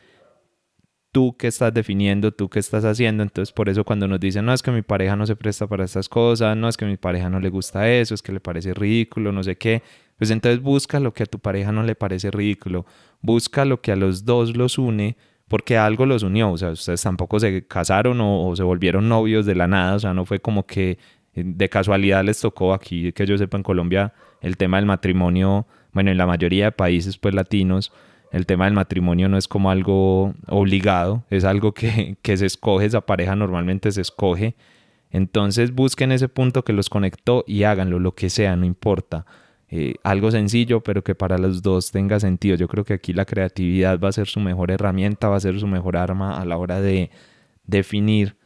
tú 1.12 1.38
que 1.38 1.46
estás 1.46 1.72
definiendo, 1.72 2.32
tú 2.32 2.50
que 2.50 2.58
estás 2.58 2.84
haciendo, 2.84 3.22
entonces 3.22 3.54
por 3.54 3.69
eso 3.69 3.84
cuando 3.84 4.08
nos 4.08 4.19
dicen, 4.19 4.43
no 4.43 4.54
es 4.54 4.63
que 4.63 4.72
mi 4.72 4.82
pareja 4.82 5.15
no 5.15 5.28
se 5.28 5.36
presta 5.36 5.67
para 5.67 5.86
estas 5.86 6.10
cosas, 6.10 6.58
no 6.58 6.67
es 6.67 6.78
que 6.78 6.88
mi 6.88 6.98
pareja 6.98 7.30
no 7.30 7.39
le 7.39 7.50
gusta 7.52 7.88
eso, 7.88 8.15
es 8.15 8.24
que 8.24 8.32
le 8.32 8.39
parece 8.39 8.74
ridículo, 8.74 9.32
no 9.32 9.43
sé 9.43 9.56
qué, 9.56 9.84
pues 10.17 10.32
entonces 10.32 10.63
busca 10.63 11.00
lo 11.00 11.13
que 11.13 11.22
a 11.22 11.28
tu 11.28 11.38
pareja 11.38 11.72
no 11.72 11.84
le 11.84 11.93
parece 11.93 12.32
ridículo, 12.32 12.88
busca 13.22 13.65
lo 13.65 13.82
que 13.82 13.91
a 13.91 13.96
los 13.96 14.26
dos 14.26 14.58
los 14.58 14.80
une, 14.80 15.15
porque 15.47 15.77
algo 15.77 16.06
los 16.06 16.23
unió, 16.23 16.51
o 16.51 16.58
sea, 16.58 16.69
ustedes 16.69 17.01
tampoco 17.01 17.39
se 17.39 17.65
casaron 17.67 18.19
o, 18.21 18.56
se 18.56 18.63
volvieron 18.63 19.10
novios 19.10 19.45
de 19.45 19.56
la 19.56 19.67
nada, 19.67 19.95
o 19.95 19.99
sea, 19.99 20.13
no 20.13 20.25
fue 20.25 20.39
como 20.39 20.65
que 20.65 20.97
eh, 21.36 21.43
de 21.45 21.69
casualidad 21.69 22.23
les 22.23 22.39
tocó 22.39 22.73
aquí, 22.73 23.12
que 23.12 23.25
yo 23.25 23.38
sepa 23.38 23.58
en 23.58 23.63
Colombia, 23.63 24.13
el 24.41 24.58
tema 24.58 24.77
del 24.77 24.86
matrimonio, 24.86 25.67
bueno, 25.91 26.12
en 26.12 26.17
la 26.17 26.25
mayoría 26.25 26.65
de 26.65 26.71
países 26.71 27.17
pues 27.17 27.34
latinos, 27.36 27.91
el 28.32 28.45
tema 28.45 28.65
del 28.65 28.73
matrimonio 28.73 29.29
no 29.29 29.38
es 29.38 29.47
como 29.47 29.69
algo 29.69 30.34
obligado, 30.47 31.23
es 31.29 31.43
algo 31.43 31.73
que, 31.73 32.17
que 32.21 32.38
se 32.38 32.45
escoge, 32.45 32.86
esa 32.86 33.01
pareja 33.01 33.36
normalmente 33.36 33.91
se 33.91 34.01
escoge, 34.01 34.56
entonces 35.12 35.75
busquen 35.75 36.12
ese 36.12 36.29
punto 36.29 36.63
que 36.63 36.73
los 36.73 36.89
conectó 36.89 37.43
y 37.45 37.63
háganlo, 37.63 37.99
lo 37.99 38.15
que 38.15 38.32
sea, 38.32 38.56
no 38.56 38.65
importa. 38.65 39.25
Eh, 39.75 39.95
algo 40.03 40.29
sencillo, 40.29 40.81
pero 40.81 41.03
que 41.03 41.15
para 41.15 41.39
los 41.39 41.63
dos 41.63 41.89
tenga 41.89 42.19
sentido. 42.19 42.55
Yo 42.55 42.67
creo 42.67 42.83
que 42.83 42.93
aquí 42.93 43.12
la 43.12 43.25
creatividad 43.25 43.99
va 43.99 44.09
a 44.09 44.12
ser 44.12 44.27
su 44.27 44.39
mejor 44.39 44.69
herramienta, 44.69 45.29
va 45.29 45.38
a 45.38 45.39
ser 45.39 45.59
su 45.59 45.65
mejor 45.65 45.97
arma 45.97 46.39
a 46.39 46.45
la 46.45 46.57
hora 46.57 46.79
de 46.79 47.09
definir 47.65 48.38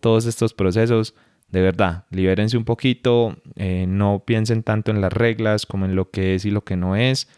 todos 0.00 0.26
estos 0.26 0.54
procesos. 0.54 1.16
De 1.48 1.60
verdad, 1.60 2.04
libérense 2.10 2.56
un 2.56 2.64
poquito, 2.64 3.36
eh, 3.56 3.86
no 3.88 4.22
piensen 4.24 4.62
tanto 4.62 4.92
en 4.92 5.00
las 5.00 5.12
reglas 5.12 5.66
como 5.66 5.86
en 5.86 5.96
lo 5.96 6.12
que 6.12 6.36
es 6.36 6.44
y 6.44 6.52
lo 6.52 6.62
que 6.62 6.76
no 6.76 6.94
es, 6.94 7.28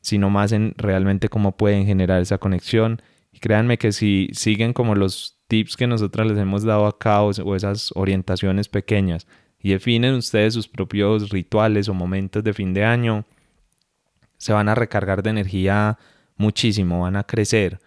sino 0.00 0.30
más 0.30 0.52
en 0.52 0.72
realmente 0.78 1.28
cómo 1.28 1.58
pueden 1.58 1.84
generar 1.84 2.22
esa 2.22 2.38
conexión. 2.38 3.02
Y 3.32 3.40
créanme 3.40 3.76
que 3.76 3.92
si 3.92 4.30
siguen 4.32 4.72
como 4.72 4.94
los 4.94 5.42
tips 5.46 5.76
que 5.76 5.86
nosotros 5.86 6.26
les 6.26 6.38
hemos 6.38 6.62
dado 6.62 6.86
acá 6.86 7.20
o 7.22 7.54
esas 7.54 7.92
orientaciones 7.94 8.70
pequeñas, 8.70 9.26
y 9.62 9.70
definen 9.70 10.14
ustedes 10.14 10.54
sus 10.54 10.66
propios 10.66 11.30
rituales 11.30 11.88
o 11.88 11.94
momentos 11.94 12.42
de 12.42 12.52
fin 12.52 12.74
de 12.74 12.84
año, 12.84 13.24
se 14.36 14.52
van 14.52 14.68
a 14.68 14.74
recargar 14.74 15.22
de 15.22 15.30
energía 15.30 15.98
muchísimo, 16.36 17.02
van 17.02 17.16
a 17.16 17.22
crecer, 17.22 17.78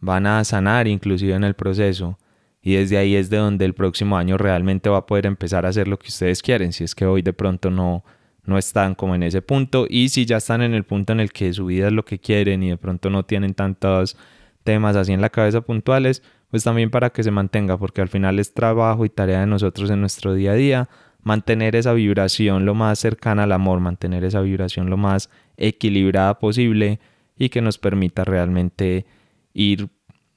van 0.00 0.26
a 0.26 0.42
sanar 0.44 0.88
inclusive 0.88 1.34
en 1.34 1.44
el 1.44 1.54
proceso 1.54 2.18
y 2.60 2.74
desde 2.74 2.98
ahí 2.98 3.14
es 3.14 3.30
de 3.30 3.36
donde 3.36 3.64
el 3.64 3.74
próximo 3.74 4.18
año 4.18 4.36
realmente 4.36 4.90
va 4.90 4.98
a 4.98 5.06
poder 5.06 5.26
empezar 5.26 5.64
a 5.64 5.68
hacer 5.68 5.86
lo 5.86 5.98
que 5.98 6.08
ustedes 6.08 6.42
quieren, 6.42 6.72
si 6.72 6.84
es 6.84 6.94
que 6.94 7.06
hoy 7.06 7.22
de 7.22 7.32
pronto 7.32 7.70
no, 7.70 8.04
no 8.44 8.58
están 8.58 8.96
como 8.96 9.14
en 9.14 9.22
ese 9.22 9.40
punto 9.40 9.86
y 9.88 10.08
si 10.08 10.26
ya 10.26 10.38
están 10.38 10.62
en 10.62 10.74
el 10.74 10.84
punto 10.84 11.12
en 11.12 11.20
el 11.20 11.32
que 11.32 11.52
su 11.52 11.66
vida 11.66 11.86
es 11.86 11.92
lo 11.92 12.04
que 12.04 12.18
quieren 12.18 12.62
y 12.64 12.70
de 12.70 12.76
pronto 12.76 13.08
no 13.08 13.24
tienen 13.24 13.54
tantos 13.54 14.16
temas 14.64 14.96
así 14.96 15.12
en 15.12 15.20
la 15.20 15.30
cabeza 15.30 15.60
puntuales, 15.60 16.22
pues 16.50 16.64
también 16.64 16.90
para 16.90 17.10
que 17.10 17.22
se 17.22 17.30
mantenga, 17.30 17.78
porque 17.78 18.00
al 18.00 18.08
final 18.08 18.40
es 18.40 18.52
trabajo 18.52 19.04
y 19.04 19.10
tarea 19.10 19.40
de 19.40 19.46
nosotros 19.46 19.88
en 19.90 20.00
nuestro 20.00 20.34
día 20.34 20.52
a 20.52 20.54
día 20.54 20.88
mantener 21.22 21.76
esa 21.76 21.92
vibración 21.92 22.64
lo 22.64 22.74
más 22.74 22.98
cercana 22.98 23.44
al 23.44 23.52
amor, 23.52 23.80
mantener 23.80 24.24
esa 24.24 24.40
vibración 24.40 24.90
lo 24.90 24.96
más 24.96 25.30
equilibrada 25.56 26.38
posible 26.38 27.00
y 27.36 27.48
que 27.48 27.60
nos 27.60 27.78
permita 27.78 28.24
realmente 28.24 29.06
ir 29.52 29.88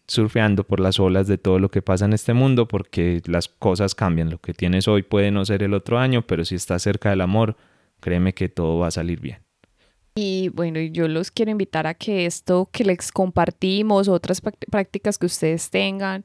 surfeando 0.07 0.63
por 0.65 0.79
las 0.79 0.99
olas 0.99 1.27
de 1.27 1.37
todo 1.37 1.59
lo 1.59 1.69
que 1.69 1.81
pasa 1.81 2.05
en 2.05 2.13
este 2.13 2.33
mundo 2.33 2.67
porque 2.67 3.21
las 3.25 3.47
cosas 3.47 3.95
cambian. 3.95 4.29
Lo 4.29 4.37
que 4.37 4.53
tienes 4.53 4.87
hoy 4.87 5.03
puede 5.03 5.31
no 5.31 5.45
ser 5.45 5.63
el 5.63 5.73
otro 5.73 5.97
año, 5.99 6.23
pero 6.23 6.45
si 6.45 6.55
estás 6.55 6.81
cerca 6.81 7.09
del 7.09 7.21
amor, 7.21 7.55
créeme 7.99 8.33
que 8.33 8.49
todo 8.49 8.79
va 8.79 8.87
a 8.87 8.91
salir 8.91 9.19
bien. 9.19 9.39
Y 10.15 10.49
bueno, 10.49 10.79
yo 10.79 11.07
los 11.07 11.31
quiero 11.31 11.51
invitar 11.51 11.87
a 11.87 11.95
que 11.95 12.25
esto 12.25 12.69
que 12.71 12.83
les 12.83 13.11
compartimos, 13.11 14.07
otras 14.07 14.41
prácticas 14.41 15.17
que 15.17 15.25
ustedes 15.25 15.71
tengan, 15.71 16.23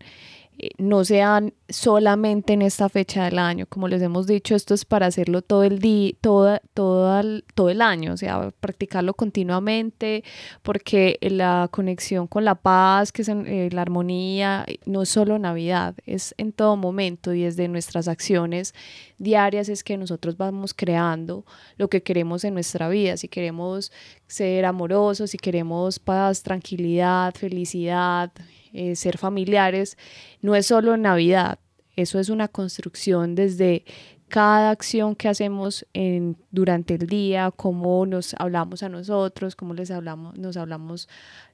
no 0.79 1.05
sean 1.05 1.55
solamente 1.69 2.55
en 2.55 2.63
esta 2.63 2.89
fecha 2.89 3.25
del 3.25 3.39
año. 3.39 3.67
Como 3.67 3.89
les 3.89 4.03
hemos 4.03 4.27
dicho, 4.27 4.55
esto 4.55 4.75
es 4.75 4.85
para 4.85 5.07
hacerlo 5.07 5.43
todo 5.43 5.63
el 5.65 5.79
día, 5.79 6.13
todo, 6.21 6.59
todo, 6.75 7.21
el, 7.21 7.45
todo 7.55 7.71
el 7.71 7.83
año, 7.83 8.15
o 8.15 8.17
sea, 8.17 8.51
practicarlo 8.61 9.15
continuamente, 9.15 10.25
porque 10.63 11.19
la 11.21 11.69
conexión 11.71 12.27
con 12.27 12.45
la 12.45 12.57
paz, 12.57 13.13
que 13.13 13.23
es 13.23 13.29
eh, 13.29 13.69
la 13.73 13.83
armonía, 13.83 14.67
no 14.87 15.03
es 15.03 15.09
solo 15.11 15.39
Navidad, 15.39 15.95
es 16.07 16.35
en 16.39 16.53
todo 16.53 16.77
momento 16.77 17.35
y 17.35 17.43
desde 17.43 17.69
nuestras 17.69 18.09
acciones 18.09 18.75
diarias 19.19 19.69
es 19.69 19.85
que 19.85 19.97
nosotros 19.97 20.37
vamos 20.37 20.75
creando 20.75 21.45
lo 21.77 21.89
que 21.89 22.03
queremos 22.03 22.45
en 22.45 22.55
nuestra 22.55 22.89
vida. 22.89 23.17
Si 23.17 23.29
queremos 23.29 23.93
ser 24.27 24.65
amorosos, 24.65 25.31
si 25.31 25.39
queremos 25.39 25.99
paz, 25.99 26.43
tranquilidad, 26.43 27.35
felicidad, 27.35 28.33
eh, 28.73 28.97
ser 28.97 29.19
familiares, 29.19 29.97
no 30.41 30.55
es 30.55 30.67
solo 30.67 30.97
Navidad, 30.97 31.59
eso 31.97 32.19
es 32.21 32.29
una 32.29 32.49
construcción 32.49 33.35
desde 33.35 33.85
cada 34.29 34.71
acción 34.71 35.17
que 35.17 35.29
hacemos 35.29 35.87
en, 35.95 36.37
durante 36.51 36.95
el 36.95 37.07
día, 37.07 37.51
cómo 37.51 38.05
nos 38.05 38.35
hablamos 38.39 38.83
a 38.83 38.89
nosotros, 38.89 39.57
cómo 39.57 39.75
les 39.75 39.91
hablamos, 39.91 40.37
nos 40.39 40.57
hablamos 40.57 41.09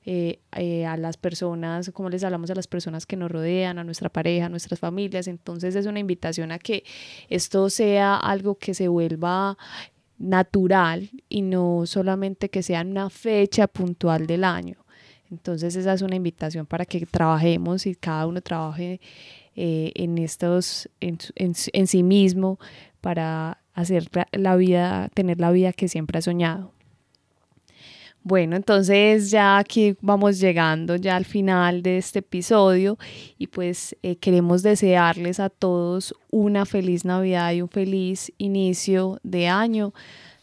eh, 0.05 0.41
eh, 0.57 0.85
a 0.85 0.97
las 0.97 1.17
personas, 1.17 1.91
cómo 1.95 2.11
les 2.11 2.25
hablamos 2.25 2.51
a 2.51 2.55
las 2.55 2.67
personas 2.67 3.07
que 3.07 3.17
nos 3.17 3.31
rodean, 3.31 3.79
a 3.79 3.85
nuestra 3.85 4.09
pareja, 4.09 4.47
a 4.47 4.49
nuestras 4.49 4.81
familias. 4.81 5.29
Entonces 5.29 5.77
es 5.77 5.87
una 5.87 6.01
invitación 6.01 6.51
a 6.51 6.59
que 6.59 6.85
esto 7.29 7.71
sea 7.71 8.17
algo 8.17 8.57
que 8.57 8.75
se 8.75 8.89
vuelva 8.89 9.57
natural 10.19 11.11
y 11.29 11.43
no 11.43 11.87
solamente 11.87 12.49
que 12.49 12.62
sea 12.62 12.83
una 12.83 13.09
fecha 13.09 13.69
puntual 13.69 14.27
del 14.27 14.45
año. 14.45 14.84
Entonces 15.31 15.77
esa 15.77 15.93
es 15.93 16.03
una 16.03 16.16
invitación 16.16 16.66
para 16.66 16.85
que 16.85 17.07
trabajemos 17.07 17.87
y 17.87 17.95
cada 17.95 18.27
uno 18.27 18.41
trabaje 18.41 19.01
eh, 19.57 19.93
en 19.95 20.18
estos, 20.18 20.89
en, 21.01 21.18
en, 21.37 21.87
sí 21.87 22.03
mismo 22.03 22.59
para 23.01 23.59
hacer 23.75 24.09
la 24.33 24.57
vida, 24.57 25.09
tener 25.14 25.41
la 25.41 25.51
vida 25.51 25.72
que 25.72 25.89
siempre 25.89 26.18
ha 26.18 26.22
soñado. 26.22 26.72
Bueno, 28.27 28.57
entonces 28.57 29.31
ya 29.31 29.59
aquí 29.59 29.97
vamos 30.01 30.41
llegando 30.41 30.97
ya 30.97 31.14
al 31.14 31.27
final 31.27 31.83
de 31.83 31.99
este 31.99 32.20
episodio 32.20 32.97
y 33.39 33.49
pues 33.49 33.95
eh, 34.03 34.16
queremos 34.16 34.62
desearles 34.62 35.41
a 35.41 35.51
todos 35.51 36.14
una 36.31 36.64
feliz 36.64 37.05
Navidad 37.05 37.53
y 37.53 37.61
un 37.61 37.68
feliz 37.68 38.33
inicio 38.39 39.20
de 39.22 39.49
año 39.49 39.93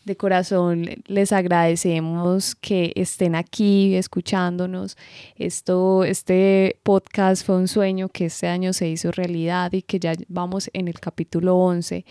de 0.05 0.17
corazón 0.17 0.85
les 1.05 1.31
agradecemos 1.31 2.55
que 2.55 2.91
estén 2.95 3.35
aquí 3.35 3.95
escuchándonos. 3.95 4.97
Esto, 5.35 6.03
este 6.03 6.79
podcast 6.83 7.45
fue 7.45 7.57
un 7.57 7.67
sueño 7.67 8.09
que 8.09 8.25
este 8.25 8.47
año 8.47 8.73
se 8.73 8.87
hizo 8.87 9.11
realidad 9.11 9.71
y 9.73 9.83
que 9.83 9.99
ya 9.99 10.13
vamos 10.27 10.69
en 10.73 10.87
el 10.87 10.99
capítulo 10.99 11.55
11 11.57 12.05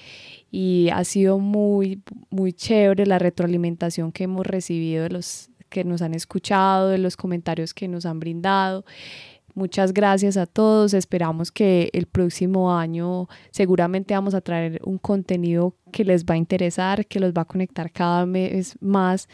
y 0.51 0.89
ha 0.93 1.05
sido 1.05 1.39
muy, 1.39 2.03
muy 2.31 2.53
chévere 2.53 3.07
la 3.07 3.19
retroalimentación 3.19 4.13
que 4.13 4.25
hemos 4.25 4.47
recibido 4.47 5.05
de 5.05 5.11
los 5.11 5.51
que 5.69 5.85
nos 5.85 6.03
han 6.03 6.15
escuchado, 6.15 6.89
de 6.89 6.99
los 6.99 7.17
comentarios 7.17 7.73
que 7.75 7.89
nos 7.89 8.05
han 8.05 8.21
brindado. 8.21 8.85
Muchas 9.61 9.93
gracias 9.93 10.39
a 10.39 10.47
todos. 10.47 10.95
Esperamos 10.95 11.53
que 11.53 11.91
el 11.93 12.07
próximo 12.07 12.75
año 12.75 13.29
seguramente 13.51 14.15
vamos 14.15 14.33
a 14.33 14.41
traer 14.41 14.81
un 14.87 14.97
contenido 14.97 15.75
que 15.93 16.03
les 16.03 16.25
va 16.25 16.33
a 16.33 16.39
interesar, 16.39 17.05
que 17.05 17.21
los 17.21 17.35
va 17.35 17.43
a 17.43 17.45
conectar 17.45 17.93
cada 17.93 18.25
vez 18.25 18.79
más 18.81 19.29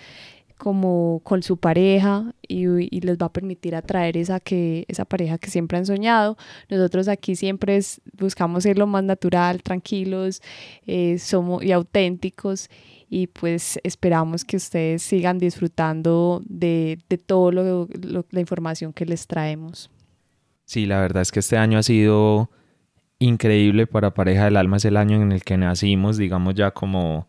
como 0.58 1.20
con 1.22 1.44
su 1.44 1.58
pareja 1.58 2.34
y, 2.42 2.66
les 2.98 3.16
va 3.18 3.26
a 3.26 3.32
permitir 3.32 3.76
atraer 3.76 4.16
esa 4.16 4.40
que 4.40 4.84
esa 4.88 5.04
pareja 5.04 5.38
que 5.38 5.48
siempre 5.48 5.78
han 5.78 5.86
soñado. 5.86 6.36
Nosotros 6.68 7.06
aquí 7.06 7.36
siempre 7.36 7.78
buscamos 8.18 8.64
ser 8.64 8.78
lo 8.78 8.88
más 8.88 9.04
natural 9.04 9.62
tranquilos 9.62 10.42
eh, 10.88 11.20
somos 11.20 11.62
y 11.62 11.70
auténticos. 11.70 12.68
Y 13.08 13.28
pues 13.28 13.78
esperamos 13.84 14.44
que 14.44 14.56
ustedes 14.56 15.02
sigan 15.02 15.38
disfrutando 15.38 16.42
de, 16.44 16.98
de 17.08 17.16
todo 17.16 17.52
lo, 17.52 17.88
la 18.32 18.40
información 18.40 18.92
que 18.92 19.06
les 19.06 19.28
traemos 19.28 19.88
Sí, 20.66 20.84
la 20.86 21.00
verdad 21.00 21.22
es 21.22 21.30
que 21.32 21.40
este 21.40 21.56
año 21.56 21.78
ha 21.78 21.82
sido 21.82 22.50
increíble 23.20 23.86
para 23.86 24.12
Pareja 24.14 24.44
del 24.44 24.56
Alma. 24.56 24.76
Es 24.78 24.84
el 24.84 24.96
año 24.96 25.22
en 25.22 25.32
el 25.32 25.44
que 25.44 25.56
nacimos, 25.56 26.18
digamos 26.18 26.54
ya 26.54 26.72
como... 26.72 27.28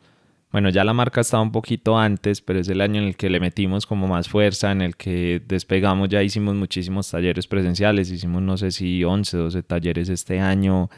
Bueno, 0.52 0.70
ya 0.70 0.84
la 0.84 0.94
marca 0.94 1.22
estaba 1.22 1.44
un 1.44 1.52
poquito 1.52 2.00
antes, 2.00 2.42
pero 2.42 2.60
es 2.60 2.70
el 2.70 2.82
año 2.82 3.02
en 3.02 3.10
el 3.10 3.18
que 3.18 3.30
le 3.30 3.40
metimos 3.40 3.86
como 3.86 4.08
más 4.08 4.30
fuerza, 4.30 4.72
en 4.72 4.82
el 4.82 4.96
que 4.96 5.42
despegamos, 5.46 6.10
ya 6.10 6.24
hicimos 6.24 6.56
muchísimos 6.56 7.12
talleres 7.12 7.48
presenciales, 7.48 8.10
hicimos 8.10 8.42
no 8.42 8.58
sé 8.58 8.72
si 8.72 9.04
11, 9.04 9.38
12 9.38 9.64
talleres 9.64 10.08
este 10.08 10.40
año, 10.40 10.90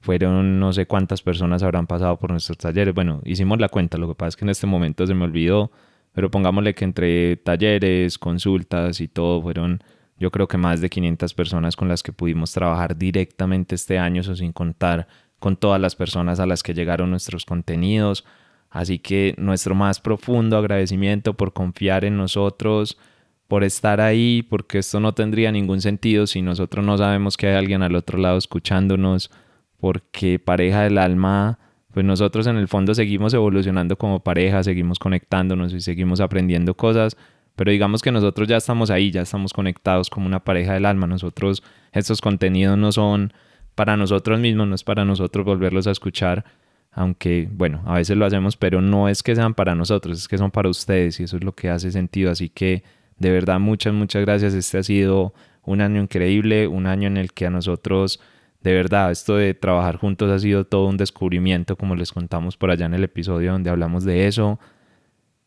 fueron 0.00 0.58
no 0.58 0.72
sé 0.72 0.86
cuántas 0.86 1.22
personas 1.22 1.62
habrán 1.62 1.86
pasado 1.86 2.18
por 2.18 2.32
nuestros 2.32 2.58
talleres, 2.58 2.92
bueno, 2.92 3.22
hicimos 3.24 3.60
la 3.60 3.68
cuenta, 3.68 3.98
lo 3.98 4.08
que 4.08 4.14
pasa 4.16 4.30
es 4.30 4.36
que 4.36 4.44
en 4.44 4.50
este 4.50 4.66
momento 4.66 5.06
se 5.06 5.14
me 5.14 5.24
olvidó, 5.24 5.70
pero 6.12 6.28
pongámosle 6.28 6.74
que 6.74 6.84
entre 6.84 7.36
talleres, 7.36 8.18
consultas 8.18 9.00
y 9.00 9.06
todo 9.06 9.40
fueron 9.40 9.80
yo 10.18 10.30
creo 10.30 10.48
que 10.48 10.58
más 10.58 10.80
de 10.80 10.90
500 10.90 11.34
personas 11.34 11.76
con 11.76 11.88
las 11.88 12.02
que 12.02 12.12
pudimos 12.12 12.52
trabajar 12.52 12.96
directamente 12.96 13.74
este 13.74 13.98
año, 13.98 14.20
eso 14.20 14.34
sin 14.34 14.52
contar 14.52 15.06
con 15.38 15.56
todas 15.56 15.80
las 15.80 15.94
personas 15.94 16.40
a 16.40 16.46
las 16.46 16.62
que 16.62 16.74
llegaron 16.74 17.10
nuestros 17.10 17.44
contenidos. 17.44 18.24
Así 18.70 18.98
que 18.98 19.34
nuestro 19.38 19.74
más 19.74 20.00
profundo 20.00 20.58
agradecimiento 20.58 21.34
por 21.34 21.52
confiar 21.52 22.04
en 22.04 22.16
nosotros, 22.16 22.98
por 23.46 23.64
estar 23.64 24.00
ahí, 24.00 24.42
porque 24.42 24.78
esto 24.78 25.00
no 25.00 25.14
tendría 25.14 25.50
ningún 25.50 25.80
sentido 25.80 26.26
si 26.26 26.42
nosotros 26.42 26.84
no 26.84 26.98
sabemos 26.98 27.36
que 27.36 27.46
hay 27.46 27.56
alguien 27.56 27.82
al 27.82 27.96
otro 27.96 28.18
lado 28.18 28.36
escuchándonos, 28.36 29.30
porque 29.78 30.38
pareja 30.38 30.82
del 30.82 30.98
alma, 30.98 31.58
pues 31.94 32.04
nosotros 32.04 32.46
en 32.46 32.56
el 32.56 32.68
fondo 32.68 32.94
seguimos 32.94 33.32
evolucionando 33.32 33.96
como 33.96 34.20
pareja, 34.20 34.62
seguimos 34.62 34.98
conectándonos 34.98 35.72
y 35.72 35.80
seguimos 35.80 36.20
aprendiendo 36.20 36.74
cosas, 36.74 37.16
pero 37.58 37.72
digamos 37.72 38.02
que 38.02 38.12
nosotros 38.12 38.46
ya 38.46 38.56
estamos 38.56 38.88
ahí, 38.88 39.10
ya 39.10 39.22
estamos 39.22 39.52
conectados 39.52 40.10
como 40.10 40.26
una 40.26 40.38
pareja 40.38 40.74
del 40.74 40.86
alma. 40.86 41.08
Nosotros, 41.08 41.64
estos 41.90 42.20
contenidos 42.20 42.78
no 42.78 42.92
son 42.92 43.32
para 43.74 43.96
nosotros 43.96 44.38
mismos, 44.38 44.68
no 44.68 44.76
es 44.76 44.84
para 44.84 45.04
nosotros 45.04 45.44
volverlos 45.44 45.88
a 45.88 45.90
escuchar, 45.90 46.44
aunque 46.92 47.48
bueno, 47.50 47.82
a 47.84 47.94
veces 47.94 48.16
lo 48.16 48.26
hacemos, 48.26 48.56
pero 48.56 48.80
no 48.80 49.08
es 49.08 49.24
que 49.24 49.34
sean 49.34 49.54
para 49.54 49.74
nosotros, 49.74 50.18
es 50.18 50.28
que 50.28 50.38
son 50.38 50.52
para 50.52 50.68
ustedes 50.68 51.18
y 51.18 51.24
eso 51.24 51.36
es 51.36 51.42
lo 51.42 51.52
que 51.52 51.68
hace 51.68 51.90
sentido. 51.90 52.30
Así 52.30 52.48
que 52.48 52.84
de 53.16 53.32
verdad 53.32 53.58
muchas, 53.58 53.92
muchas 53.92 54.22
gracias. 54.22 54.54
Este 54.54 54.78
ha 54.78 54.84
sido 54.84 55.34
un 55.64 55.80
año 55.80 56.00
increíble, 56.00 56.68
un 56.68 56.86
año 56.86 57.08
en 57.08 57.16
el 57.16 57.32
que 57.32 57.46
a 57.46 57.50
nosotros, 57.50 58.20
de 58.60 58.72
verdad, 58.72 59.10
esto 59.10 59.34
de 59.34 59.54
trabajar 59.54 59.96
juntos 59.96 60.30
ha 60.30 60.38
sido 60.38 60.64
todo 60.64 60.86
un 60.86 60.96
descubrimiento, 60.96 61.74
como 61.74 61.96
les 61.96 62.12
contamos 62.12 62.56
por 62.56 62.70
allá 62.70 62.86
en 62.86 62.94
el 62.94 63.02
episodio 63.02 63.50
donde 63.50 63.68
hablamos 63.68 64.04
de 64.04 64.28
eso. 64.28 64.60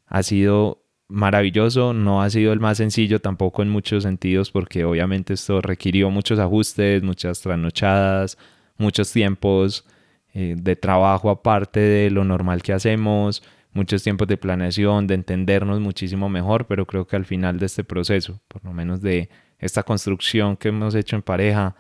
Ha 0.08 0.24
sido 0.24 0.81
maravilloso, 1.12 1.94
no 1.94 2.22
ha 2.22 2.30
sido 2.30 2.54
el 2.54 2.60
más 2.60 2.78
sencillo 2.78 3.20
tampoco 3.20 3.62
en 3.62 3.70
muchos 3.70 4.04
sentidos 4.04 4.50
porque 4.50 4.86
obviamente 4.86 5.34
esto 5.34 5.62
requirió 5.62 6.10
muchos 6.10 6.40
ajustes, 6.40 7.04
muchas 7.04 7.42
trasnochadas, 7.42 8.38
muchos 8.78 9.12
tiempos 9.12 9.86
eh, 10.34 10.56
de 10.58 10.76
trabajo 10.78 11.30
aparte 11.30 11.82
de 11.82 12.10
lo 12.10 12.24
normal 12.24 12.64
que 12.64 12.72
hacemos, 12.72 13.44
muchos 13.74 14.04
tiempos 14.04 14.28
de 14.30 14.38
planeación, 14.38 15.06
de 15.06 15.16
entendernos 15.16 15.82
muchísimo 15.82 16.30
mejor, 16.30 16.66
pero 16.66 16.86
creo 16.86 17.06
que 17.06 17.18
al 17.18 17.26
final 17.26 17.60
de 17.60 17.66
este 17.66 17.84
proceso, 17.84 18.40
por 18.48 18.64
lo 18.64 18.72
menos 18.72 19.02
de 19.02 19.30
esta 19.60 19.84
construcción 19.84 20.56
que 20.56 20.70
hemos 20.70 20.96
hecho 20.96 21.18
en 21.18 21.22
pareja, 21.22 21.76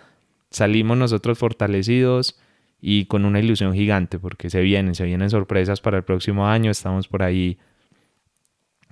salimos 0.49 0.97
nosotros 0.97 1.37
fortalecidos 1.37 2.37
y 2.81 3.05
con 3.05 3.23
una 3.23 3.39
ilusión 3.39 3.73
gigante 3.73 4.19
porque 4.19 4.49
se 4.49 4.59
vienen, 4.59 4.93
se 4.93 5.05
vienen 5.05 5.29
sorpresas 5.29 5.79
para 5.79 5.97
el 5.97 6.03
próximo 6.03 6.47
año, 6.47 6.69
estamos 6.69 7.07
por 7.07 7.23
ahí 7.23 7.57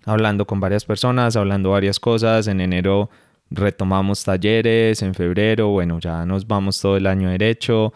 hablando 0.10 0.46
con 0.46 0.60
varias 0.60 0.86
personas, 0.86 1.36
hablando 1.36 1.72
varias 1.72 2.00
cosas. 2.00 2.48
En 2.48 2.62
enero 2.62 3.10
retomamos 3.52 4.24
talleres, 4.24 5.02
en 5.02 5.14
febrero, 5.14 5.70
bueno, 5.70 6.00
ya 6.00 6.26
nos 6.26 6.48
vamos 6.48 6.80
todo 6.82 6.98
el 6.98 7.08
año 7.08 7.30
derecho. 7.30 7.94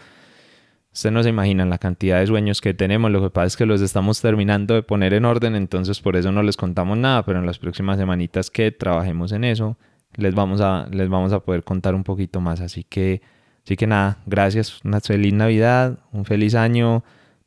Ustedes 0.93 1.13
no 1.13 1.23
se 1.23 1.29
imaginan 1.29 1.69
la 1.69 1.79
cantidad 1.79 2.19
de 2.19 2.27
sueños 2.27 2.61
que 2.61 2.73
tenemos, 2.75 3.09
lo 3.09 3.21
que 3.21 3.31
pasa 3.31 3.47
es 3.47 3.57
que 3.57 3.65
los 3.65 3.81
estamos 3.81 4.21
terminando 4.21 4.75
de 4.75 4.83
poner 4.83 5.15
en 5.15 5.25
orden, 5.25 5.55
entonces 5.55 5.99
por 5.99 6.15
eso 6.15 6.31
no 6.31 6.43
les 6.43 6.55
contamos 6.55 6.97
nada, 6.97 7.25
pero 7.25 7.39
en 7.39 7.47
las 7.47 7.57
próximas 7.57 7.97
semanitas 7.97 8.51
que 8.51 8.71
trabajemos 8.71 9.31
en 9.31 9.43
eso, 9.43 9.75
les 10.15 10.35
vamos 10.35 10.61
a, 10.61 10.87
les 10.91 11.09
vamos 11.09 11.33
a 11.33 11.39
poder 11.39 11.63
contar 11.63 11.95
un 11.95 12.03
poquito 12.03 12.41
más. 12.41 12.61
Así 12.61 12.83
que, 12.83 13.23
así 13.63 13.75
que 13.75 13.87
nada, 13.87 14.19
gracias, 14.27 14.81
una 14.85 14.99
feliz 14.99 15.33
Navidad, 15.33 15.97
un 16.11 16.25
feliz 16.25 16.53
año 16.53 17.03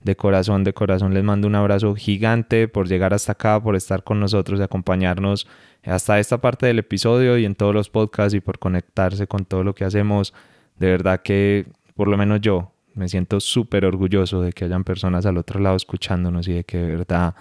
de 0.06 0.16
corazón, 0.16 0.64
de 0.64 0.72
corazón 0.72 1.12
les 1.12 1.24
mando 1.24 1.48
un 1.48 1.56
abrazo 1.56 1.94
gigante 1.94 2.68
por 2.68 2.88
llegar 2.88 3.12
hasta 3.12 3.32
acá, 3.32 3.60
por 3.60 3.76
estar 3.76 4.04
con 4.04 4.20
nosotros 4.20 4.58
y 4.60 4.62
acompañarnos 4.62 5.46
hasta 5.84 6.18
esta 6.18 6.40
parte 6.40 6.66
del 6.66 6.78
episodio 6.78 7.36
y 7.36 7.44
en 7.44 7.54
todos 7.54 7.74
los 7.74 7.90
podcasts 7.90 8.32
y 8.32 8.40
por 8.40 8.58
conectarse 8.58 9.26
con 9.26 9.44
todo 9.44 9.64
lo 9.64 9.74
que 9.74 9.84
hacemos. 9.84 10.32
De 10.78 10.86
verdad 10.86 11.20
que, 11.22 11.66
por 11.94 12.08
lo 12.08 12.16
menos 12.16 12.40
yo, 12.40 12.72
me 12.94 13.08
siento 13.08 13.40
súper 13.40 13.84
orgulloso 13.84 14.40
de 14.40 14.52
que 14.52 14.64
hayan 14.64 14.84
personas 14.84 15.26
al 15.26 15.36
otro 15.36 15.60
lado 15.60 15.76
escuchándonos 15.76 16.46
y 16.48 16.54
de 16.54 16.64
que 16.64 16.78
de 16.78 16.96
verdad 16.96 17.34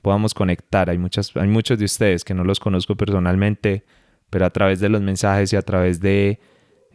podamos 0.00 0.34
conectar. 0.34 0.88
Hay, 0.88 0.98
muchas, 0.98 1.36
hay 1.36 1.48
muchos 1.48 1.78
de 1.78 1.84
ustedes 1.84 2.24
que 2.24 2.32
no 2.32 2.44
los 2.44 2.60
conozco 2.60 2.94
personalmente, 2.94 3.84
pero 4.30 4.46
a 4.46 4.50
través 4.50 4.78
de 4.78 4.88
los 4.88 5.02
mensajes 5.02 5.52
y 5.52 5.56
a 5.56 5.62
través 5.62 6.00
de 6.00 6.38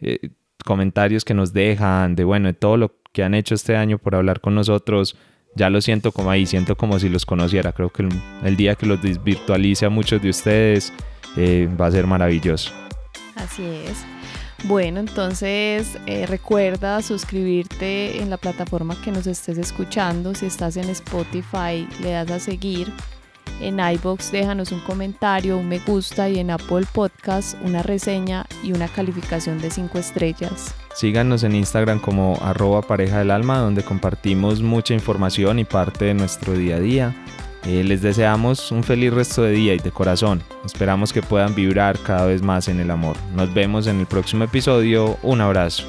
eh, 0.00 0.30
comentarios 0.64 1.26
que 1.26 1.34
nos 1.34 1.52
dejan, 1.52 2.16
de 2.16 2.24
bueno, 2.24 2.48
de 2.48 2.54
todo 2.54 2.78
lo 2.78 2.99
que 3.12 3.22
han 3.22 3.34
hecho 3.34 3.54
este 3.54 3.76
año 3.76 3.98
por 3.98 4.14
hablar 4.14 4.40
con 4.40 4.54
nosotros, 4.54 5.16
ya 5.56 5.70
lo 5.70 5.80
siento 5.80 6.12
como 6.12 6.30
ahí, 6.30 6.46
siento 6.46 6.76
como 6.76 6.98
si 6.98 7.08
los 7.08 7.26
conociera. 7.26 7.72
Creo 7.72 7.90
que 7.90 8.08
el, 8.44 8.56
día 8.56 8.74
que 8.74 8.86
los 8.86 9.00
virtualice 9.22 9.86
a 9.86 9.90
muchos 9.90 10.22
de 10.22 10.30
ustedes 10.30 10.92
eh, 11.36 11.68
va 11.80 11.86
a 11.86 11.90
ser 11.90 12.06
maravilloso. 12.06 12.72
Así 13.36 13.64
es. 13.64 14.04
Bueno, 14.64 15.00
entonces 15.00 15.98
eh, 16.06 16.26
recuerda 16.26 17.00
suscribirte 17.00 18.20
en 18.20 18.28
la 18.28 18.36
plataforma 18.36 19.00
que 19.02 19.10
nos 19.10 19.26
estés 19.26 19.56
escuchando. 19.58 20.34
Si 20.34 20.46
estás 20.46 20.76
en 20.76 20.88
Spotify, 20.90 21.88
le 22.02 22.10
das 22.10 22.30
a 22.30 22.38
seguir. 22.38 22.92
En 23.60 23.78
iBox 23.78 24.32
déjanos 24.32 24.72
un 24.72 24.80
comentario, 24.80 25.58
un 25.58 25.68
me 25.68 25.78
gusta 25.78 26.28
y 26.28 26.38
en 26.38 26.50
Apple 26.50 26.86
Podcast 26.92 27.56
una 27.62 27.82
reseña 27.82 28.46
y 28.62 28.72
una 28.72 28.88
calificación 28.88 29.58
de 29.60 29.70
5 29.70 29.98
estrellas. 29.98 30.74
Síganos 30.94 31.44
en 31.44 31.54
Instagram 31.54 32.00
como 32.00 32.38
arroba 32.42 32.82
pareja 32.82 33.18
del 33.18 33.30
alma 33.30 33.58
donde 33.58 33.84
compartimos 33.84 34.62
mucha 34.62 34.92
información 34.94 35.58
y 35.58 35.64
parte 35.64 36.06
de 36.06 36.14
nuestro 36.14 36.54
día 36.54 36.76
a 36.76 36.80
día. 36.80 37.24
Eh, 37.64 37.84
les 37.84 38.00
deseamos 38.00 38.72
un 38.72 38.82
feliz 38.82 39.12
resto 39.12 39.42
de 39.42 39.52
día 39.52 39.74
y 39.74 39.78
de 39.78 39.90
corazón. 39.90 40.42
Esperamos 40.64 41.12
que 41.12 41.22
puedan 41.22 41.54
vibrar 41.54 41.98
cada 41.98 42.26
vez 42.26 42.42
más 42.42 42.68
en 42.68 42.80
el 42.80 42.90
amor. 42.90 43.16
Nos 43.34 43.52
vemos 43.52 43.86
en 43.86 44.00
el 44.00 44.06
próximo 44.06 44.44
episodio. 44.44 45.18
Un 45.22 45.40
abrazo. 45.40 45.84